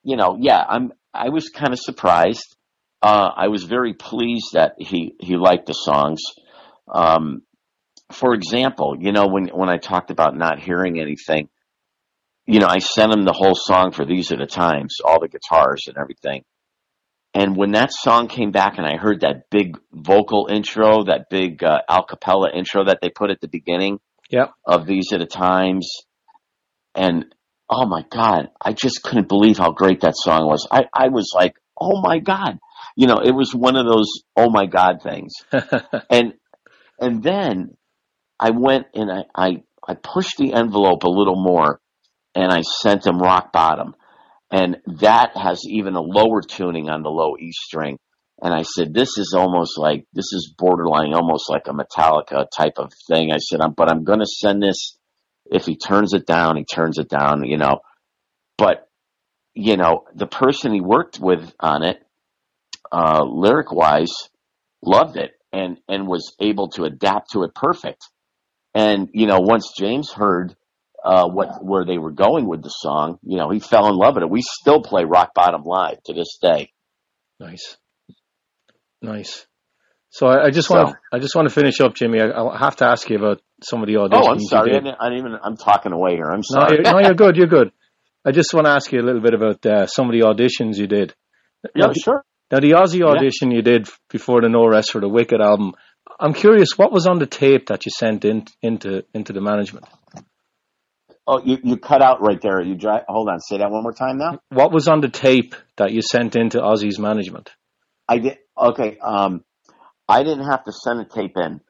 you 0.05 0.17
know, 0.17 0.37
yeah, 0.39 0.63
I'm, 0.69 0.93
I 1.15 1.31
was 1.31 1.49
kind 1.49 1.73
of 1.73 1.79
surprised. 1.79 2.57
Uh, 3.01 3.31
I 3.35 3.49
was 3.49 3.65
very 3.65 3.95
pleased 3.95 4.51
that 4.53 4.75
he, 4.79 5.15
he 5.19 5.37
liked 5.37 5.67
the 5.67 5.73
songs. 5.73 6.21
Um, 6.93 7.43
for 8.13 8.35
example, 8.35 8.97
you 9.01 9.13
know, 9.13 9.27
when, 9.29 9.49
when 9.49 9.71
I 9.71 9.79
talked 9.79 10.11
about 10.11 10.37
not 10.37 10.61
hearing 10.61 11.01
anything, 11.01 11.49
you 12.45 12.61
know, 12.61 12.67
I 12.67 12.81
sent 12.81 13.13
him 13.13 13.25
the 13.25 13.33
whole 13.33 13.55
song 13.55 13.93
for 13.93 14.05
These 14.05 14.31
Are 14.31 14.37
the 14.37 14.47
Times, 14.47 14.97
all 15.03 15.21
the 15.21 15.29
guitars 15.29 15.85
and 15.87 15.97
everything. 15.97 16.45
And 17.35 17.57
when 17.57 17.73
that 17.73 17.91
song 17.93 18.29
came 18.29 18.51
back 18.51 18.77
and 18.77 18.87
I 18.87 18.97
heard 18.99 19.21
that 19.21 19.49
big 19.51 19.79
vocal 19.93 20.49
intro, 20.51 21.05
that 21.05 21.31
big 21.31 21.65
uh, 21.65 21.81
a 21.89 22.03
cappella 22.03 22.51
intro 22.55 22.85
that 22.85 22.99
they 23.01 23.09
put 23.09 23.31
at 23.31 23.41
the 23.41 23.49
beginning 23.49 24.01
Yeah. 24.29 24.49
of 24.67 24.87
These 24.87 25.13
Are 25.13 25.19
the 25.19 25.27
Times, 25.27 25.89
and 26.95 27.25
oh 27.71 27.87
my 27.87 28.05
God, 28.11 28.51
I 28.61 28.73
just 28.75 29.03
couldn't 29.03 29.29
believe 29.29 29.57
how 29.57 29.73
great 29.73 30.03
that 30.03 30.15
song 30.17 30.47
was. 30.47 30.69
I, 30.71 30.85
I 30.93 31.09
was 31.09 31.33
like, 31.35 31.55
oh 31.81 32.01
my 32.03 32.19
God. 32.19 32.59
You 32.97 33.07
know, 33.07 33.21
it 33.25 33.33
was 33.35 33.55
one 33.55 33.77
of 33.77 33.87
those 33.87 34.11
oh 34.37 34.51
my 34.51 34.67
God 34.67 35.03
things 35.03 35.33
and 36.11 36.35
and 37.01 37.23
then 37.23 37.77
I 38.39 38.51
went 38.51 38.89
and 38.95 39.11
I, 39.11 39.25
I 39.35 39.63
I 39.89 39.95
pushed 39.95 40.37
the 40.37 40.53
envelope 40.53 41.05
a 41.05 41.09
little 41.09 41.43
more, 41.43 41.81
and 42.35 42.53
I 42.53 42.61
sent 42.61 43.03
them 43.03 43.19
rock 43.19 43.53
bottom, 43.53 43.95
and 44.53 44.77
that 45.01 45.31
has 45.35 45.63
even 45.67 45.95
a 45.95 46.03
lower 46.03 46.43
tuning 46.43 46.91
on 46.91 47.03
the 47.03 47.09
low 47.09 47.37
E 47.39 47.51
string. 47.53 47.99
And 48.41 48.53
I 48.53 48.63
said, 48.63 48.93
this 48.93 49.17
is 49.19 49.35
almost 49.37 49.79
like 49.79 50.05
this 50.13 50.33
is 50.33 50.55
borderline, 50.59 51.15
almost 51.15 51.49
like 51.49 51.69
a 51.69 51.73
Metallica 51.73 52.47
type 52.55 52.75
of 52.77 52.93
thing. 53.09 53.33
I 53.33 53.39
said, 53.39 53.61
but 53.77 53.91
I'm 53.91 54.05
going 54.05 54.19
to 54.19 54.27
send 54.27 54.63
this. 54.63 54.99
If 55.47 55.65
he 55.65 55.77
turns 55.77 56.13
it 56.13 56.27
down, 56.27 56.57
he 56.57 56.65
turns 56.65 56.99
it 56.99 57.09
down, 57.09 57.45
you 57.45 57.57
know. 57.57 57.81
But 58.59 58.89
you 59.55 59.77
know, 59.77 60.05
the 60.15 60.27
person 60.27 60.73
he 60.73 60.81
worked 60.81 61.19
with 61.19 61.53
on 61.59 61.83
it, 61.83 62.03
uh, 62.91 63.25
lyric 63.25 63.73
wise, 63.73 64.13
loved 64.83 65.17
it 65.17 65.33
and 65.53 65.79
and 65.89 66.07
was 66.07 66.35
able 66.41 66.69
to 66.71 66.85
adapt 66.85 67.33
to 67.33 67.45
it 67.45 67.55
perfect. 67.55 68.09
And 68.75 69.09
you 69.13 69.27
know, 69.27 69.41
once 69.41 69.73
James 69.79 70.11
heard 70.11 70.57
uh, 71.05 71.29
what 71.29 71.65
where 71.65 71.85
they 71.85 71.99
were 71.99 72.13
going 72.13 72.47
with 72.49 72.63
the 72.63 72.69
song, 72.71 73.19
you 73.23 73.37
know, 73.39 73.51
he 73.51 73.59
fell 73.61 73.89
in 73.89 73.97
love 73.97 74.15
with 74.15 74.25
it. 74.25 74.31
We 74.31 74.43
still 74.43 74.81
play 74.83 75.05
Rock 75.05 75.35
Bottom 75.35 75.63
live 75.65 76.03
to 76.05 76.13
this 76.15 76.39
day. 76.41 76.71
Nice, 77.41 77.77
nice. 79.01 79.47
So 80.11 80.27
I, 80.27 80.47
I 80.47 80.51
just 80.51 80.69
want 80.71 80.89
So- 80.91 80.93
to, 80.95 80.99
I 81.13 81.19
just 81.19 81.35
want 81.35 81.49
to 81.49 81.55
finish 81.55 81.81
up, 81.81 81.95
Jimmy. 81.95 82.21
I, 82.21 82.29
I 82.31 82.59
have 82.59 82.77
to 82.77 82.85
ask 82.87 83.09
you 83.09 83.17
about 83.17 83.41
some 83.63 83.81
of 83.83 83.87
the 83.87 83.95
auditions. 83.95 84.11
Oh, 84.25 84.31
I'm 84.31 84.41
sorry. 84.41 84.71
I 84.71 84.75
did. 84.75 84.85
didn't, 84.85 84.97
I 85.01 85.09
didn't 85.09 85.19
even. 85.27 85.39
I'm 85.43 85.57
talking 85.57 85.93
away 85.93 86.13
here. 86.17 86.27
I'm 86.31 86.43
No, 86.51 86.61
sorry. 86.61 86.75
you're, 86.85 86.93
no, 86.93 86.99
you're 87.01 87.15
good. 87.15 87.37
You're 87.37 87.47
good. 87.47 87.73
I 88.25 88.31
just 88.31 88.53
want 88.55 88.67
to 88.67 88.71
ask 88.73 88.93
you 88.93 89.01
a 89.01 89.03
little 89.03 89.21
bit 89.23 89.35
about 89.35 89.65
uh, 89.67 89.87
some 89.87 90.07
of 90.07 90.13
the 90.13 90.21
auditions 90.21 90.77
you 90.77 90.87
did. 90.87 91.15
yeah, 91.75 91.87
Now, 91.87 91.93
sure. 91.95 92.25
Now, 92.53 92.61
the 92.61 92.73
Ozzy 92.73 93.03
audition 93.03 93.51
you 93.51 93.63
did 93.63 93.89
before 94.11 94.43
the 94.43 94.49
No 94.51 94.67
Rest 94.69 94.93
for 94.93 95.01
the 95.01 95.09
Wicked 95.09 95.41
album. 95.41 95.73
I'm 96.21 96.35
curious, 96.35 96.69
what 96.77 96.93
was 96.93 97.07
on 97.07 97.19
the 97.19 97.27
tape 97.27 97.67
that 97.69 97.87
you 97.87 97.91
sent 97.91 98.25
in, 98.27 98.45
into 98.61 99.05
into 99.15 99.33
the 99.33 99.41
management? 99.41 99.87
Oh, 101.27 101.41
you 101.45 101.59
you 101.63 101.77
cut 101.77 102.03
out 102.03 102.21
right 102.21 102.41
there. 102.41 102.61
You 102.61 102.75
dry, 102.75 103.03
hold 103.09 103.29
on. 103.29 103.39
Say 103.41 103.59
that 103.59 103.71
one 103.71 103.83
more 103.83 103.93
time 103.93 104.19
now. 104.19 104.41
What 104.49 104.73
was 104.73 104.89
on 104.89 105.01
the 105.01 105.09
tape 105.09 105.55
that 105.77 105.93
you 105.93 106.03
sent 106.03 106.35
into 106.35 106.59
Ozzy's 106.59 106.99
management? 106.99 107.51
I 108.09 108.19
did. 108.19 108.39
Okay. 108.59 108.99
Um, 108.99 109.45
I 110.09 110.25
didn't 110.25 110.47
have 110.47 110.65
to 110.65 110.73
send 110.73 111.01
a 111.01 111.05
tape 111.05 111.37
in. 111.37 111.61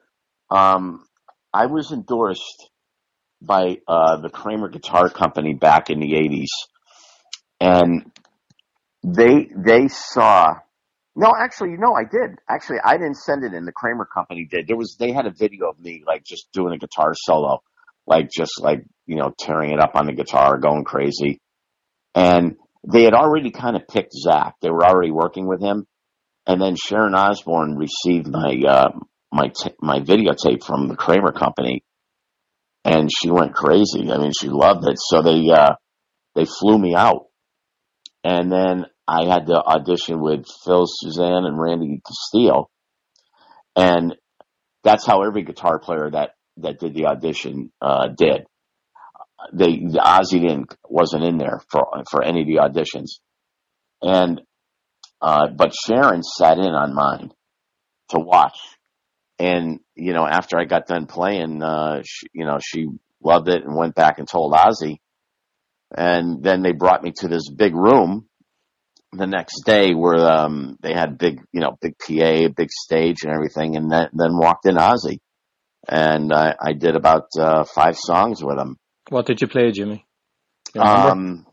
Um, 0.49 1.05
I 1.53 1.67
was 1.67 1.91
endorsed 1.91 2.69
by 3.41 3.77
uh, 3.87 4.17
the 4.17 4.29
Kramer 4.29 4.69
Guitar 4.69 5.09
Company 5.09 5.53
back 5.53 5.91
in 5.91 5.99
the 5.99 6.13
'80s, 6.13 6.47
and 7.59 8.11
they 9.03 9.49
they 9.55 9.87
saw. 9.87 10.55
No, 11.15 11.31
actually, 11.39 11.69
you 11.71 11.77
know, 11.77 11.93
I 11.93 12.05
did. 12.05 12.39
Actually, 12.49 12.79
I 12.83 12.97
didn't 12.97 13.17
send 13.17 13.43
it 13.43 13.53
in. 13.53 13.65
The 13.65 13.71
Kramer 13.71 14.05
Company 14.11 14.47
did. 14.49 14.67
There 14.67 14.75
was 14.75 14.95
they 14.99 15.11
had 15.11 15.27
a 15.27 15.31
video 15.31 15.69
of 15.69 15.79
me 15.79 16.03
like 16.07 16.23
just 16.23 16.51
doing 16.53 16.73
a 16.73 16.79
guitar 16.79 17.13
solo, 17.15 17.61
like 18.05 18.29
just 18.29 18.59
like 18.59 18.83
you 19.05 19.15
know 19.15 19.33
tearing 19.37 19.71
it 19.71 19.79
up 19.79 19.95
on 19.95 20.07
the 20.07 20.13
guitar, 20.13 20.57
going 20.57 20.83
crazy, 20.83 21.39
and 22.15 22.55
they 22.87 23.03
had 23.03 23.13
already 23.13 23.51
kind 23.51 23.75
of 23.75 23.87
picked 23.87 24.13
Zakk. 24.13 24.53
They 24.61 24.69
were 24.69 24.85
already 24.85 25.11
working 25.11 25.47
with 25.47 25.61
him, 25.61 25.85
and 26.45 26.61
then 26.61 26.75
Sharon 26.75 27.15
Osbourne 27.15 27.77
received 27.77 28.27
my 28.27 28.61
uh, 28.67 28.89
my 29.31 29.47
t- 29.47 29.75
my 29.81 29.99
videotape 29.99 30.63
from 30.63 30.87
the 30.87 30.95
Kramer 30.95 31.31
Company, 31.31 31.83
and 32.83 33.09
she 33.11 33.29
went 33.29 33.53
crazy. 33.53 34.11
I 34.11 34.17
mean, 34.17 34.33
she 34.39 34.49
loved 34.49 34.87
it. 34.87 34.97
So 34.99 35.21
they 35.21 35.49
uh, 35.49 35.75
they 36.35 36.45
flew 36.45 36.77
me 36.77 36.95
out, 36.95 37.27
and 38.23 38.51
then 38.51 38.85
I 39.07 39.25
had 39.25 39.47
to 39.47 39.55
audition 39.55 40.21
with 40.21 40.45
Phil 40.65 40.85
Soussan 40.85 41.45
and 41.45 41.59
Randy 41.59 42.01
Castillo, 42.05 42.69
and 43.75 44.15
that's 44.83 45.05
how 45.05 45.23
every 45.23 45.43
guitar 45.43 45.79
player 45.79 46.09
that 46.11 46.31
that 46.57 46.79
did 46.79 46.93
the 46.93 47.05
audition 47.05 47.71
uh, 47.81 48.07
did. 48.07 48.45
They 49.51 49.77
the 49.77 50.01
Ozzy 50.03 50.41
didn't 50.41 50.73
wasn't 50.87 51.25
in 51.25 51.37
there 51.37 51.61
for 51.69 51.85
for 52.09 52.23
any 52.23 52.41
of 52.41 52.47
the 52.47 52.61
auditions, 52.61 53.19
and 54.01 54.41
uh, 55.21 55.47
but 55.49 55.73
Sharon 55.73 56.23
sat 56.23 56.57
in 56.57 56.73
on 56.73 56.93
mine 56.93 57.31
to 58.09 58.19
watch, 58.19 58.57
and 59.39 59.79
you 59.95 60.13
know 60.13 60.25
after 60.25 60.57
I 60.57 60.65
got 60.65 60.87
done 60.87 61.07
playing, 61.07 61.61
uh, 61.61 62.03
she, 62.05 62.27
you 62.33 62.45
know 62.45 62.59
she 62.63 62.87
loved 63.21 63.49
it 63.49 63.63
and 63.63 63.75
went 63.75 63.95
back 63.95 64.19
and 64.19 64.27
told 64.27 64.53
Ozzy, 64.53 64.99
and 65.95 66.41
then 66.41 66.61
they 66.61 66.71
brought 66.71 67.03
me 67.03 67.11
to 67.17 67.27
this 67.27 67.49
big 67.49 67.75
room 67.75 68.27
the 69.15 69.27
next 69.27 69.63
day 69.65 69.93
where 69.93 70.19
um, 70.19 70.77
they 70.81 70.93
had 70.93 71.17
big, 71.17 71.41
you 71.51 71.59
know, 71.59 71.77
big 71.81 71.95
PA, 71.99 72.47
big 72.55 72.71
stage 72.71 73.23
and 73.23 73.31
everything, 73.31 73.75
and 73.75 73.91
then, 73.91 74.09
then 74.13 74.37
walked 74.37 74.65
in 74.65 74.75
Ozzy, 74.75 75.19
and 75.87 76.33
I, 76.33 76.55
I 76.59 76.73
did 76.73 76.95
about 76.95 77.27
uh, 77.37 77.63
five 77.63 77.97
songs 77.97 78.43
with 78.43 78.57
him. 78.57 78.77
What 79.09 79.25
did 79.25 79.41
you 79.41 79.47
play, 79.47 79.71
Jimmy? 79.71 80.05
You? 80.73 80.81
Um, 80.81 81.45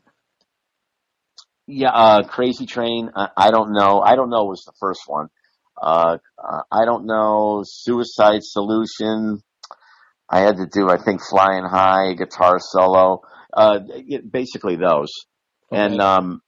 yeah, 1.67 1.91
uh, 1.91 2.23
Crazy 2.23 2.67
Train. 2.67 3.11
I, 3.15 3.29
I 3.37 3.51
don't 3.51 3.73
know. 3.73 4.01
I 4.01 4.17
don't 4.17 4.31
know 4.31 4.45
was 4.45 4.65
the 4.65 4.73
first 4.81 5.03
one. 5.07 5.29
Uh, 5.81 6.19
uh, 6.39 6.63
I 6.71 6.85
don't 6.85 7.07
know. 7.07 7.63
Suicide 7.65 8.43
Solution. 8.43 9.43
I 10.29 10.41
had 10.41 10.57
to 10.57 10.67
do, 10.73 10.89
I 10.89 10.97
think, 11.03 11.21
Flying 11.29 11.65
High, 11.65 12.15
guitar 12.15 12.59
solo. 12.61 13.23
Uh, 13.53 13.81
basically 14.31 14.77
those. 14.77 15.13
And 15.73 16.01
um, 16.01 16.41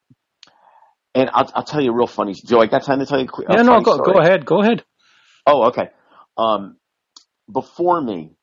and 1.14 1.30
I'll, 1.32 1.50
I'll 1.54 1.64
tell 1.64 1.80
you 1.80 1.92
a 1.92 1.94
real 1.94 2.06
funny. 2.06 2.34
Joe, 2.34 2.60
I 2.60 2.66
got 2.66 2.84
time 2.84 3.00
to 3.00 3.06
tell 3.06 3.20
you 3.20 3.26
a 3.26 3.54
yeah, 3.54 3.62
no, 3.62 3.80
go, 3.80 3.94
story? 3.94 4.12
go 4.14 4.20
ahead, 4.20 4.46
go 4.46 4.62
ahead. 4.62 4.84
Oh, 5.46 5.64
okay. 5.68 5.90
Um, 6.36 6.76
before 7.50 8.00
me, 8.00 8.36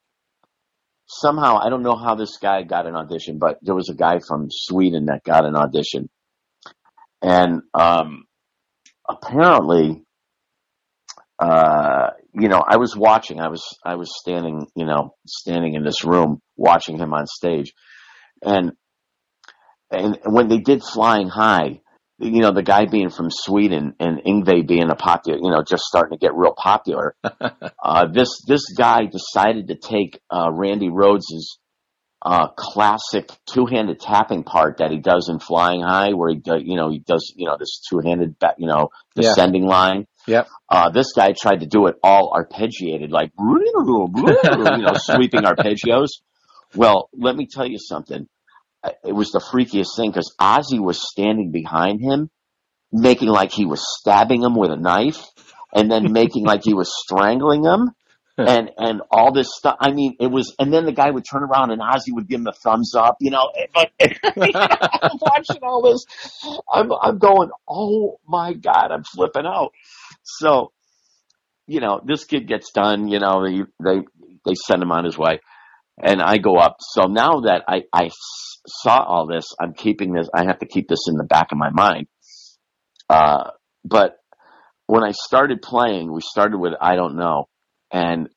somehow 1.08 1.58
I 1.58 1.70
don't 1.70 1.84
know 1.84 1.95
how 1.95 2.16
this 2.16 2.38
guy 2.38 2.64
got 2.64 2.88
an 2.88 2.95
audition, 2.95 3.39
but 3.39 3.58
there 3.62 3.76
was 3.76 3.89
a 3.89 3.95
guy 3.95 4.20
from 4.20 4.47
Sweden 4.50 5.06
that 5.06 5.24
got 5.24 5.45
an 5.45 5.56
audition, 5.56 6.10
and 7.22 7.62
um, 7.74 8.26
apparently, 9.08 10.04
uh, 11.39 12.12
you 12.34 12.47
know, 12.47 12.64
I 12.66 12.78
was 12.78 12.95
watching. 12.95 13.39
I 13.39 13.50
was 13.50 13.64
I 13.84 13.95
was 13.95 14.12
standing, 14.20 14.68
you 14.76 14.86
know, 14.86 15.16
standing 15.28 15.74
in 15.74 15.84
this 15.84 16.04
room 16.06 16.41
watching 16.56 16.97
him 16.97 17.14
on 17.14 17.26
stage, 17.28 17.74
and 18.43 18.74
and 19.91 20.20
when 20.26 20.47
they 20.47 20.60
did 20.60 20.84
Flying 20.84 21.30
High, 21.30 21.82
you 22.20 22.41
know, 22.41 22.51
the 22.51 22.63
guy 22.63 22.86
being 22.86 23.09
from 23.09 23.30
Sweden 23.30 23.95
and 23.99 24.20
Yngwie 24.24 24.67
being 24.67 24.89
a 24.89 24.95
popular, 24.95 25.39
you 25.41 25.49
know, 25.49 25.63
just 25.63 25.84
starting 25.84 26.17
to 26.17 26.22
get 26.22 26.36
real 26.36 26.53
popular. 26.55 27.15
uh, 27.24 28.07
this 28.11 28.30
this 28.47 28.74
guy 28.78 29.05
decided 29.05 29.67
to 29.70 29.76
take 29.76 30.20
uh, 30.30 30.49
Randy 30.51 30.89
Rhoads's 30.89 31.59
uh, 32.22 32.47
classic 32.57 33.30
two-handed 33.45 33.99
tapping 33.99 34.43
part 34.43 34.78
that 34.80 34.91
he 34.91 34.97
does 34.97 35.30
in 35.30 35.39
Flying 35.39 35.82
High, 35.82 36.13
where 36.13 36.30
he 36.30 36.36
does, 36.36 36.61
you 36.65 36.76
know, 36.76 36.89
he 36.89 36.99
does, 36.99 37.34
you 37.36 37.45
know, 37.45 37.55
this 37.57 37.82
two-handed, 37.89 38.36
you 38.57 38.67
know, 38.67 38.89
Yeah. 39.15 39.30
descending 39.30 39.65
line. 39.65 40.05
Yep. 40.28 40.47
Uh, 40.67 40.89
this 40.89 41.13
guy 41.15 41.32
tried 41.32 41.61
to 41.61 41.65
do 41.65 41.88
it 41.88 41.95
all 42.03 42.34
arpeggiated, 42.34 43.09
like, 43.09 43.32
you 43.39 44.84
know, 44.84 44.93
sweeping 44.95 45.43
arpeggios. 45.43 46.09
Well, 46.76 47.09
let 47.13 47.36
me 47.36 47.47
tell 47.49 47.65
you 47.65 47.78
something. 47.80 48.28
It 49.03 49.13
was 49.13 49.32
the 49.32 49.39
freakiest 49.39 49.95
thing 49.97 50.11
because 50.11 50.34
Ozzy 50.39 50.80
was 50.80 51.05
standing 51.11 51.51
behind 51.51 52.01
him, 52.01 52.30
making 52.91 53.27
like 53.27 53.51
he 53.51 53.65
was 53.65 53.84
stabbing 53.99 54.43
him 54.43 54.55
with 54.55 54.71
a 54.71 54.77
knife, 54.77 55.25
and 55.73 55.91
then 55.91 56.11
making 56.13 56.45
like 56.45 56.61
he 56.63 56.73
was 56.73 56.91
strangling 57.03 57.65
him, 57.65 57.91
and 58.38 58.71
and 58.77 59.01
all 59.11 59.34
this 59.34 59.49
stuff. 59.53 59.75
I 59.82 59.91
mean, 59.91 60.15
it 60.19 60.27
was. 60.27 60.55
And 60.59 60.73
then 60.73 60.86
the 60.86 60.93
guy 60.93 61.09
would 61.09 61.25
turn 61.30 61.43
around 61.43 61.71
and 61.71 61.82
Ozzy 61.82 62.13
would 62.13 62.27
give 62.27 62.39
him 62.39 62.47
a 62.47 62.53
thumbs 62.53 62.93
up, 62.95 63.17
you 63.19 63.32
know. 63.32 63.51
But 63.73 63.91
I'm 63.99 65.19
watching 65.21 65.61
all 65.61 65.82
this. 65.82 66.05
I'm 66.71 66.91
I'm 66.93 67.17
going, 67.17 67.49
oh 67.67 68.19
my 68.25 68.53
god, 68.53 68.91
I'm 68.91 69.03
flipping 69.03 69.45
out. 69.45 69.73
So, 70.23 70.71
you 71.67 71.82
know, 71.82 72.01
this 72.05 72.23
kid 72.23 72.47
gets 72.47 72.71
done. 72.71 73.09
You 73.09 73.19
know, 73.19 73.43
they 73.43 73.63
they 73.84 74.01
they 74.45 74.53
send 74.67 74.82
him 74.82 74.91
on 74.93 75.03
his 75.03 75.17
way, 75.17 75.41
and 76.00 76.22
I 76.22 76.38
go 76.38 76.56
up. 76.58 76.78
So 76.80 77.04
now 77.04 77.41
that 77.41 77.64
I, 77.68 77.84
I 77.93 78.10
saw 78.68 79.04
all 79.04 79.28
this, 79.28 79.45
I'm 79.60 79.74
keeping 79.74 80.14
this. 80.14 80.30
I 80.34 80.45
have 80.45 80.60
to 80.60 80.66
keep 80.66 80.88
this 80.88 81.08
in 81.08 81.16
the 81.16 81.24
back 81.24 81.47
of 81.52 81.58
my 81.58 81.70
mind. 81.70 82.08
Uh, 83.10 83.52
but 83.84 84.18
when 84.88 85.04
I 85.04 85.12
started 85.12 85.62
playing, 85.62 86.12
we 86.12 86.22
started 86.22 86.58
with 86.58 86.74
I 86.80 86.95
don't 86.95 87.16
know, 87.16 87.47
and 87.91 88.30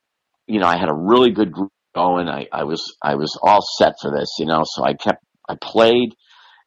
you 0.46 0.60
know, 0.60 0.66
I 0.66 0.76
had 0.76 0.88
a 0.88 0.94
really 0.94 1.30
good 1.30 1.52
group 1.52 1.70
going. 1.94 2.28
I 2.28 2.46
I 2.52 2.64
was 2.64 2.96
I 3.02 3.14
was 3.14 3.38
all 3.42 3.60
set 3.78 3.94
for 4.00 4.10
this, 4.10 4.36
you 4.38 4.46
know. 4.46 4.62
So 4.64 4.84
I 4.84 4.94
kept 4.94 5.22
I 5.48 5.56
played, 5.60 6.14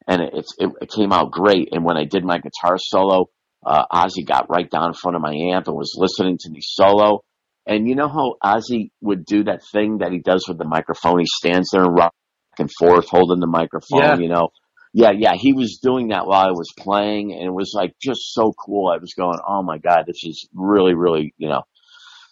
and 0.06 0.22
it, 0.22 0.46
it, 0.58 0.70
it 0.82 0.90
came 0.90 1.12
out 1.12 1.30
great. 1.30 1.68
And 1.72 1.84
when 1.84 1.96
I 1.96 2.04
did 2.04 2.24
my 2.24 2.38
guitar 2.38 2.78
solo, 2.78 3.26
uh, 3.64 3.84
Ozzy 3.92 4.24
got 4.24 4.50
right 4.50 4.70
down 4.70 4.88
in 4.88 4.94
front 4.94 5.16
of 5.16 5.22
my 5.22 5.34
amp 5.34 5.66
and 5.66 5.76
was 5.76 5.94
listening 5.96 6.38
to 6.40 6.50
me 6.50 6.60
solo. 6.62 7.22
And 7.66 7.88
you 7.88 7.94
know 7.96 8.08
how 8.08 8.34
Ozzy 8.44 8.90
would 9.00 9.24
do 9.24 9.44
that 9.44 9.60
thing 9.72 9.98
that 9.98 10.12
he 10.12 10.18
does 10.18 10.46
with 10.48 10.58
the 10.58 10.64
microphone? 10.64 11.18
He 11.18 11.26
stands 11.26 11.70
there 11.72 11.82
and 11.82 11.94
rock 11.94 12.14
back 12.52 12.60
and 12.60 12.70
forth 12.78 13.08
holding 13.08 13.40
the 13.40 13.46
microphone, 13.46 14.00
Yeah. 14.00 14.16
you 14.16 14.28
know? 14.28 14.50
Yeah, 14.92 15.10
yeah, 15.10 15.34
he 15.34 15.52
was 15.52 15.78
doing 15.82 16.08
that 16.08 16.26
while 16.26 16.46
I 16.46 16.52
was 16.52 16.72
playing 16.78 17.32
and 17.32 17.42
it 17.42 17.52
was 17.52 17.72
like 17.74 17.92
just 18.00 18.32
so 18.32 18.52
cool. 18.52 18.88
I 18.88 18.96
was 18.98 19.12
going, 19.18 19.38
oh 19.46 19.62
my 19.62 19.78
God, 19.78 20.04
this 20.06 20.22
is 20.24 20.48
really, 20.54 20.94
really, 20.94 21.34
you 21.36 21.48
know. 21.48 21.62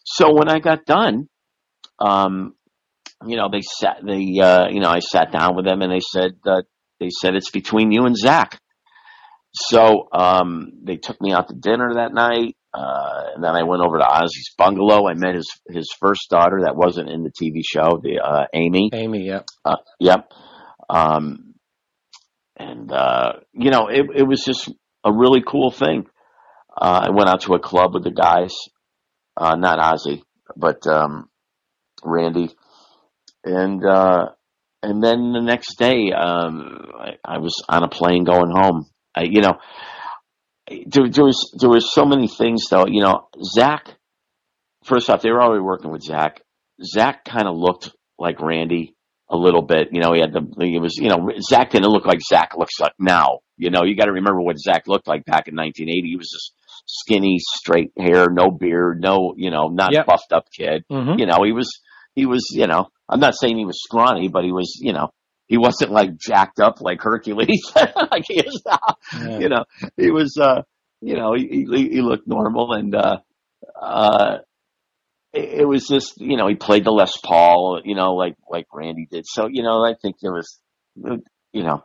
So 0.05 0.33
when 0.35 0.49
I 0.49 0.61
got 0.61 0.87
done, 0.87 1.29
um, 1.99 2.55
you 3.27 3.37
know, 3.37 3.49
they 3.51 3.61
sat, 3.61 3.99
they, 4.07 4.39
uh, 4.41 4.69
you 4.71 4.81
know, 4.81 4.89
I 4.89 5.01
sat 5.01 5.33
down 5.33 5.57
with 5.57 5.67
them 5.67 5.83
and 5.83 5.93
they 5.93 6.01
said, 6.01 6.37
uh, 6.47 6.63
they 7.01 7.11
said 7.11 7.35
it's 7.35 7.51
between 7.51 7.93
you 7.93 8.05
and 8.07 8.17
Zakk. 8.17 8.57
So 9.53 10.09
um, 10.13 10.73
they 10.83 10.97
took 10.97 11.21
me 11.21 11.33
out 11.33 11.49
to 11.49 11.55
dinner 11.55 11.95
that 11.95 12.15
night, 12.15 12.57
uh, 12.75 13.23
and 13.35 13.45
then 13.45 13.55
I 13.55 13.63
went 13.63 13.83
over 13.83 13.99
to 13.99 14.05
Ozzy's 14.05 14.53
bungalow. 14.59 15.07
I 15.07 15.15
met 15.15 15.37
his 15.37 15.49
his 15.69 15.95
first 16.01 16.29
daughter 16.29 16.63
that 16.65 16.75
wasn't 16.75 17.09
in 17.09 17.23
the 17.23 17.31
TV 17.31 17.61
show, 17.65 18.01
the 18.03 18.19
uh, 18.19 18.47
Amy. 18.53 18.91
Amy, 18.93 19.27
yeah. 19.27 19.43
Uh, 19.65 19.77
yep. 20.01 20.33
Um, 20.91 21.55
and 22.57 22.91
uh, 22.91 23.35
you 23.53 23.71
know, 23.71 23.87
it 23.87 24.07
it 24.17 24.23
was 24.25 24.43
just 24.45 24.73
a 25.05 25.13
really 25.13 25.41
cool 25.47 25.71
thing. 25.71 26.07
Uh, 26.77 27.07
I 27.07 27.11
went 27.11 27.29
out 27.29 27.43
to 27.43 27.55
a 27.55 27.61
club 27.61 27.95
with 27.95 28.03
the 28.03 28.11
guys, 28.11 28.53
uh, 29.37 29.55
not 29.55 29.79
Ozzy, 29.79 30.23
but 30.57 30.85
um, 30.89 31.31
Randy, 32.03 32.51
and 33.45 33.85
uh, 33.87 34.31
and 34.83 35.01
then 35.01 35.33
the 35.33 35.43
next 35.43 35.79
day, 35.79 36.11
um, 36.11 36.87
I, 36.99 37.13
I 37.25 37.39
was 37.39 37.55
on 37.69 37.85
a 37.85 37.89
plane 37.89 38.25
going 38.25 38.51
home. 38.51 38.87
I, 39.15 39.27
you 39.31 39.43
know, 39.43 39.55
there, 40.69 41.09
there 41.09 41.25
was 41.25 41.55
there 41.59 41.71
was 41.71 41.93
so 41.93 42.05
many 42.05 42.29
things 42.29 42.63
though. 42.71 42.87
You 42.87 43.03
know, 43.03 43.29
Zakk. 43.57 43.95
First 44.85 45.09
off, 45.09 45.23
they 45.23 45.31
were 45.31 45.43
already 45.43 45.63
working 45.63 45.91
with 45.91 46.03
Zakk. 46.07 46.39
Zakk 46.97 47.25
kind 47.25 47.49
of 47.49 47.57
looked 47.57 47.91
like 48.19 48.41
Randy 48.41 48.95
a 49.31 49.37
little 49.37 49.63
bit. 49.63 49.89
You 49.93 50.01
know, 50.01 50.13
he 50.13 50.21
had 50.21 50.33
the 50.33 50.43
he 50.65 50.79
was 50.79 50.97
you 50.97 51.09
know 51.09 51.31
Zakk 51.51 51.71
didn't 51.71 51.91
look 51.91 52.07
like 52.07 52.21
Zakk 52.31 52.57
looks 52.57 52.79
like 52.81 52.93
now. 52.99 53.39
You 53.57 53.71
know, 53.71 53.85
you 53.85 53.97
got 53.97 54.07
to 54.07 54.13
remember 54.13 54.41
what 54.41 54.57
Zakk 54.57 54.83
looked 54.87 55.07
like 55.07 55.25
back 55.25 55.49
in 55.49 55.55
1980. 55.57 56.09
He 56.09 56.17
was 56.17 56.29
this 56.33 56.51
skinny, 56.87 57.39
straight 57.39 57.93
hair, 57.99 58.29
no 58.31 58.51
beard, 58.51 59.01
no 59.01 59.35
you 59.37 59.51
know, 59.51 59.69
not 59.69 59.93
Yep. 59.93 60.07
buffed 60.07 60.33
up 60.33 60.47
kid. 60.57 60.85
hmm 60.91 61.19
You 61.19 61.27
know, 61.27 61.43
he 61.45 61.53
was 61.53 61.71
he 62.15 62.27
was 62.27 62.47
you 62.53 62.67
know, 62.67 62.89
I'm 63.09 63.21
not 63.21 63.35
saying 63.39 63.57
he 63.57 63.65
was 63.65 63.81
scrawny, 63.83 64.29
but 64.29 64.45
he 64.45 64.53
was 64.53 64.79
you 64.81 64.93
know. 64.93 65.11
He 65.55 65.59
wasn't 65.59 65.93
like 65.93 66.17
jacked 66.19 66.59
up 66.59 66.81
like 66.81 67.01
Hercules, 67.01 67.63
like 67.77 68.25
he 68.27 68.41
is 68.41 68.63
now 68.67 68.97
Yeah. 69.13 69.39
you 69.39 69.49
know, 69.49 69.65
he 69.97 70.11
was, 70.11 70.37
uh, 70.37 70.63
you 71.01 71.15
know, 71.17 71.35
he, 71.35 71.67
he, 71.71 71.89
he 71.95 72.01
looked 72.03 72.27
normal 72.27 72.73
and, 72.73 72.93
uh, 72.95 73.19
uh, 73.81 74.39
it, 75.33 75.61
it 75.61 75.65
was 75.69 75.87
just, 75.87 76.21
you 76.21 76.37
know, 76.37 76.49
he 76.49 76.57
played 76.57 76.85
the 76.85 76.91
Les 76.91 77.13
Paul, 77.25 77.81
you 77.85 77.95
know, 77.95 78.15
like, 78.15 78.35
like 78.51 78.67
Randy 78.73 79.07
did. 79.09 79.25
So, 79.27 79.47
you 79.49 79.63
know, 79.63 79.85
I 79.85 79.95
think 80.01 80.17
there 80.21 80.33
was, 80.33 80.59
you 81.53 81.63
know, 81.63 81.85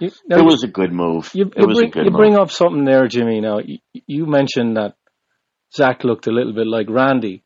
You, 0.00 0.10
It 0.28 0.44
was 0.44 0.62
a 0.64 0.68
good 0.68 0.92
move. 0.92 1.30
you, 1.34 1.46
it 1.46 1.60
you 1.60 1.66
was 1.66 1.78
bring, 1.78 1.88
a 1.88 1.92
good 1.92 2.04
you 2.04 2.10
bring 2.10 2.36
up 2.36 2.50
something 2.50 2.84
there, 2.84 3.08
Jimmy. 3.08 3.40
Now 3.40 3.58
you, 3.58 3.78
you 4.06 4.26
mentioned 4.26 4.76
that 4.76 4.94
Zakk 5.78 6.04
looked 6.04 6.26
a 6.26 6.32
little 6.32 6.52
bit 6.52 6.66
like 6.66 6.88
Randy. 6.90 7.42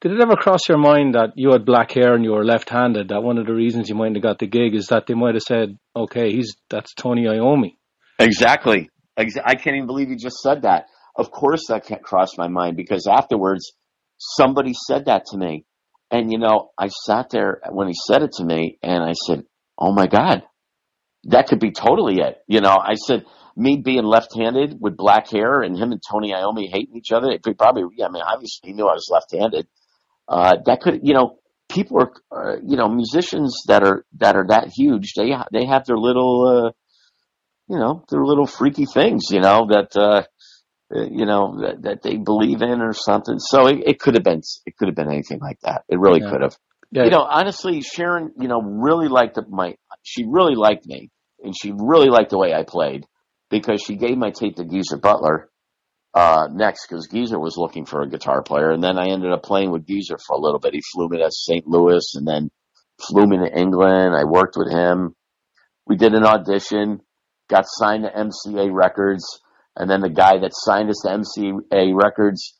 Did 0.00 0.12
it 0.12 0.20
ever 0.22 0.34
cross 0.34 0.60
your 0.66 0.78
mind 0.78 1.14
that 1.14 1.32
you 1.36 1.52
had 1.52 1.66
black 1.66 1.92
hair 1.92 2.14
and 2.14 2.24
you 2.24 2.30
were 2.30 2.44
left-handed? 2.44 3.08
That 3.08 3.22
one 3.22 3.36
of 3.36 3.46
the 3.46 3.52
reasons 3.52 3.90
you 3.90 3.94
might 3.94 4.14
have 4.14 4.22
got 4.22 4.38
the 4.38 4.46
gig 4.46 4.74
is 4.74 4.86
that 4.86 5.06
they 5.06 5.12
might 5.12 5.34
have 5.34 5.42
said, 5.42 5.76
"Okay, 5.94 6.32
he's 6.32 6.56
that's 6.70 6.94
Tony 6.94 7.24
Iommi." 7.26 7.76
Exactly. 8.18 8.88
I 9.18 9.54
can't 9.56 9.76
even 9.76 9.86
believe 9.86 10.08
you 10.08 10.16
just 10.16 10.38
said 10.38 10.62
that. 10.62 10.86
Of 11.16 11.30
course, 11.30 11.66
that 11.68 11.84
can't 11.84 12.02
cross 12.02 12.38
my 12.38 12.48
mind 12.48 12.78
because 12.78 13.06
afterwards, 13.06 13.72
somebody 14.16 14.72
said 14.72 15.04
that 15.04 15.26
to 15.32 15.36
me, 15.36 15.66
and 16.10 16.32
you 16.32 16.38
know, 16.38 16.70
I 16.78 16.88
sat 16.88 17.28
there 17.28 17.60
when 17.70 17.88
he 17.88 17.94
said 18.06 18.22
it 18.22 18.32
to 18.38 18.44
me, 18.44 18.78
and 18.82 19.04
I 19.04 19.12
said, 19.12 19.44
"Oh 19.76 19.92
my 19.92 20.06
God, 20.06 20.44
that 21.24 21.48
could 21.48 21.60
be 21.60 21.72
totally 21.72 22.20
it." 22.20 22.38
You 22.48 22.62
know, 22.62 22.78
I 22.78 22.94
said, 22.94 23.26
me 23.54 23.76
being 23.84 24.04
left-handed 24.04 24.78
with 24.80 24.96
black 24.96 25.28
hair 25.28 25.60
and 25.60 25.76
him 25.76 25.92
and 25.92 26.00
Tony 26.10 26.32
Iommi 26.32 26.70
hating 26.70 26.96
each 26.96 27.12
other. 27.12 27.30
It 27.30 27.42
probably, 27.58 27.82
yeah, 27.96 28.06
I 28.06 28.10
mean, 28.10 28.22
obviously 28.26 28.70
he 28.70 28.72
knew 28.72 28.86
I 28.86 28.94
was 28.94 29.10
left-handed. 29.12 29.66
Uh, 30.30 30.56
that 30.64 30.80
could, 30.80 31.00
you 31.02 31.12
know, 31.12 31.38
people 31.68 31.98
are, 32.00 32.12
uh, 32.54 32.56
you 32.64 32.76
know, 32.76 32.88
musicians 32.88 33.64
that 33.66 33.82
are 33.82 34.06
that 34.18 34.36
are 34.36 34.46
that 34.48 34.68
huge. 34.74 35.14
They 35.16 35.32
they 35.52 35.66
have 35.66 35.84
their 35.84 35.98
little. 35.98 36.66
Uh, 36.68 36.70
you 37.70 37.78
know, 37.78 38.04
they're 38.10 38.24
little 38.24 38.46
freaky 38.46 38.84
things, 38.84 39.26
you 39.30 39.40
know, 39.40 39.68
that, 39.68 39.96
uh, 39.96 40.24
uh, 40.92 41.04
you 41.08 41.24
know, 41.24 41.60
that, 41.60 41.82
that 41.82 42.02
they 42.02 42.16
believe 42.16 42.62
in 42.62 42.80
or 42.80 42.92
something. 42.92 43.38
So 43.38 43.68
it, 43.68 43.82
it 43.86 44.00
could 44.00 44.14
have 44.14 44.24
been, 44.24 44.42
it 44.66 44.76
could 44.76 44.88
have 44.88 44.96
been 44.96 45.10
anything 45.10 45.38
like 45.40 45.60
that. 45.60 45.84
It 45.88 46.00
really 46.00 46.20
Yeah. 46.20 46.30
could 46.30 46.42
have. 46.42 46.56
Yeah, 46.90 47.04
You 47.04 47.10
know, 47.10 47.22
honestly, 47.22 47.80
Sharon, 47.82 48.32
you 48.40 48.48
know, 48.48 48.60
really 48.60 49.06
liked 49.06 49.38
my, 49.48 49.76
she 50.02 50.24
really 50.26 50.56
liked 50.56 50.84
me 50.84 51.10
and 51.44 51.54
she 51.56 51.72
really 51.72 52.08
liked 52.08 52.30
the 52.30 52.38
way 52.38 52.52
I 52.52 52.64
played 52.64 53.06
because 53.50 53.80
she 53.80 53.94
gave 53.94 54.18
my 54.18 54.30
tape 54.30 54.56
to 54.56 54.64
Geezer 54.64 54.96
Butler, 54.96 55.49
uh, 56.14 56.48
next 56.52 56.86
because 56.86 57.06
Geezer 57.06 57.38
was 57.38 57.56
looking 57.56 57.86
for 57.86 58.02
a 58.02 58.08
guitar 58.08 58.42
player. 58.42 58.70
And 58.70 58.82
then 58.82 58.98
I 58.98 59.10
ended 59.10 59.32
up 59.32 59.42
playing 59.42 59.70
with 59.70 59.86
Geezer 59.86 60.18
for 60.18 60.36
a 60.36 60.40
little 60.40 60.58
bit. 60.58 60.74
He 60.74 60.82
flew 60.92 61.08
me 61.08 61.18
to 61.18 61.30
St. 61.30 61.66
Louis 61.66 62.14
and 62.14 62.26
then 62.26 62.50
flew 63.08 63.26
me 63.26 63.38
to 63.38 63.58
England. 63.58 64.14
I 64.14 64.24
worked 64.24 64.56
with 64.56 64.70
him. 64.70 65.14
We 65.86 65.96
did 65.96 66.14
an 66.14 66.24
audition, 66.24 67.00
got 67.48 67.64
signed 67.66 68.04
to 68.04 68.10
MCA 68.10 68.72
Records. 68.72 69.40
And 69.76 69.88
then 69.88 70.00
the 70.00 70.10
guy 70.10 70.38
that 70.38 70.52
signed 70.52 70.90
us 70.90 71.02
to 71.04 71.08
MCA 71.08 71.94
Records 71.94 72.58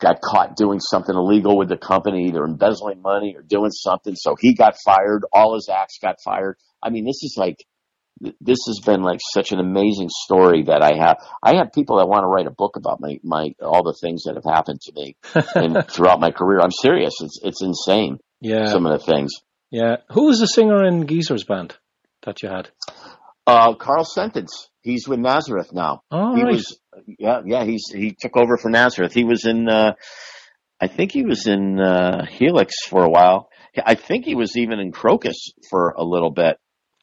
got 0.00 0.20
caught 0.20 0.56
doing 0.56 0.80
something 0.80 1.14
illegal 1.14 1.56
with 1.56 1.68
the 1.68 1.76
company, 1.76 2.26
either 2.26 2.44
embezzling 2.44 3.02
money 3.02 3.34
or 3.36 3.42
doing 3.42 3.70
something. 3.70 4.14
So 4.16 4.36
he 4.38 4.54
got 4.54 4.76
fired. 4.84 5.24
All 5.32 5.54
his 5.54 5.68
acts 5.68 5.98
got 6.00 6.16
fired. 6.24 6.56
I 6.82 6.90
mean, 6.90 7.04
this 7.04 7.22
is 7.22 7.36
like, 7.36 7.56
this 8.40 8.58
has 8.66 8.80
been 8.84 9.02
like 9.02 9.20
such 9.34 9.52
an 9.52 9.58
amazing 9.58 10.08
story 10.10 10.64
that 10.64 10.82
I 10.82 10.96
have. 10.96 11.16
I 11.42 11.56
have 11.56 11.72
people 11.72 11.98
that 11.98 12.06
want 12.06 12.22
to 12.22 12.28
write 12.28 12.46
a 12.46 12.50
book 12.52 12.76
about 12.76 13.00
my, 13.00 13.18
my, 13.22 13.54
all 13.60 13.82
the 13.82 13.96
things 14.00 14.24
that 14.24 14.34
have 14.36 14.44
happened 14.44 14.80
to 14.82 14.92
me 14.94 15.16
and 15.54 15.86
throughout 15.90 16.20
my 16.20 16.30
career. 16.30 16.60
I'm 16.60 16.70
serious. 16.70 17.14
It's, 17.20 17.40
it's 17.42 17.62
insane. 17.62 18.18
yeah, 18.40 18.66
Some 18.66 18.86
of 18.86 18.98
the 18.98 19.04
things. 19.04 19.32
yeah. 19.70 19.96
Who 20.10 20.26
was 20.26 20.38
the 20.40 20.46
singer 20.46 20.84
in 20.84 21.06
Geezer's 21.06 21.44
band 21.44 21.76
that 22.24 22.42
you 22.42 22.48
had? 22.48 22.70
Uh, 23.46 23.74
Carl 23.74 24.04
Sentence. 24.04 24.68
He's 24.82 25.08
with 25.08 25.18
Nazareth 25.18 25.72
now. 25.72 26.02
Oh, 26.10 26.34
he 26.36 26.42
right. 26.42 26.52
was, 26.54 26.78
yeah, 27.06 27.40
yeah. 27.44 27.64
He's 27.64 27.84
he 27.92 28.16
took 28.18 28.36
over 28.36 28.56
for 28.56 28.68
Nazareth. 28.70 29.12
He 29.12 29.24
was 29.24 29.44
in, 29.46 29.68
uh, 29.68 29.92
I 30.80 30.86
think 30.88 31.12
he 31.12 31.24
was 31.24 31.46
in 31.46 31.80
uh, 31.80 32.24
Helix 32.26 32.74
for 32.88 33.04
a 33.04 33.08
while. 33.10 33.48
I 33.84 33.94
think 33.94 34.24
he 34.24 34.34
was 34.34 34.56
even 34.56 34.78
in 34.80 34.92
Krokus 34.92 35.50
for 35.70 35.90
a 35.96 36.04
little 36.04 36.30
bit. 36.30 36.58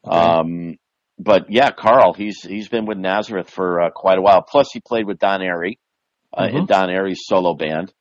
Okay. 0.05 0.15
Um, 0.15 0.77
but 1.19 1.47
yeah, 1.51 1.71
Carl, 1.71 2.13
he's 2.13 2.41
he's 2.41 2.69
been 2.69 2.85
with 2.85 2.97
Nazareth 2.97 3.49
for 3.49 3.81
uh, 3.81 3.89
quite 3.91 4.17
a 4.17 4.21
while. 4.21 4.41
Plus, 4.41 4.67
he 4.71 4.79
played 4.79 5.05
with 5.05 5.19
Don 5.19 5.41
Airey 5.41 5.77
uh, 6.37 6.45
in 6.45 6.63
Mhm. 6.63 6.67
Don 6.67 6.89
Airey's 6.89 7.25
solo 7.25 7.53
band. 7.53 7.93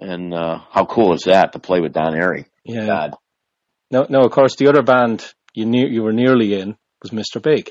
And 0.00 0.34
uh, 0.34 0.58
how 0.70 0.84
cool 0.84 1.14
is 1.14 1.22
that 1.26 1.52
to 1.52 1.60
play 1.60 1.80
with 1.80 1.92
Don 1.92 2.12
Airey? 2.14 2.46
yeah. 2.64 2.86
God. 2.86 3.14
No, 3.90 4.06
no. 4.08 4.20
Of 4.22 4.32
course, 4.32 4.56
the 4.56 4.68
other 4.68 4.82
band 4.82 5.24
you 5.54 5.64
knew 5.66 5.86
you 5.86 6.02
were 6.02 6.12
nearly 6.12 6.58
in 6.60 6.76
was 7.02 7.10
Mr. 7.12 7.40
Big. 7.42 7.70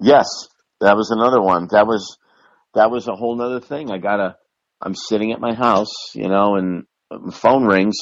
Yes, 0.00 0.26
that 0.80 0.96
was 0.96 1.10
another 1.10 1.40
one. 1.42 1.68
That 1.72 1.86
was 1.86 2.16
that 2.74 2.90
was 2.90 3.08
a 3.08 3.14
whole 3.14 3.40
other 3.42 3.60
thing. 3.60 3.90
I 3.90 3.98
gotta. 3.98 4.36
I'm 4.80 4.94
sitting 4.94 5.32
at 5.32 5.40
my 5.40 5.54
house, 5.54 6.14
you 6.14 6.28
know, 6.28 6.56
and 6.56 6.84
my 7.10 7.32
phone 7.32 7.64
rings, 7.64 7.96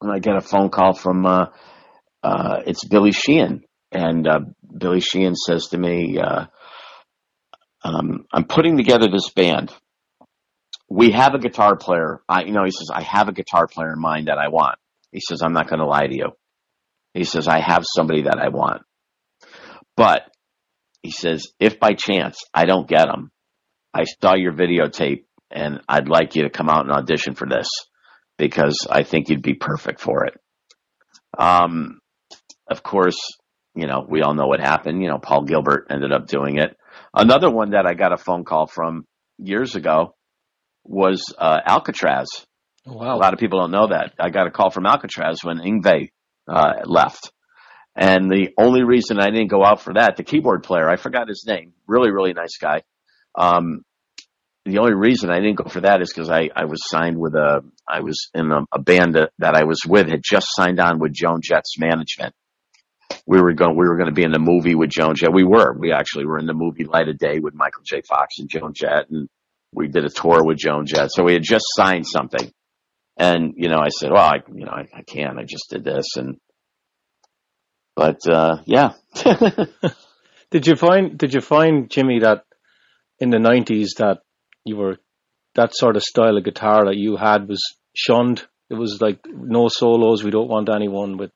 and 0.00 0.12
I 0.12 0.18
get 0.18 0.36
a 0.36 0.40
phone 0.42 0.68
call 0.70 0.92
from. 0.94 1.24
Uh, 1.26 1.46
uh, 2.22 2.60
it's 2.66 2.84
Billy 2.86 3.12
Sheehan, 3.12 3.64
and 3.92 4.26
uh, 4.26 4.40
Billy 4.76 5.00
Sheehan 5.00 5.34
says 5.34 5.68
to 5.68 5.78
me, 5.78 6.18
uh, 6.18 6.46
um, 7.82 8.26
"I'm 8.32 8.44
putting 8.44 8.76
together 8.76 9.08
this 9.10 9.30
band. 9.30 9.72
We 10.88 11.12
have 11.12 11.34
a 11.34 11.38
guitar 11.38 11.76
player. 11.76 12.20
I, 12.28 12.42
you 12.42 12.52
know, 12.52 12.64
he 12.64 12.72
says 12.72 12.90
I 12.92 13.02
have 13.02 13.28
a 13.28 13.32
guitar 13.32 13.66
player 13.66 13.92
in 13.92 14.00
mind 14.00 14.28
that 14.28 14.38
I 14.38 14.48
want. 14.48 14.76
He 15.12 15.20
says 15.20 15.42
I'm 15.42 15.52
not 15.52 15.68
going 15.68 15.80
to 15.80 15.86
lie 15.86 16.06
to 16.06 16.14
you. 16.14 16.30
He 17.14 17.24
says 17.24 17.48
I 17.48 17.60
have 17.60 17.84
somebody 17.84 18.22
that 18.22 18.38
I 18.38 18.48
want, 18.48 18.82
but." 19.96 20.22
he 21.02 21.10
says, 21.10 21.48
if 21.58 21.80
by 21.80 21.92
chance 21.94 22.38
I 22.52 22.66
don't 22.66 22.88
get 22.88 23.08
him, 23.08 23.30
I 23.94 24.04
saw 24.04 24.34
your 24.34 24.52
videotape 24.52 25.24
and 25.50 25.80
I'd 25.88 26.08
like 26.08 26.36
you 26.36 26.42
to 26.42 26.50
come 26.50 26.68
out 26.68 26.84
and 26.84 26.92
audition 26.92 27.34
for 27.34 27.48
this 27.48 27.68
because 28.38 28.86
I 28.88 29.02
think 29.02 29.28
you'd 29.28 29.42
be 29.42 29.54
perfect 29.54 30.00
for 30.00 30.26
it. 30.26 30.38
Um, 31.36 32.00
of 32.70 32.82
course, 32.82 33.16
you 33.74 33.86
know, 33.86 34.04
we 34.08 34.22
all 34.22 34.34
know 34.34 34.46
what 34.46 34.60
happened. 34.60 35.02
You 35.02 35.08
know, 35.08 35.18
Paul 35.18 35.44
Gilbert 35.44 35.86
ended 35.90 36.12
up 36.12 36.26
doing 36.26 36.58
it. 36.58 36.76
Another 37.14 37.50
one 37.50 37.70
that 37.70 37.86
I 37.86 37.94
got 37.94 38.12
a 38.12 38.16
phone 38.16 38.44
call 38.44 38.66
from 38.66 39.04
years 39.38 39.74
ago 39.76 40.14
was 40.84 41.34
uh, 41.38 41.60
Alcatrazz. 41.66 42.26
Oh, 42.86 42.96
A 42.96 43.16
lot 43.16 43.32
of 43.32 43.38
people 43.38 43.60
don't 43.60 43.70
know 43.70 43.88
that. 43.88 44.14
I 44.18 44.30
got 44.30 44.46
a 44.46 44.50
call 44.50 44.70
from 44.70 44.84
Alcatrazz 44.84 45.44
when 45.44 45.58
Yngwie 45.58 46.10
uh, 46.48 46.72
left. 46.84 47.30
And 47.94 48.30
the 48.30 48.50
only 48.58 48.82
reason 48.84 49.18
I 49.18 49.26
didn't 49.30 49.48
go 49.48 49.64
out 49.64 49.82
for 49.82 49.94
that, 49.94 50.16
the 50.16 50.22
keyboard 50.24 50.62
player, 50.62 50.88
I 50.88 50.96
forgot 50.96 51.28
his 51.28 51.44
name, 51.46 51.72
really, 51.86 52.10
really 52.10 52.32
nice 52.32 52.56
guy. 52.60 52.82
Um, 53.36 53.82
the 54.64 54.78
only 54.78 54.94
reason 54.94 55.30
I 55.30 55.40
didn't 55.40 55.56
go 55.56 55.68
for 55.68 55.80
that 55.80 56.00
is 56.00 56.12
because 56.14 56.30
I, 56.30 56.48
I 56.54 56.66
was 56.66 56.78
signed 56.88 57.18
with 57.18 57.34
a, 57.34 57.62
I 57.88 58.00
was 58.00 58.30
in 58.34 58.50
a, 58.50 58.60
a 58.72 58.78
band 58.80 59.14
that, 59.14 59.30
that 59.38 59.54
I 59.54 59.64
was 59.64 59.80
with 59.86 60.08
had 60.08 60.22
just 60.22 60.46
signed 60.50 60.80
on 60.80 60.98
with 60.98 61.12
Joan 61.12 61.40
Jett's 61.42 61.78
management. 61.78 62.34
We 63.26 63.40
were 63.40 63.52
going, 63.52 63.76
we 63.76 63.86
were 63.86 63.96
going 63.96 64.08
to 64.08 64.14
be 64.14 64.22
in 64.22 64.32
the 64.32 64.38
movie 64.38 64.74
with 64.74 64.90
Joan 64.90 65.14
Jett. 65.14 65.32
We 65.32 65.44
were, 65.44 65.72
we 65.76 65.92
actually 65.92 66.26
were 66.26 66.38
in 66.38 66.46
the 66.46 66.54
movie 66.54 66.84
Light 66.84 67.08
of 67.08 67.18
Day 67.18 67.38
with 67.38 67.54
Michael 67.54 67.82
J. 67.84 68.02
Fox 68.08 68.38
and 68.38 68.48
Joan 68.48 68.72
Jett 68.74 69.10
and 69.10 69.28
we 69.72 69.88
did 69.88 70.04
a 70.04 70.10
tour 70.10 70.42
with 70.44 70.58
Joan 70.58 70.86
Jett. 70.86 71.10
So 71.12 71.22
we 71.22 71.34
had 71.34 71.42
just 71.42 71.64
signed 71.76 72.06
something. 72.06 72.52
And, 73.16 73.54
you 73.56 73.68
know, 73.68 73.78
I 73.78 73.88
said, 73.88 74.10
well, 74.10 74.24
I, 74.24 74.38
you 74.52 74.64
know, 74.64 74.72
I, 74.72 74.88
I 74.92 75.02
can't, 75.02 75.38
I 75.38 75.44
just 75.44 75.70
did 75.70 75.84
this. 75.84 76.16
And, 76.16 76.38
but, 77.94 78.18
uh, 78.28 78.62
yeah. 78.64 78.94
Did 80.50 80.66
you 80.66 80.74
find 80.74 81.16
Did 81.16 81.32
you 81.32 81.40
find 81.40 81.88
Jimmy 81.88 82.20
that 82.20 82.44
in 83.20 83.30
the 83.30 83.38
nineties 83.38 83.94
that 83.98 84.18
you 84.64 84.76
were 84.76 84.96
that 85.54 85.74
sort 85.74 85.96
of 85.96 86.02
style 86.02 86.36
of 86.36 86.44
guitar 86.44 86.86
that 86.86 86.96
you 86.96 87.16
had 87.16 87.48
was 87.48 87.62
shunned? 87.94 88.44
It 88.68 88.74
was 88.74 89.00
like 89.00 89.20
no 89.26 89.68
solos. 89.68 90.24
We 90.24 90.30
don't 90.30 90.48
want 90.48 90.68
anyone 90.68 91.16
with 91.18 91.30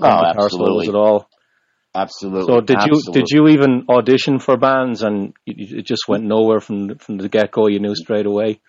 Oh, 0.00 0.24
absolutely. 0.24 0.88
at 0.88 0.94
all. 0.94 1.28
Absolutely. 1.94 2.54
So 2.54 2.60
did 2.60 2.78
you 2.86 3.02
did 3.12 3.26
you 3.30 3.48
even 3.48 3.84
audition 3.88 4.38
for 4.38 4.56
bands 4.56 5.02
and 5.02 5.34
it 5.46 5.84
just 5.84 6.08
went 6.08 6.24
nowhere 6.24 6.60
from 6.60 6.86
the- 6.86 6.98
from 6.98 7.18
the 7.18 7.28
get 7.28 7.50
go? 7.50 7.66
You 7.66 7.80
knew 7.80 7.94
straight 7.94 8.24
away. 8.24 8.60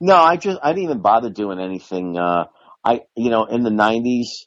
No, 0.00 0.16
I 0.16 0.36
just 0.36 0.58
I 0.62 0.72
didn't 0.72 0.84
even 0.84 1.00
bother 1.00 1.30
doing 1.30 1.60
anything. 1.60 2.18
Uh, 2.18 2.46
I 2.84 3.02
you 3.16 3.30
know 3.30 3.44
in 3.44 3.62
the 3.62 3.70
'90s, 3.70 4.46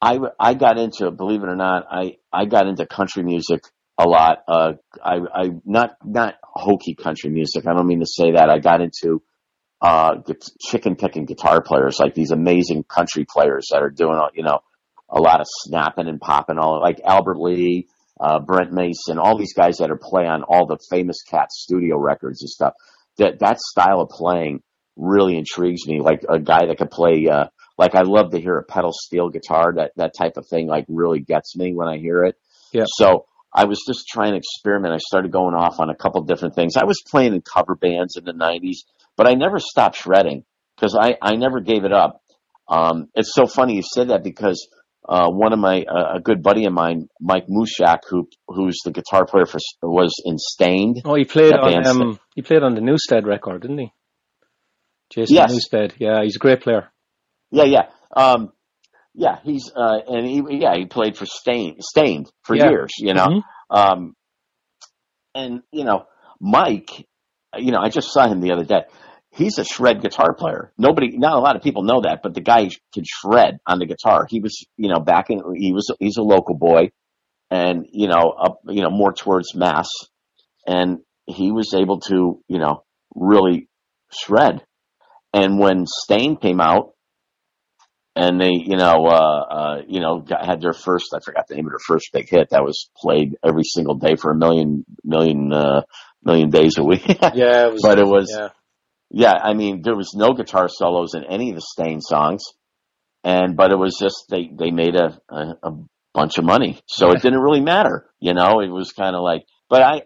I 0.00 0.18
I 0.38 0.54
got 0.54 0.78
into 0.78 1.10
believe 1.10 1.42
it 1.42 1.48
or 1.48 1.56
not, 1.56 1.86
I 1.90 2.16
I 2.32 2.44
got 2.44 2.66
into 2.66 2.86
country 2.86 3.22
music 3.22 3.62
a 3.98 4.06
lot. 4.06 4.38
Uh, 4.46 4.72
I 5.02 5.20
I 5.34 5.50
not 5.64 5.96
not 6.04 6.34
hokey 6.42 6.94
country 6.94 7.30
music. 7.30 7.66
I 7.66 7.72
don't 7.72 7.86
mean 7.86 8.00
to 8.00 8.06
say 8.06 8.32
that. 8.32 8.50
I 8.50 8.58
got 8.58 8.82
into 8.82 9.22
uh 9.80 10.16
chicken 10.60 10.96
picking 10.96 11.24
guitar 11.24 11.62
players, 11.62 11.98
like 11.98 12.14
these 12.14 12.30
amazing 12.30 12.84
country 12.84 13.24
players 13.26 13.68
that 13.72 13.82
are 13.82 13.90
doing 13.90 14.16
all 14.16 14.28
you 14.34 14.42
know 14.42 14.60
a 15.12 15.20
lot 15.20 15.40
of 15.40 15.46
snapping 15.48 16.08
and 16.08 16.20
popping, 16.20 16.58
all 16.58 16.80
like 16.80 17.00
Albert 17.04 17.38
Lee. 17.38 17.88
Uh, 18.20 18.38
Brent 18.38 18.70
Mason, 18.72 19.18
all 19.18 19.36
these 19.36 19.54
guys 19.54 19.78
that 19.78 19.90
are 19.90 19.98
play 20.00 20.26
on 20.26 20.44
all 20.44 20.66
the 20.66 20.78
famous 20.90 21.22
cat 21.22 21.50
studio 21.50 21.98
records 21.98 22.40
and 22.42 22.48
stuff. 22.48 22.74
That 23.18 23.40
that 23.40 23.58
style 23.58 24.00
of 24.00 24.10
playing 24.10 24.62
really 24.96 25.36
intrigues 25.36 25.86
me. 25.86 26.00
Like 26.00 26.22
a 26.28 26.38
guy 26.38 26.66
that 26.66 26.78
could 26.78 26.90
play, 26.90 27.26
uh, 27.28 27.46
like 27.78 27.94
I 27.94 28.02
love 28.02 28.30
to 28.30 28.40
hear 28.40 28.58
a 28.58 28.64
pedal 28.64 28.92
steel 28.92 29.28
guitar. 29.28 29.72
That 29.74 29.92
that 29.96 30.12
type 30.16 30.36
of 30.36 30.46
thing 30.46 30.68
like 30.68 30.84
really 30.88 31.20
gets 31.20 31.56
me 31.56 31.74
when 31.74 31.88
I 31.88 31.98
hear 31.98 32.22
it. 32.24 32.36
Yeah. 32.72 32.84
So 32.86 33.26
I 33.52 33.64
was 33.64 33.82
just 33.86 34.06
trying 34.06 34.32
to 34.32 34.38
experiment. 34.38 34.94
I 34.94 34.98
started 34.98 35.32
going 35.32 35.54
off 35.54 35.80
on 35.80 35.90
a 35.90 35.96
couple 35.96 36.22
different 36.22 36.54
things. 36.54 36.76
I 36.76 36.84
was 36.84 37.02
playing 37.10 37.34
in 37.34 37.42
cover 37.42 37.74
bands 37.74 38.16
in 38.16 38.24
the 38.24 38.32
'90s, 38.32 38.84
but 39.16 39.26
I 39.26 39.34
never 39.34 39.58
stopped 39.58 39.96
shredding 39.96 40.44
because 40.76 40.96
I 40.98 41.16
I 41.20 41.36
never 41.36 41.60
gave 41.60 41.84
it 41.84 41.92
up. 41.92 42.22
Um, 42.68 43.08
it's 43.14 43.34
so 43.34 43.46
funny 43.46 43.76
you 43.76 43.82
said 43.82 44.08
that 44.08 44.22
because 44.22 44.68
uh, 45.08 45.28
one 45.28 45.52
of 45.52 45.58
my 45.58 45.82
uh, 45.82 46.16
a 46.16 46.20
good 46.20 46.42
buddy 46.42 46.64
of 46.66 46.72
mine, 46.72 47.08
Mike 47.20 47.46
Mushok, 47.48 48.00
who 48.08 48.28
who's 48.48 48.78
the 48.84 48.92
guitar 48.92 49.26
player 49.26 49.46
for 49.46 49.58
was 49.82 50.14
in 50.24 50.36
Staind. 50.38 51.02
Oh, 51.04 51.14
he 51.14 51.24
played 51.24 51.52
on 51.54 51.86
um, 51.86 52.20
he 52.34 52.42
played 52.42 52.62
on 52.62 52.74
the 52.74 52.80
Newsted 52.80 53.26
record, 53.26 53.62
didn't 53.62 53.78
he? 53.78 53.92
Jason 55.12 55.34
Yes. 55.36 55.52
Newsted. 55.52 55.92
Yeah, 55.98 56.22
he's 56.22 56.36
a 56.36 56.38
great 56.38 56.62
player. 56.62 56.90
Yeah, 57.50 57.64
yeah, 57.64 57.82
um, 58.16 58.52
yeah. 59.14 59.38
He's 59.42 59.70
uh, 59.74 59.98
and 60.08 60.26
he 60.26 60.42
yeah 60.60 60.74
he 60.76 60.86
played 60.86 61.16
for 61.16 61.26
Staind 61.26 61.82
Staind 61.82 62.30
for 62.44 62.56
Yeah. 62.56 62.70
years, 62.70 62.92
you 62.98 63.12
know. 63.14 63.26
Mhm. 63.26 63.42
Um, 63.70 64.14
and 65.34 65.62
you 65.72 65.84
know, 65.84 66.04
Mike, 66.40 67.06
you 67.56 67.72
know, 67.72 67.80
I 67.80 67.88
just 67.88 68.12
saw 68.12 68.26
him 68.28 68.40
the 68.40 68.52
other 68.52 68.64
day. 68.64 68.82
He's 69.34 69.58
a 69.58 69.64
shred 69.64 70.02
guitar 70.02 70.34
player. 70.34 70.72
Nobody, 70.76 71.16
not 71.16 71.32
a 71.34 71.40
lot 71.40 71.56
of 71.56 71.62
people 71.62 71.84
know 71.84 72.02
that, 72.02 72.20
but 72.22 72.34
the 72.34 72.42
guy 72.42 72.68
can 72.92 73.04
shred 73.06 73.58
on 73.66 73.78
the 73.78 73.86
guitar. 73.86 74.26
He 74.28 74.40
was, 74.40 74.64
you 74.76 74.90
know, 74.92 75.00
back 75.00 75.30
in, 75.30 75.40
he 75.56 75.72
was, 75.72 75.90
he's 75.98 76.18
a 76.18 76.22
local 76.22 76.54
boy 76.56 76.90
and, 77.50 77.86
you 77.90 78.08
know, 78.08 78.34
up, 78.38 78.60
you 78.68 78.82
know, 78.82 78.90
more 78.90 79.12
towards 79.12 79.54
Mass. 79.54 79.88
And 80.66 80.98
he 81.26 81.50
was 81.50 81.72
able 81.74 82.00
to, 82.00 82.42
you 82.46 82.58
know, 82.58 82.84
really 83.14 83.68
shred. 84.12 84.62
And 85.32 85.58
when 85.58 85.86
Staind 85.86 86.40
came 86.40 86.60
out 86.60 86.92
and 88.14 88.38
they, 88.38 88.50
you 88.52 88.76
know, 88.76 89.06
uh, 89.06 89.44
uh, 89.50 89.76
you 89.88 90.00
know, 90.00 90.18
got, 90.20 90.44
had 90.44 90.60
their 90.60 90.74
first, 90.74 91.14
I 91.14 91.20
forgot 91.24 91.48
the 91.48 91.54
name 91.54 91.64
of 91.66 91.72
their 91.72 91.78
first 91.86 92.10
big 92.12 92.28
hit 92.28 92.50
that 92.50 92.62
was 92.62 92.90
played 92.98 93.36
every 93.42 93.64
single 93.64 93.94
day 93.94 94.16
for 94.16 94.30
a 94.30 94.36
million, 94.36 94.84
million, 95.02 95.50
uh, 95.52 95.82
million 96.22 96.50
days 96.50 96.76
a 96.76 96.84
week. 96.84 97.06
Yeah, 97.34 97.66
it 97.68 97.72
was, 97.72 97.80
But 97.82 97.98
it 97.98 98.06
was- 98.06 98.30
yeah, 98.30 98.48
Yeah, 99.14 99.34
I 99.34 99.52
mean, 99.52 99.82
there 99.82 99.94
was 99.94 100.14
no 100.14 100.32
guitar 100.32 100.68
solos 100.70 101.14
in 101.14 101.24
any 101.24 101.50
of 101.50 101.56
the 101.56 101.60
Staind 101.60 102.02
songs, 102.02 102.44
and 103.22 103.56
but 103.56 103.70
it 103.70 103.76
was 103.76 103.98
just 104.00 104.24
they 104.30 104.50
they 104.58 104.70
made 104.70 104.96
a 104.96 105.20
a, 105.28 105.54
a 105.62 105.72
bunch 106.14 106.38
of 106.38 106.44
money, 106.44 106.80
so 106.86 107.10
it 107.12 107.20
didn't 107.20 107.40
really 107.40 107.60
matter, 107.60 108.10
you 108.20 108.32
know. 108.32 108.60
It 108.60 108.70
was 108.70 108.92
kind 108.92 109.14
of 109.14 109.22
like, 109.22 109.42
but 109.68 109.82
I, 109.82 110.02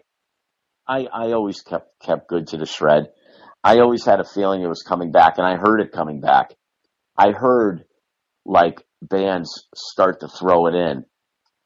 I 0.85 1.07
I 1.11 1.31
always 1.31 1.61
kept 1.61 1.87
kept 2.01 2.27
good 2.27 2.47
to 2.47 2.57
the 2.57 2.65
shred. 2.65 3.05
I 3.63 3.79
always 3.79 4.03
had 4.03 4.19
a 4.19 4.25
feeling 4.25 4.61
it 4.61 4.67
was 4.67 4.83
coming 4.85 5.13
back, 5.13 5.37
and 5.37 5.47
I 5.47 5.55
heard 5.55 5.79
it 5.79 5.93
coming 5.93 6.19
back. 6.19 6.53
I 7.17 7.31
heard 7.31 7.85
like 8.45 8.85
bands 9.01 9.67
start 9.73 10.19
to 10.19 10.27
throw 10.27 10.67
it 10.67 10.75
in. 10.75 11.05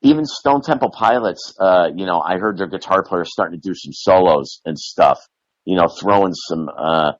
Even 0.03 0.25
Stone 0.25 0.61
Temple 0.61 0.91
Pilots, 0.91 1.55
uh, 1.59 1.89
you 1.95 2.05
know, 2.05 2.21
I 2.21 2.37
heard 2.37 2.59
their 2.59 2.67
guitar 2.67 3.03
player 3.03 3.25
starting 3.25 3.59
to 3.59 3.67
do 3.67 3.73
some 3.75 3.93
solos 3.93 4.61
and 4.63 4.77
stuff, 4.77 5.19
you 5.65 5.75
know, 5.75 5.87
throwing 5.87 6.33
some, 6.33 6.69
uh, 6.69 7.11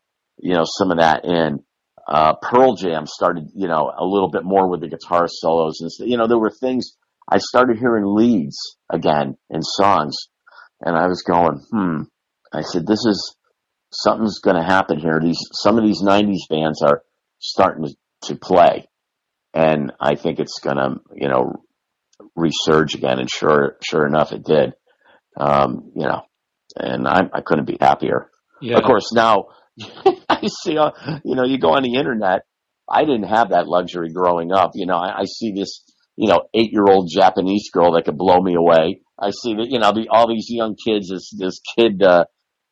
you 0.42 0.54
know, 0.54 0.64
some 0.66 0.92
of 0.92 0.98
that 0.98 1.26
in. 1.26 1.64
Uh, 2.08 2.34
Pearl 2.42 2.76
Jam 2.76 3.06
started, 3.06 3.50
you 3.56 3.68
know, 3.68 3.92
a 3.98 4.04
little 4.04 4.30
bit 4.30 4.44
more 4.44 4.68
with 4.68 4.82
the 4.82 4.90
guitar 4.90 5.28
solos 5.28 5.80
and, 5.80 6.10
you 6.10 6.18
know, 6.18 6.28
there 6.28 6.40
were 6.40 6.50
things 6.52 6.98
I 7.30 7.38
started 7.38 7.78
hearing 7.78 8.04
leads 8.06 8.58
again 8.90 9.38
in 9.50 9.62
songs 9.62 10.16
and 10.82 10.98
I 10.98 11.08
was 11.08 11.22
going, 11.22 11.64
hmm, 11.70 12.02
I 12.52 12.62
said, 12.64 12.86
this 12.86 13.06
is, 13.06 13.36
something's 13.94 14.40
going 14.40 14.58
to 14.58 14.64
happen 14.64 15.00
here. 15.00 15.20
These, 15.22 15.40
some 15.54 15.78
of 15.78 15.86
these 15.86 16.02
nineties 16.02 16.48
bands 16.50 16.82
are 16.82 17.04
starting 17.40 17.86
to, 17.86 17.96
to 18.34 18.36
play 18.36 18.90
and 19.54 19.94
I 20.00 20.16
think 20.16 20.40
it's 20.40 20.60
going 20.60 20.78
to, 20.78 20.96
you 21.16 21.30
know, 21.30 21.64
resurge 22.38 22.96
again. 22.96 23.20
And 23.20 23.30
sure, 23.30 23.78
sure 23.88 24.08
enough, 24.08 24.32
it 24.32 24.44
did. 24.44 24.74
Um, 25.38 25.92
you 25.96 26.08
know, 26.08 26.24
and 26.76 27.08
I, 27.08 27.22
I 27.34 27.42
couldn't 27.42 27.66
be 27.66 27.78
happier. 27.80 28.30
yeah. 28.62 28.78
Of 28.78 28.84
course, 28.84 29.14
now 29.14 29.46
I 30.30 30.48
see, 30.48 30.78
uh, 30.78 30.92
you 31.24 31.36
know, 31.36 31.46
you 31.46 31.58
go 31.60 31.70
on 31.76 31.84
the 31.84 31.96
internet. 31.96 32.42
I 32.90 33.02
didn't 33.06 33.24
have 33.30 33.50
that 33.50 33.68
luxury 33.68 34.10
growing 34.12 34.52
up. 34.52 34.72
You 34.76 34.86
know, 34.86 34.96
I, 34.98 35.22
I 35.22 35.26
see 35.26 35.54
this, 35.54 35.84
you 36.18 36.28
know, 36.28 36.44
eight 36.54 36.72
year 36.72 36.86
old 36.86 37.10
Japanese 37.14 37.70
girl 37.72 37.94
that 37.94 38.06
could 38.06 38.18
blow 38.18 38.42
me 38.42 38.56
away. 38.56 39.02
I 39.20 39.32
see 39.32 39.54
that, 39.56 39.68
you 39.70 39.80
know, 39.80 39.92
the, 39.94 40.08
all 40.10 40.28
these 40.28 40.48
young 40.50 40.76
kids, 40.76 41.10
this, 41.10 41.32
this 41.38 41.60
kid, 41.78 42.02
uh, 42.04 42.26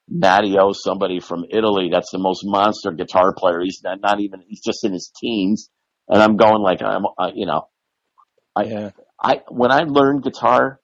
Matteo, 0.10 0.72
somebody 0.74 1.20
from 1.20 1.45
Italy, 1.52 1.89
that's 1.91 2.12
the 2.12 2.18
most 2.20 2.41
monster 2.43 2.91
guitar 2.91 3.34
player. 3.38 3.62
He's 3.64 3.82
not, 3.84 4.02
not 4.02 4.20
even, 4.20 4.41
he's 4.47 4.62
just 4.66 4.84
in 4.84 4.91
his 4.93 5.12
teens. 5.22 5.70
And 6.08 6.22
I'm 6.22 6.36
going 6.38 6.62
like, 6.64 6.82
I'm, 6.82 7.06
uh, 7.18 7.32
you 7.34 7.45
know, 7.45 7.68
I- 8.56 8.64
yeah, 8.64 8.89
I 9.22 9.41
when 9.50 9.72
I 9.72 9.84
learned 9.84 10.24
guitar, 10.24 10.80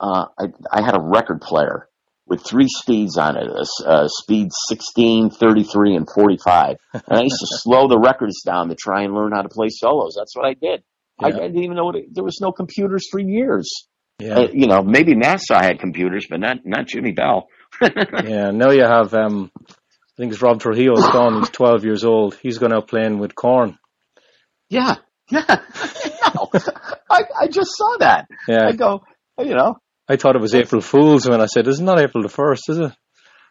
uh, 0.00 0.26
I 0.38 0.44
I 0.72 0.82
had 0.82 0.96
a 0.96 1.00
record 1.00 1.40
player 1.40 1.88
with 2.30 2.46
three 2.46 2.68
speeds 2.68 3.18
on 3.18 3.36
it, 3.36 3.48
uh, 3.50 3.84
uh, 3.84 4.08
speed 4.08 4.48
16, 4.68 5.30
33, 5.30 5.96
and 5.96 6.08
45. 6.08 6.76
And 6.94 7.02
I 7.18 7.22
used 7.22 7.40
to 7.40 7.58
slow 7.58 7.88
the 7.88 7.98
records 7.98 8.42
down 8.46 8.68
to 8.68 8.76
try 8.76 9.02
and 9.02 9.12
learn 9.12 9.32
how 9.32 9.42
to 9.42 9.48
play 9.48 9.66
solos. 9.68 10.14
That's 10.16 10.36
what 10.36 10.46
I 10.46 10.54
did. 10.54 10.84
I, 11.18 11.26
I 11.26 11.30
didn't 11.32 11.64
even 11.64 11.76
know 11.76 11.84
what 11.84 11.96
it, 11.96 12.14
there 12.14 12.24
was 12.24 12.40
no 12.40 12.52
computers 12.52 13.06
for 13.10 13.18
years. 13.20 13.86
yeah, 14.20 14.38
Uh, 14.38 14.48
you 14.52 14.68
know, 14.68 14.82
maybe 14.82 15.14
NASA 15.14 15.60
had 15.60 15.80
computers, 15.80 16.26
but 16.30 16.40
not 16.40 16.58
not 16.64 16.86
Jimmy 16.86 17.12
Bell. 17.12 17.48
yeah. 17.82 18.52
Now 18.52 18.70
you 18.70 18.84
have, 18.84 19.12
um, 19.12 19.50
I 19.68 19.72
think 20.16 20.32
it's 20.32 20.40
Rob 20.40 20.60
Trujillo's 20.60 21.08
gone. 21.08 21.40
He's 21.40 21.50
12 21.50 21.84
years 21.84 22.04
old. 22.04 22.36
He's 22.40 22.58
going 22.58 22.72
out 22.72 22.88
playing 22.88 23.18
with 23.18 23.34
Korn. 23.34 23.76
Yeah, 24.70 24.96
yeah. 25.30 25.44
no, 26.34 26.48
I 27.10 27.22
I 27.42 27.46
just 27.48 27.76
saw 27.76 27.96
that. 27.98 28.28
Yeah, 28.48 28.68
I 28.68 28.72
go, 28.72 29.02
you 29.38 29.54
know, 29.54 29.76
I 30.12 30.16
thought 30.16 30.36
it 30.36 30.42
was 30.42 30.54
April 30.54 30.80
Fool's 30.80 31.28
when 31.28 31.40
I 31.40 31.46
said, 31.46 31.68
"Isn't 31.68 31.86
that 31.86 32.00
April 32.00 32.22
the 32.22 32.28
first, 32.28 32.68
is 32.68 32.78
it?" 32.78 32.92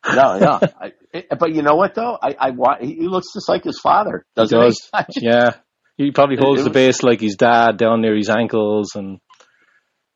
no, 0.07 0.37
no. 0.39 0.59
I, 0.81 0.91
but 1.39 1.53
you 1.55 1.61
know 1.61 1.75
what 1.75 1.95
though? 1.95 2.17
I 2.21 2.35
I 2.39 2.49
want. 2.51 2.81
He 2.83 3.07
looks 3.07 3.33
just 3.33 3.47
like 3.49 3.63
his 3.63 3.79
father, 3.79 4.25
doesn't 4.35 4.57
he? 4.59 4.65
does. 4.65 4.89
Yeah, 5.21 5.49
he 5.97 6.11
probably 6.11 6.35
It- 6.37 6.43
holds 6.43 6.61
it 6.61 6.63
the 6.65 6.69
was- 6.69 6.75
bass 6.75 7.03
like 7.03 7.21
his 7.21 7.35
dad 7.35 7.77
down 7.77 8.01
near 8.01 8.15
his 8.15 8.29
ankles, 8.29 8.95
and 8.95 9.19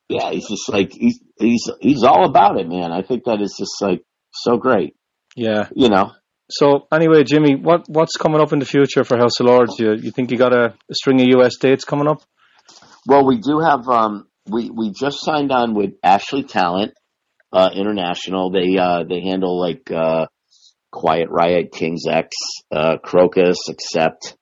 yeah, 0.09 0.31
he's 0.31 0.47
just 0.47 0.69
like 0.69 0.91
he's 0.93 1.19
he's 1.39 1.69
he's 1.81 2.03
all 2.03 2.25
about 2.25 2.59
it, 2.59 2.67
man. 2.67 2.91
I 2.91 3.01
think 3.01 3.23
that 3.25 3.41
is 3.41 3.55
just 3.57 3.81
like 3.81 4.03
so 4.31 4.57
great. 4.57 4.95
yeah. 5.35 5.67
You 5.75 5.89
know, 5.89 6.11
So 6.49 6.87
anyway, 6.91 7.23
Jimmy, 7.23 7.55
what 7.55 7.85
what's 7.87 8.17
coming 8.17 8.41
up 8.41 8.51
in 8.53 8.59
the 8.59 8.65
future 8.65 9.03
for 9.03 9.17
House 9.17 9.39
of 9.39 9.45
Lords? 9.47 9.79
You 9.79 9.93
you 9.93 10.11
think 10.11 10.31
you 10.31 10.37
got 10.37 10.53
a, 10.53 10.65
a 10.89 10.93
string 10.93 11.21
of 11.21 11.27
US 11.39 11.57
dates 11.57 11.85
coming 11.85 12.07
up? 12.07 12.21
well, 13.07 13.25
we 13.25 13.37
do 13.37 13.59
have 13.59 13.87
um 13.89 14.27
we 14.47 14.69
we 14.69 14.91
just 14.91 15.23
signed 15.23 15.51
on 15.51 15.73
with 15.73 15.91
Ashley 16.03 16.43
Talent 16.43 16.93
uh 17.51 17.69
International. 17.73 18.51
They 18.51 18.77
uh 18.77 19.03
they 19.07 19.21
handle 19.21 19.59
like 19.59 19.89
uh 19.91 20.27
Quiet 20.91 21.29
Riot, 21.29 21.71
King's 21.71 22.05
X, 22.07 22.35
uh 22.71 22.97
Krokus, 23.03 23.57
Accept, 23.69 24.35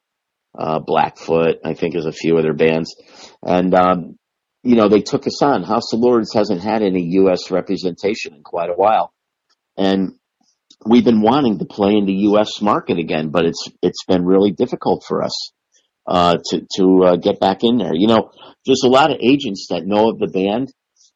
uh 0.57 0.79
Blackfoot, 0.79 1.57
I 1.63 1.73
think 1.73 1.95
is 1.95 2.05
a 2.05 2.11
few 2.11 2.37
other 2.37 2.53
bands. 2.53 2.95
And 3.43 3.73
um 3.75 4.17
you 4.63 4.75
know, 4.75 4.89
they 4.89 5.01
took 5.01 5.25
us 5.25 5.41
on. 5.41 5.63
House 5.63 5.91
of 5.91 5.99
Lords 5.99 6.33
hasn't 6.33 6.61
had 6.61 6.83
any 6.83 7.03
US 7.21 7.49
representation 7.49 8.35
in 8.35 8.43
quite 8.43 8.69
a 8.69 8.75
while. 8.75 9.11
And 9.75 10.13
we've 10.85 11.05
been 11.05 11.21
wanting 11.21 11.59
to 11.59 11.65
play 11.65 11.93
in 11.93 12.05
the 12.05 12.13
U.S. 12.29 12.61
market 12.61 12.99
again, 12.99 13.29
but 13.29 13.45
it's 13.45 13.67
it's 13.81 14.03
been 14.05 14.25
really 14.25 14.51
difficult 14.51 15.03
for 15.07 15.23
us 15.23 15.51
uh, 16.07 16.37
to 16.49 16.67
to 16.77 17.03
uh, 17.05 17.15
get 17.15 17.39
back 17.39 17.63
in 17.63 17.77
there. 17.77 17.93
You 17.93 18.07
know, 18.07 18.31
there's 18.65 18.83
a 18.83 18.89
lot 18.89 19.11
of 19.11 19.17
agents 19.21 19.67
that 19.69 19.85
know 19.85 20.09
of 20.09 20.19
the 20.19 20.27
band, 20.27 20.71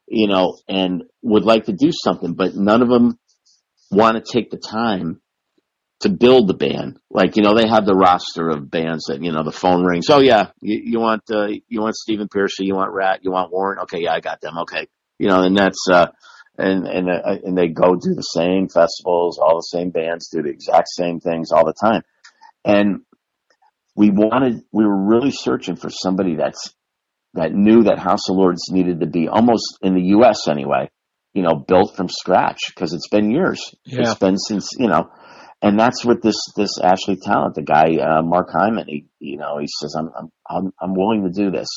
you 0.08 0.28
know, 0.28 0.58
and 0.68 1.04
would 1.22 1.44
like 1.44 1.66
to 1.66 1.74
do 1.74 1.92
something, 1.92 2.34
but 2.34 2.56
none 2.56 2.82
of 2.82 2.90
them 2.90 3.18
want 3.92 4.24
to 4.24 4.34
take 4.34 4.52
the 4.52 4.58
time 4.58 5.22
to 6.02 6.10
build 6.10 6.48
the 6.48 6.54
band. 6.54 7.00
Like 7.10 7.36
you 7.38 7.44
know, 7.44 7.56
they 7.56 7.68
have 7.68 7.86
the 7.86 7.96
roster 7.96 8.50
of 8.50 8.70
bands 8.70 9.06
that 9.06 9.24
you 9.24 9.32
know 9.32 9.44
the 9.44 9.52
phone 9.52 9.84
rings. 9.84 10.10
Oh 10.10 10.20
yeah, 10.20 10.52
you, 10.62 10.82
you 10.84 11.00
want 11.00 11.24
uh, 11.32 11.48
you 11.68 11.82
want 11.82 11.96
Stephen 11.96 12.28
Pearcy, 12.28 12.66
you 12.66 12.76
want 12.76 12.94
Ratt, 12.94 13.24
you 13.24 13.32
want 13.32 13.52
Warrant. 13.52 13.82
Okay, 13.84 14.02
yeah, 14.04 14.14
I 14.14 14.20
got 14.20 14.42
them. 14.42 14.58
Okay, 14.60 14.88
you 15.20 15.28
know, 15.28 15.44
and 15.44 15.58
that's. 15.58 15.88
uh 15.90 16.08
and 16.58 16.88
and 16.88 17.10
uh, 17.10 17.36
and 17.44 17.58
they 17.58 17.68
go 17.68 17.96
do 17.96 18.14
the 18.16 18.22
same 18.22 18.70
festivals, 18.70 19.40
all 19.40 19.58
the 19.58 19.78
same 19.78 19.90
bands 19.90 20.30
do 20.30 20.42
the 20.42 20.50
exact 20.50 20.88
same 20.90 21.20
things 21.20 21.52
all 21.52 21.66
the 21.66 21.74
time. 21.74 22.02
And 22.64 23.02
we 23.96 24.10
wanted, 24.12 24.62
we 24.72 24.86
were 24.86 25.06
really 25.06 25.32
searching 25.32 25.76
for 25.76 25.90
somebody 25.90 26.36
that's 26.36 26.74
that 27.34 27.54
knew 27.54 27.84
that 27.84 28.00
House 28.00 28.30
of 28.30 28.38
Lords 28.38 28.72
needed 28.72 29.02
to 29.02 29.08
be 29.08 29.28
almost 29.28 29.78
in 29.82 29.94
the 29.94 30.02
U.S. 30.02 30.48
anyway, 30.48 30.90
you 31.34 31.44
know, 31.44 31.56
built 31.56 31.96
from 31.96 32.08
scratch 32.08 32.60
because 32.68 32.94
it's 32.94 33.10
been 33.10 33.30
years. 33.30 33.76
Yeah. 33.86 34.02
It's 34.02 34.16
been 34.16 34.38
since 34.38 34.70
you 34.78 34.88
know, 34.88 35.10
and 35.62 35.80
that's 35.80 36.06
what 36.06 36.22
this 36.22 36.38
this 36.56 36.80
Ashley 36.82 37.18
Talent, 37.18 37.56
the 37.56 37.62
guy 37.62 37.98
uh, 38.02 38.22
Mark 38.22 38.50
Hyman, 38.52 38.86
he 38.88 39.08
you 39.20 39.38
know 39.38 39.58
he 39.60 39.68
says 39.68 39.96
I'm 39.98 40.10
I'm 40.18 40.30
I'm, 40.50 40.74
I'm 40.82 40.94
willing 40.96 41.24
to 41.24 41.30
do 41.30 41.52
this. 41.52 41.68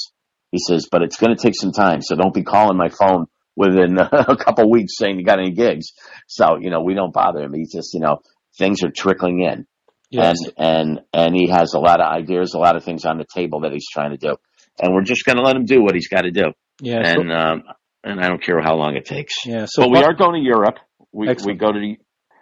He 0.51 0.59
says, 0.59 0.89
but 0.91 1.03
it's 1.03 1.19
going 1.19 1.37
to 1.37 1.43
take 1.43 1.55
some 1.55 1.73
time, 1.73 2.01
so 2.01 2.17
don't 2.17 2.33
be 2.33 2.43
calling 2.43 2.79
my 2.79 2.89
phone 2.89 3.27
within 3.55 3.99
a 4.13 4.37
couple 4.37 4.71
weeks 4.71 4.97
saying 4.97 5.19
you 5.19 5.25
got 5.25 5.41
any 5.41 5.51
gigs. 5.51 5.93
So, 6.27 6.57
you 6.59 6.71
know, 6.71 6.81
we 6.81 6.95
don't 6.95 7.13
bother 7.13 7.41
him. 7.41 7.53
He's 7.53 7.73
just, 7.73 7.93
you 7.93 8.01
know, 8.01 8.21
things 8.57 8.83
are 8.83 8.91
trickling 8.91 9.41
in 9.41 9.67
Yes. 10.11 10.37
and, 10.57 10.99
and, 10.99 11.01
and 11.13 11.35
he 11.35 11.49
has 11.49 11.75
a 11.75 11.79
lot 11.79 12.01
of 12.01 12.07
ideas, 12.11 12.55
a 12.55 12.59
lot 12.59 12.77
of 12.77 12.85
things 12.85 13.05
on 13.05 13.19
the 13.19 13.27
table 13.35 13.61
that 13.61 13.73
he's 13.73 13.89
trying 13.93 14.11
to 14.11 14.17
do. 14.17 14.37
And 14.81 14.95
we're 14.95 15.03
just 15.03 15.25
going 15.25 15.37
to 15.37 15.43
let 15.43 15.57
him 15.57 15.65
do 15.65 15.83
what 15.83 15.95
he's 15.95 16.09
got 16.09 16.23
to 16.23 16.31
do. 16.31 16.53
yeah. 16.81 17.03
So, 17.15 17.21
And, 17.21 17.33
um, 17.33 17.63
and 18.05 18.21
I 18.21 18.29
don't 18.29 18.43
care 18.43 18.61
how 18.63 18.77
long 18.77 18.97
it 18.97 19.05
takes. 19.05 19.35
yeah. 19.45 19.67
So 19.69 19.83
but 19.83 19.91
we 19.91 20.03
are 20.03 20.15
going 20.15 20.41
to 20.41 20.47
Europe. 20.47 20.77
We, 21.13 21.29
we 21.45 21.55
go 21.55 21.73
to 21.73 21.79
the, 21.79 21.97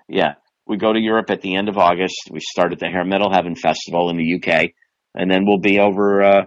yeah, 0.08 0.34
we 0.66 0.76
go 0.76 0.92
to 0.92 0.98
Europe 0.98 1.30
at 1.30 1.40
the 1.40 1.56
end 1.56 1.68
of 1.68 1.78
August. 1.78 2.28
We 2.30 2.40
start 2.40 2.72
at 2.72 2.78
the 2.78 2.86
Hair 2.86 3.04
Metal 3.04 3.32
Heaven 3.32 3.54
Festival 3.56 4.10
in 4.10 4.16
the 4.16 4.34
UK 4.36 4.70
and 5.16 5.30
then 5.30 5.44
we'll 5.46 5.58
be 5.58 5.80
over, 5.80 6.22
uh, 6.22 6.42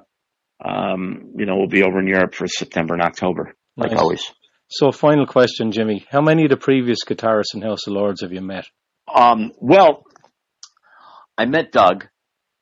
um, 0.64 1.34
you 1.36 1.46
know, 1.46 1.58
we'll 1.58 1.68
be 1.68 1.84
over 1.84 2.00
in 2.00 2.08
Europe 2.08 2.36
for 2.36 2.48
September 2.48 2.94
and 2.94 3.02
October, 3.02 3.56
like 3.76 3.94
always. 3.94 4.22
So, 4.70 4.92
final 4.92 5.26
question, 5.26 5.72
Jimmy. 5.72 6.06
How 6.10 6.22
many 6.22 6.44
of 6.44 6.52
the 6.52 6.58
previous 6.58 7.00
guitarists 7.04 7.56
in 7.56 7.62
House 7.64 7.88
of 7.88 7.94
Lords 7.94 8.22
have 8.22 8.32
you 8.32 8.42
met? 8.42 8.66
Um, 9.14 9.52
well, 9.58 10.04
I 11.40 11.46
met 11.46 11.72
Doug. 11.72 12.06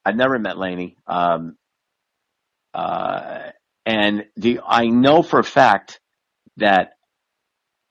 I've 0.05 0.15
never 0.15 0.37
met 0.37 0.55
Laney. 0.55 0.97
Um, 1.07 1.57
uh, 2.75 3.49
and 3.87 4.25
the 4.35 4.59
I 4.63 4.85
know 4.85 5.23
for 5.23 5.39
a 5.39 5.43
fact 5.43 5.99
that 6.57 6.91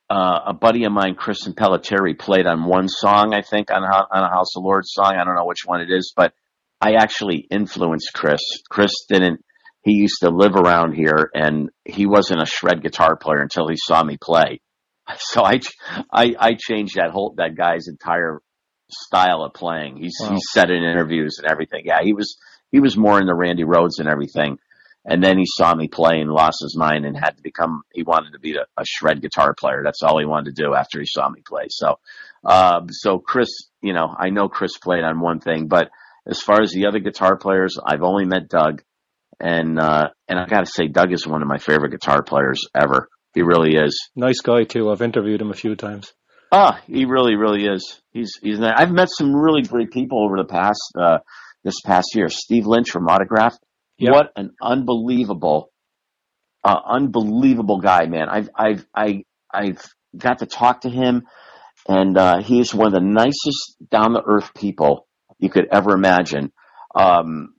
uh, 0.09 0.39
a 0.47 0.55
buddy 0.55 0.85
of 0.85 0.93
mine, 0.93 1.17
Chris 1.17 1.39
Kristen 1.39 1.55
Pelletieri, 1.55 2.17
played 2.17 2.47
on 2.47 2.67
one 2.67 2.87
song. 2.87 3.35
I 3.35 3.43
think 3.43 3.73
on 3.73 3.83
on 3.83 4.23
a 4.23 4.31
House 4.31 4.57
of 4.57 4.63
Lords 4.63 4.93
song. 4.93 5.17
I 5.21 5.25
don't 5.25 5.35
know 5.35 5.47
which 5.47 5.65
one 5.67 5.81
it 5.81 5.91
is, 5.91 6.13
but 6.17 6.35
I 6.81 6.93
actually 6.93 7.39
influenced 7.51 8.13
Chris. 8.15 8.41
Chris 8.71 8.93
didn't. 9.09 9.45
He 9.83 9.95
used 9.95 10.21
to 10.21 10.31
live 10.31 10.55
around 10.55 10.95
here, 10.95 11.31
and 11.35 11.71
he 11.85 12.07
wasn't 12.07 12.43
a 12.43 12.47
shred 12.47 12.81
guitar 12.81 13.17
player 13.17 13.43
until 13.43 13.67
he 13.67 13.77
saw 13.77 14.05
me 14.05 14.19
play. 14.23 14.61
So 15.19 15.45
I, 15.45 15.61
I, 16.13 16.35
I 16.37 16.55
changed 16.59 16.97
that 16.97 17.11
whole 17.11 17.35
that 17.37 17.57
guy's 17.57 17.87
entire 17.87 18.41
style 18.91 19.43
of 19.43 19.53
playing. 19.55 19.97
He's 19.97 20.17
Wow. 20.21 20.31
he's 20.33 20.45
said 20.53 20.71
in 20.71 20.83
interviews 20.83 21.39
and 21.43 21.51
everything. 21.51 21.83
Yeah, 21.85 22.01
he 22.03 22.13
was 22.13 22.37
he 22.71 22.81
was 22.81 22.97
more 22.97 23.21
into 23.21 23.35
Randy 23.35 23.65
Rhoads 23.65 23.99
and 23.99 24.09
everything. 24.09 24.59
And 25.09 25.23
then 25.23 25.39
he 25.39 25.45
saw 25.47 25.73
me 25.73 25.87
play 25.87 26.19
and 26.19 26.31
lost 26.33 26.59
his 26.63 26.77
mind 26.77 27.05
and 27.07 27.17
had 27.17 27.37
to 27.37 27.43
become. 27.43 27.83
He 27.93 28.03
wanted 28.03 28.33
to 28.33 28.41
be 28.41 28.57
a, 28.57 28.67
a 28.77 28.85
shred 28.85 29.23
guitar 29.23 29.55
player. 29.55 29.83
That's 29.85 30.03
all 30.03 30.19
he 30.19 30.25
wanted 30.27 30.57
to 30.57 30.63
do 30.63 30.75
after 30.75 30.99
he 30.99 31.07
saw 31.07 31.29
me 31.29 31.43
play. 31.47 31.67
So, 31.69 32.01
um, 32.45 32.89
so 32.91 33.19
Chris, 33.19 33.49
you 33.81 33.93
know, 33.93 34.13
I 34.19 34.31
know 34.31 34.49
Chris 34.49 34.77
played 34.79 35.05
on 35.05 35.21
one 35.21 35.39
thing, 35.39 35.69
but 35.69 35.91
as 36.27 36.41
far 36.41 36.61
as 36.61 36.73
the 36.73 36.87
other 36.89 36.99
guitar 36.99 37.37
players, 37.37 37.77
I've 37.85 38.03
only 38.03 38.25
met 38.25 38.49
Doug, 38.49 38.83
and 39.39 39.79
uh, 39.79 40.09
and 40.27 40.41
I 40.41 40.47
got 40.47 40.65
to 40.65 40.71
say, 40.73 40.89
Doug 40.89 41.13
is 41.13 41.25
one 41.25 41.41
of 41.41 41.47
my 41.47 41.59
favorite 41.59 41.93
guitar 41.93 42.25
players 42.25 42.67
ever. 42.75 43.09
He 43.33 43.43
really 43.43 43.77
is. 43.77 44.11
Nice 44.17 44.41
guy, 44.41 44.65
too. 44.65 44.91
I've 44.91 45.03
interviewed 45.03 45.41
him 45.41 45.51
a 45.53 45.55
few 45.55 45.77
times. 45.77 46.13
Ah, 46.53 46.81
he 46.87 47.05
really, 47.05 47.35
really 47.35 47.67
is. 47.67 48.01
He's 48.13 48.33
he's. 48.41 48.59
Nice. 48.59 48.75
I've 48.77 48.93
met 48.93 49.09
some 49.11 49.35
really 49.35 49.63
great 49.63 49.91
people 49.91 50.25
over 50.25 50.37
the 50.37 50.45
past 50.45 50.81
uh, 50.99 51.19
this 51.65 51.81
past 51.85 52.15
year. 52.15 52.29
Steve 52.29 52.67
Lynch 52.67 52.91
from 52.91 53.09
Autograph. 53.09 53.57
Yep. 53.99 54.13
What 54.13 54.33
an 54.37 54.53
unbelievable, 54.63 55.71
uh, 56.63 56.79
unbelievable 56.87 57.81
guy, 57.81 58.07
man. 58.07 58.29
I've 58.29 58.51
I've 58.55 58.87
I 58.95 59.25
I've 59.53 59.85
got 60.17 60.39
to 60.39 60.47
talk 60.47 60.83
to 60.83 60.91
him, 60.91 61.27
and 61.89 62.17
uh, 62.17 62.43
he 62.43 62.61
is 62.61 62.75
one 62.75 62.89
of 62.89 62.93
the 62.93 63.01
nicest, 63.01 63.77
down 63.91 64.13
to 64.13 64.23
earth 64.25 64.55
people 64.55 65.07
you 65.39 65.51
could 65.51 65.67
ever 65.73 65.93
imagine. 65.93 66.53
Um, 66.95 67.55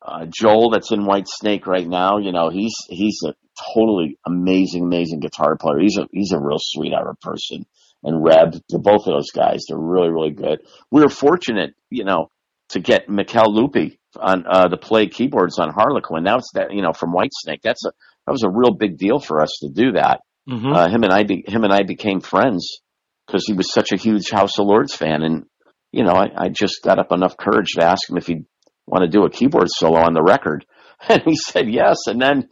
uh, 0.00 0.26
Joel, 0.26 0.70
that's 0.70 0.92
in 0.92 1.00
Whitesnake 1.00 1.66
right 1.66 1.86
now, 1.86 2.18
you 2.18 2.32
know, 2.32 2.50
he's 2.50 2.74
he's 2.88 3.20
a 3.26 3.34
totally 3.74 4.18
amazing, 4.26 4.84
amazing 4.84 5.20
guitar 5.20 5.56
player. 5.56 5.80
He's 5.80 5.98
a 5.98 6.06
he's 6.12 6.32
a 6.32 6.38
real 6.38 6.58
sweetheart 6.60 7.08
of 7.08 7.16
a 7.20 7.26
person. 7.26 7.66
And 8.02 8.24
Reb, 8.24 8.52
to 8.70 8.78
both 8.78 9.06
of 9.06 9.14
those 9.14 9.30
guys, 9.34 9.64
they're 9.68 9.78
really, 9.78 10.10
really 10.10 10.30
good. 10.30 10.60
We 10.90 11.02
were 11.02 11.08
fortunate, 11.08 11.74
you 11.90 12.04
know, 12.04 12.30
to 12.70 12.80
get 12.80 13.08
Michele 13.08 13.52
Luppi 13.52 13.98
on 14.16 14.44
uh, 14.48 14.68
to 14.68 14.76
play 14.76 15.08
keyboards 15.08 15.58
on 15.58 15.70
Harlequin. 15.70 16.24
That 16.24 16.36
was 16.36 16.50
that, 16.54 16.72
you 16.72 16.82
know, 16.82 16.92
from 16.92 17.12
Whitesnake. 17.12 17.62
That's 17.62 17.84
a 17.84 17.90
that 18.26 18.32
was 18.32 18.44
a 18.44 18.50
real 18.50 18.72
big 18.74 18.98
deal 18.98 19.18
for 19.18 19.40
us 19.40 19.58
to 19.62 19.68
do 19.70 19.92
that. 19.92 20.20
hmm 20.48 20.72
Uh, 20.72 20.88
him 20.88 21.02
and 21.02 21.12
I, 21.12 21.24
be, 21.24 21.44
him 21.46 21.64
and 21.64 21.72
I 21.72 21.82
became 21.82 22.20
friends 22.20 22.80
because 23.26 23.44
he 23.46 23.54
was 23.54 23.72
such 23.72 23.90
a 23.92 23.96
huge 23.96 24.30
House 24.30 24.58
of 24.58 24.66
Lords 24.66 24.94
fan, 24.94 25.22
and 25.22 25.44
you 25.92 26.04
know, 26.04 26.12
I, 26.12 26.26
I 26.44 26.48
just 26.50 26.82
got 26.84 26.98
up 26.98 27.10
enough 27.10 27.36
courage 27.36 27.72
to 27.74 27.84
ask 27.84 28.08
him 28.08 28.16
if 28.18 28.26
he'd 28.26 28.44
want 28.86 29.02
to 29.02 29.08
do 29.10 29.24
a 29.24 29.30
keyboard 29.30 29.68
solo 29.70 29.98
on 30.00 30.14
the 30.14 30.22
record, 30.22 30.64
and 31.08 31.22
he 31.24 31.36
said 31.36 31.68
yes. 31.68 31.96
And 32.06 32.20
then, 32.20 32.48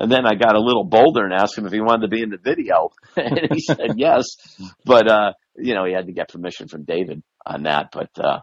and 0.00 0.10
then 0.10 0.26
I 0.26 0.34
got 0.34 0.56
a 0.56 0.60
little 0.60 0.84
bolder 0.84 1.24
and 1.24 1.34
asked 1.34 1.58
him 1.58 1.66
if 1.66 1.72
he 1.72 1.80
wanted 1.82 2.02
to 2.02 2.08
be 2.08 2.22
in 2.22 2.30
the 2.30 2.38
video, 2.38 2.88
and 3.16 3.38
he 3.52 3.60
said 3.60 3.92
yes. 3.96 4.24
But 4.84 5.08
uh, 5.08 5.32
you 5.56 5.74
know, 5.74 5.84
he 5.84 5.92
had 5.92 6.06
to 6.06 6.12
get 6.12 6.30
permission 6.30 6.68
from 6.68 6.84
David 6.84 7.22
on 7.44 7.64
that. 7.64 7.90
But 7.92 8.10
uh, 8.18 8.40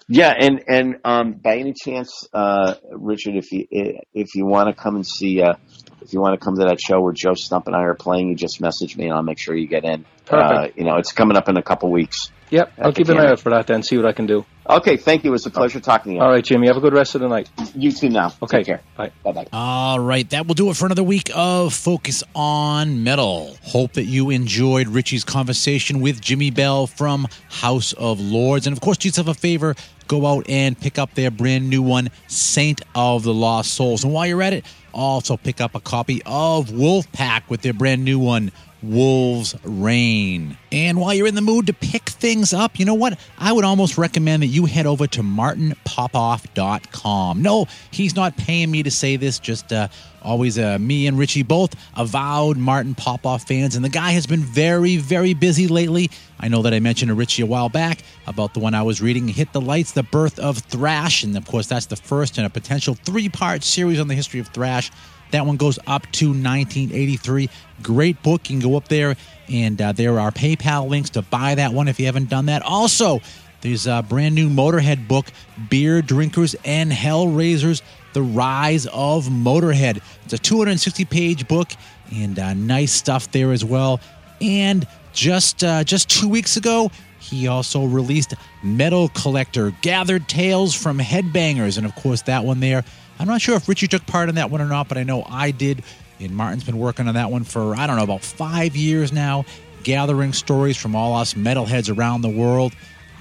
Yeah, 0.08 0.32
and 0.36 0.64
and 0.66 0.96
um, 1.04 1.32
by 1.34 1.58
any 1.58 1.72
chance, 1.72 2.26
uh, 2.32 2.74
Richard, 2.90 3.36
if 3.36 3.52
you 3.52 3.66
if 3.70 4.34
you 4.34 4.44
want 4.44 4.68
to 4.68 4.74
come 4.74 4.96
and 4.96 5.06
see, 5.06 5.40
uh, 5.40 5.54
if 6.02 6.12
you 6.12 6.20
want 6.20 6.38
to 6.38 6.44
come 6.44 6.56
to 6.56 6.64
that 6.64 6.80
show 6.80 7.00
where 7.00 7.12
Joe 7.12 7.34
Stump 7.34 7.68
and 7.68 7.76
I 7.76 7.82
are 7.82 7.94
playing, 7.94 8.28
you 8.28 8.34
just 8.34 8.60
message 8.60 8.96
me 8.96 9.04
and 9.04 9.14
I'll 9.14 9.22
make 9.22 9.38
sure 9.38 9.54
you 9.54 9.68
get 9.68 9.84
in. 9.84 10.04
Perfect. 10.30 10.78
Uh, 10.78 10.80
you 10.80 10.84
know, 10.84 10.96
it's 10.96 11.12
coming 11.12 11.36
up 11.36 11.48
in 11.48 11.56
a 11.56 11.62
couple 11.62 11.90
weeks. 11.90 12.30
Yep. 12.50 12.72
I'll 12.78 12.92
keep 12.92 13.08
an 13.08 13.18
eye 13.18 13.30
out 13.30 13.38
for 13.40 13.50
that 13.50 13.68
then. 13.68 13.82
See 13.82 13.96
what 13.96 14.06
I 14.06 14.12
can 14.12 14.26
do. 14.26 14.44
Okay, 14.68 14.96
thank 14.96 15.22
you. 15.24 15.30
It 15.30 15.32
was 15.32 15.46
a 15.46 15.50
pleasure 15.50 15.78
talking 15.80 16.12
to 16.12 16.16
you. 16.16 16.22
All 16.22 16.30
right, 16.30 16.44
Jimmy. 16.44 16.66
Have 16.66 16.76
a 16.76 16.80
good 16.80 16.92
rest 16.92 17.14
of 17.14 17.20
the 17.20 17.28
night. 17.28 17.48
You 17.74 17.92
too 17.92 18.08
now. 18.08 18.32
Okay. 18.42 18.58
Take 18.58 18.66
care. 18.66 18.80
Bye. 18.96 19.12
Bye 19.22 19.32
bye. 19.32 19.46
All 19.52 20.00
right, 20.00 20.28
that 20.30 20.46
will 20.46 20.54
do 20.54 20.70
it 20.70 20.76
for 20.76 20.86
another 20.86 21.02
week 21.04 21.30
of 21.34 21.72
Focus 21.72 22.24
on 22.34 23.04
Metal. 23.04 23.56
Hope 23.62 23.92
that 23.92 24.04
you 24.04 24.30
enjoyed 24.30 24.88
Richie's 24.88 25.24
conversation 25.24 26.00
with 26.00 26.20
Jimmy 26.20 26.50
Bell 26.50 26.86
from 26.86 27.28
House 27.48 27.92
of 27.92 28.20
Lords. 28.20 28.66
And 28.66 28.76
of 28.76 28.80
course, 28.80 28.98
do 28.98 29.08
yourself 29.08 29.28
a 29.28 29.34
favor, 29.34 29.74
go 30.08 30.26
out 30.26 30.48
and 30.48 30.78
pick 30.78 30.98
up 30.98 31.14
their 31.14 31.30
brand 31.30 31.70
new 31.70 31.82
one, 31.82 32.10
Saint 32.26 32.82
of 32.94 33.22
the 33.22 33.34
Lost 33.34 33.74
Souls. 33.74 34.02
And 34.04 34.12
while 34.12 34.26
you're 34.26 34.42
at 34.42 34.52
it, 34.52 34.64
also 34.92 35.36
pick 35.36 35.60
up 35.60 35.76
a 35.76 35.80
copy 35.80 36.20
of 36.26 36.68
Wolfpakk 36.68 37.42
with 37.48 37.62
their 37.62 37.72
brand 37.72 38.04
new 38.04 38.18
one, 38.18 38.50
Wolves 38.82 39.54
Reign. 39.64 40.56
And 40.72 41.00
while 41.00 41.14
you're 41.14 41.26
in 41.26 41.34
the 41.34 41.40
mood 41.40 41.66
to 41.66 41.72
pick 41.72 42.08
things 42.08 42.52
up, 42.52 42.78
you 42.78 42.84
know 42.84 42.94
what? 42.94 43.18
I 43.38 43.52
would 43.52 43.64
almost 43.64 43.98
recommend 43.98 44.42
that 44.42 44.48
you 44.48 44.66
head 44.66 44.86
over 44.86 45.06
to 45.08 45.22
martinpopoff.com. 45.22 47.42
No, 47.42 47.66
he's 47.90 48.14
not 48.16 48.36
paying 48.36 48.70
me 48.70 48.82
to 48.82 48.90
say 48.90 49.16
this, 49.16 49.38
just 49.38 49.72
uh, 49.72 49.88
always 50.22 50.58
uh, 50.58 50.78
me 50.78 51.06
and 51.06 51.18
Richie 51.18 51.42
both 51.42 51.74
avowed 51.96 52.56
Martin 52.56 52.94
Popoff 52.94 53.46
fans. 53.46 53.76
And 53.76 53.84
the 53.84 53.90
guy 53.90 54.12
has 54.12 54.26
been 54.26 54.40
very, 54.40 54.96
very 54.96 55.34
busy 55.34 55.68
lately. 55.68 56.10
I 56.38 56.48
know 56.48 56.62
that 56.62 56.72
I 56.72 56.80
mentioned 56.80 57.10
to 57.10 57.14
Richie 57.14 57.42
a 57.42 57.46
while 57.46 57.68
back 57.68 58.02
about 58.26 58.54
the 58.54 58.60
one 58.60 58.74
I 58.74 58.82
was 58.82 59.02
reading, 59.02 59.28
Hit 59.28 59.52
the 59.52 59.60
Lights, 59.60 59.92
The 59.92 60.02
Birth 60.02 60.38
of 60.38 60.56
Thrash. 60.58 61.22
And 61.24 61.36
of 61.36 61.46
course, 61.46 61.66
that's 61.66 61.86
the 61.86 61.96
first 61.96 62.38
in 62.38 62.44
a 62.44 62.50
potential 62.50 62.94
three 62.94 63.28
part 63.28 63.62
series 63.62 64.00
on 64.00 64.08
the 64.08 64.14
history 64.14 64.40
of 64.40 64.48
thrash. 64.48 64.90
That 65.30 65.46
one 65.46 65.56
goes 65.56 65.78
up 65.86 66.02
to 66.12 66.28
1983. 66.28 67.48
Great 67.82 68.22
book. 68.22 68.50
You 68.50 68.58
can 68.58 68.68
go 68.68 68.76
up 68.76 68.88
there, 68.88 69.16
and 69.48 69.80
uh, 69.80 69.92
there 69.92 70.18
are 70.18 70.30
PayPal 70.30 70.88
links 70.88 71.10
to 71.10 71.22
buy 71.22 71.54
that 71.54 71.72
one 71.72 71.88
if 71.88 71.98
you 72.00 72.06
haven't 72.06 72.28
done 72.28 72.46
that. 72.46 72.62
Also, 72.62 73.20
there's 73.60 73.86
a 73.86 74.04
brand 74.06 74.34
new 74.34 74.48
Motorhead 74.48 75.06
book, 75.06 75.26
Beer 75.68 76.02
Drinkers 76.02 76.54
and 76.64 76.90
Hellraisers 76.90 77.82
The 78.14 78.22
Rise 78.22 78.86
of 78.86 79.26
Motorhead. 79.26 80.00
It's 80.24 80.32
a 80.32 80.38
260 80.38 81.04
page 81.04 81.48
book, 81.48 81.70
and 82.12 82.38
uh, 82.38 82.54
nice 82.54 82.92
stuff 82.92 83.30
there 83.32 83.52
as 83.52 83.64
well. 83.64 84.00
And 84.40 84.86
just 85.12 85.62
uh, 85.62 85.84
just 85.84 86.08
two 86.08 86.28
weeks 86.28 86.56
ago, 86.56 86.90
he 87.18 87.48
also 87.48 87.84
released 87.84 88.34
Metal 88.62 89.08
Collector, 89.10 89.72
Gathered 89.82 90.26
Tales 90.28 90.74
from 90.74 90.98
Headbangers, 90.98 91.76
and 91.76 91.86
of 91.86 91.94
course 91.94 92.22
that 92.22 92.44
one 92.44 92.60
there 92.60 92.84
I'm 93.20 93.26
not 93.26 93.42
sure 93.42 93.54
if 93.54 93.68
Richie 93.68 93.86
took 93.86 94.06
part 94.06 94.30
in 94.30 94.36
that 94.36 94.50
one 94.50 94.62
or 94.62 94.66
not, 94.66 94.88
but 94.88 94.96
I 94.96 95.02
know 95.02 95.22
I 95.28 95.50
did. 95.50 95.84
And 96.20 96.34
Martin's 96.34 96.64
been 96.64 96.78
working 96.78 97.06
on 97.06 97.12
that 97.14 97.30
one 97.30 97.44
for, 97.44 97.76
I 97.76 97.86
don't 97.86 97.96
know, 97.96 98.02
about 98.02 98.22
five 98.22 98.74
years 98.74 99.12
now, 99.12 99.44
gathering 99.82 100.32
stories 100.32 100.78
from 100.78 100.96
all 100.96 101.14
us 101.14 101.34
metalheads 101.34 101.94
around 101.94 102.22
the 102.22 102.30
world. 102.30 102.72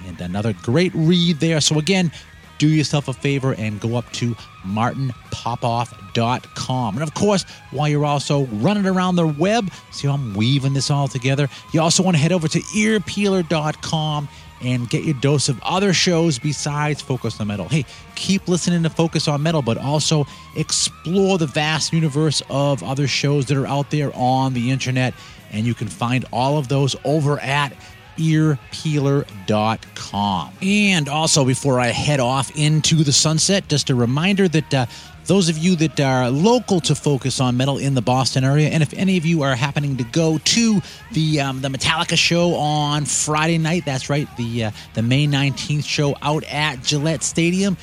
And 0.06 0.18
another 0.22 0.54
great 0.54 0.92
read 0.94 1.40
there. 1.40 1.60
So, 1.60 1.78
again, 1.78 2.10
do 2.56 2.66
yourself 2.66 3.08
a 3.08 3.12
favor 3.12 3.54
and 3.54 3.78
go 3.78 3.96
up 3.96 4.10
to 4.12 4.34
martinpopoff.com. 4.64 6.94
And 6.94 7.02
of 7.02 7.12
course, 7.12 7.44
while 7.70 7.88
you're 7.88 8.06
also 8.06 8.46
running 8.46 8.86
around 8.86 9.16
the 9.16 9.26
web, 9.26 9.70
see 9.90 10.08
how 10.08 10.14
I'm 10.14 10.32
weaving 10.32 10.72
this 10.72 10.90
all 10.90 11.08
together, 11.08 11.46
you 11.74 11.82
also 11.82 12.02
want 12.02 12.16
to 12.16 12.22
head 12.22 12.32
over 12.32 12.48
to 12.48 12.58
earpeeler.com 12.58 14.30
and 14.62 14.88
get 14.88 15.04
your 15.04 15.14
dose 15.14 15.48
of 15.48 15.60
other 15.62 15.92
shows 15.92 16.38
besides 16.38 17.00
Focus 17.00 17.40
on 17.40 17.48
Metal. 17.48 17.68
Hey, 17.68 17.84
keep 18.14 18.48
listening 18.48 18.82
to 18.82 18.90
Focus 18.90 19.28
on 19.28 19.42
Metal, 19.42 19.62
but 19.62 19.78
also 19.78 20.26
explore 20.56 21.38
the 21.38 21.46
vast 21.46 21.92
universe 21.92 22.42
of 22.50 22.82
other 22.82 23.06
shows 23.06 23.46
that 23.46 23.56
are 23.56 23.66
out 23.66 23.90
there 23.90 24.10
on 24.14 24.54
the 24.54 24.70
internet. 24.70 25.14
And 25.52 25.66
you 25.66 25.74
can 25.74 25.88
find 25.88 26.24
all 26.32 26.58
of 26.58 26.68
those 26.68 26.94
over 27.04 27.40
at 27.40 27.72
earpeeler.com. 28.16 30.52
And 30.62 31.08
also, 31.08 31.44
before 31.44 31.80
I 31.80 31.88
head 31.88 32.20
off 32.20 32.56
into 32.56 33.02
the 33.02 33.12
sunset, 33.12 33.68
just 33.68 33.90
a 33.90 33.94
reminder 33.94 34.48
that 34.48 34.74
uh, 34.74 34.86
those 35.26 35.48
of 35.48 35.58
you 35.58 35.76
that 35.76 36.00
are 36.00 36.30
local 36.30 36.80
to 36.80 36.94
Focus 36.94 37.40
on 37.40 37.56
Metal 37.56 37.78
in 37.78 37.94
the 37.94 38.02
Boston 38.02 38.44
area, 38.44 38.68
and 38.68 38.82
if 38.82 38.92
any 38.94 39.16
of 39.16 39.24
you 39.24 39.42
are 39.42 39.54
happening 39.54 39.96
to 39.98 40.04
go 40.04 40.38
to 40.38 40.80
the 41.12 41.40
um, 41.40 41.60
the 41.60 41.68
Metallica 41.68 42.16
show 42.16 42.54
on 42.54 43.04
Friday 43.04 43.58
night, 43.58 43.84
that's 43.84 44.10
right, 44.10 44.28
the 44.36 44.66
uh, 44.66 44.70
the 44.94 45.02
May 45.02 45.26
19th 45.26 45.84
show 45.84 46.16
out 46.22 46.44
at 46.44 46.82
Gillette 46.82 47.22
Stadium. 47.22 47.76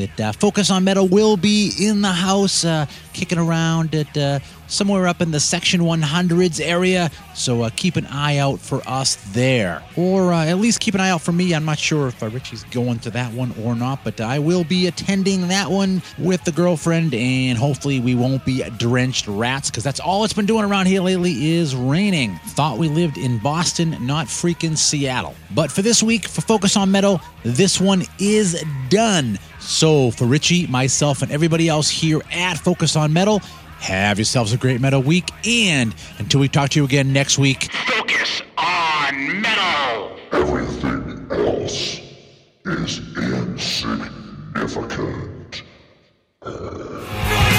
That 0.00 0.20
uh, 0.20 0.32
Focus 0.32 0.70
on 0.70 0.84
Metal 0.84 1.06
will 1.06 1.36
be 1.36 1.72
in 1.78 2.00
the 2.00 2.08
house, 2.08 2.64
uh, 2.64 2.86
kicking 3.12 3.38
around 3.38 3.94
at 3.94 4.16
uh, 4.16 4.38
somewhere 4.66 5.06
up 5.06 5.20
in 5.20 5.30
the 5.30 5.40
Section 5.40 5.82
100s 5.82 6.60
area. 6.60 7.10
So 7.34 7.62
uh, 7.62 7.70
keep 7.76 7.96
an 7.96 8.06
eye 8.06 8.38
out 8.38 8.60
for 8.60 8.80
us 8.86 9.16
there. 9.32 9.82
Or 9.96 10.32
uh, 10.32 10.46
at 10.46 10.58
least 10.58 10.80
keep 10.80 10.94
an 10.94 11.00
eye 11.00 11.10
out 11.10 11.20
for 11.20 11.32
me. 11.32 11.54
I'm 11.54 11.64
not 11.64 11.78
sure 11.78 12.08
if 12.08 12.22
uh, 12.22 12.28
Richie's 12.28 12.64
going 12.64 13.00
to 13.00 13.10
that 13.10 13.32
one 13.34 13.52
or 13.62 13.74
not, 13.74 14.04
but 14.04 14.20
I 14.20 14.38
will 14.38 14.64
be 14.64 14.86
attending 14.86 15.48
that 15.48 15.70
one 15.70 16.02
with 16.18 16.42
the 16.44 16.52
girlfriend, 16.52 17.14
and 17.14 17.58
hopefully 17.58 18.00
we 18.00 18.14
won't 18.14 18.44
be 18.44 18.62
drenched 18.78 19.26
rats 19.28 19.70
because 19.70 19.84
that's 19.84 20.00
all 20.00 20.24
it's 20.24 20.32
been 20.32 20.46
doing 20.46 20.64
around 20.64 20.86
here 20.86 21.02
lately 21.02 21.52
is 21.52 21.74
raining. 21.76 22.36
Thought 22.46 22.78
we 22.78 22.88
lived 22.88 23.18
in 23.18 23.38
Boston, 23.38 23.96
not 24.00 24.26
freaking 24.26 24.78
Seattle. 24.78 25.34
But 25.54 25.70
for 25.70 25.82
this 25.82 26.02
week, 26.02 26.28
for 26.28 26.40
Focus 26.40 26.76
on 26.76 26.90
Metal, 26.90 27.20
this 27.42 27.80
one 27.80 28.04
is 28.18 28.64
done. 28.88 29.38
So, 29.70 30.10
for 30.10 30.26
Richie, 30.26 30.66
myself, 30.66 31.22
and 31.22 31.30
everybody 31.30 31.68
else 31.68 31.88
here 31.88 32.20
at 32.32 32.58
Focus 32.58 32.96
on 32.96 33.12
Metal, 33.12 33.38
have 33.78 34.18
yourselves 34.18 34.52
a 34.52 34.56
great 34.56 34.80
metal 34.80 35.00
week. 35.00 35.30
And 35.46 35.94
until 36.18 36.40
we 36.40 36.48
talk 36.48 36.70
to 36.70 36.80
you 36.80 36.84
again 36.84 37.12
next 37.12 37.38
week, 37.38 37.70
Focus 37.72 38.42
on 38.58 39.40
Metal! 39.40 40.16
Everything 40.32 41.24
else 41.30 42.00
is 42.64 42.98
insignificant. 43.16 45.62
Uh... 46.42 47.49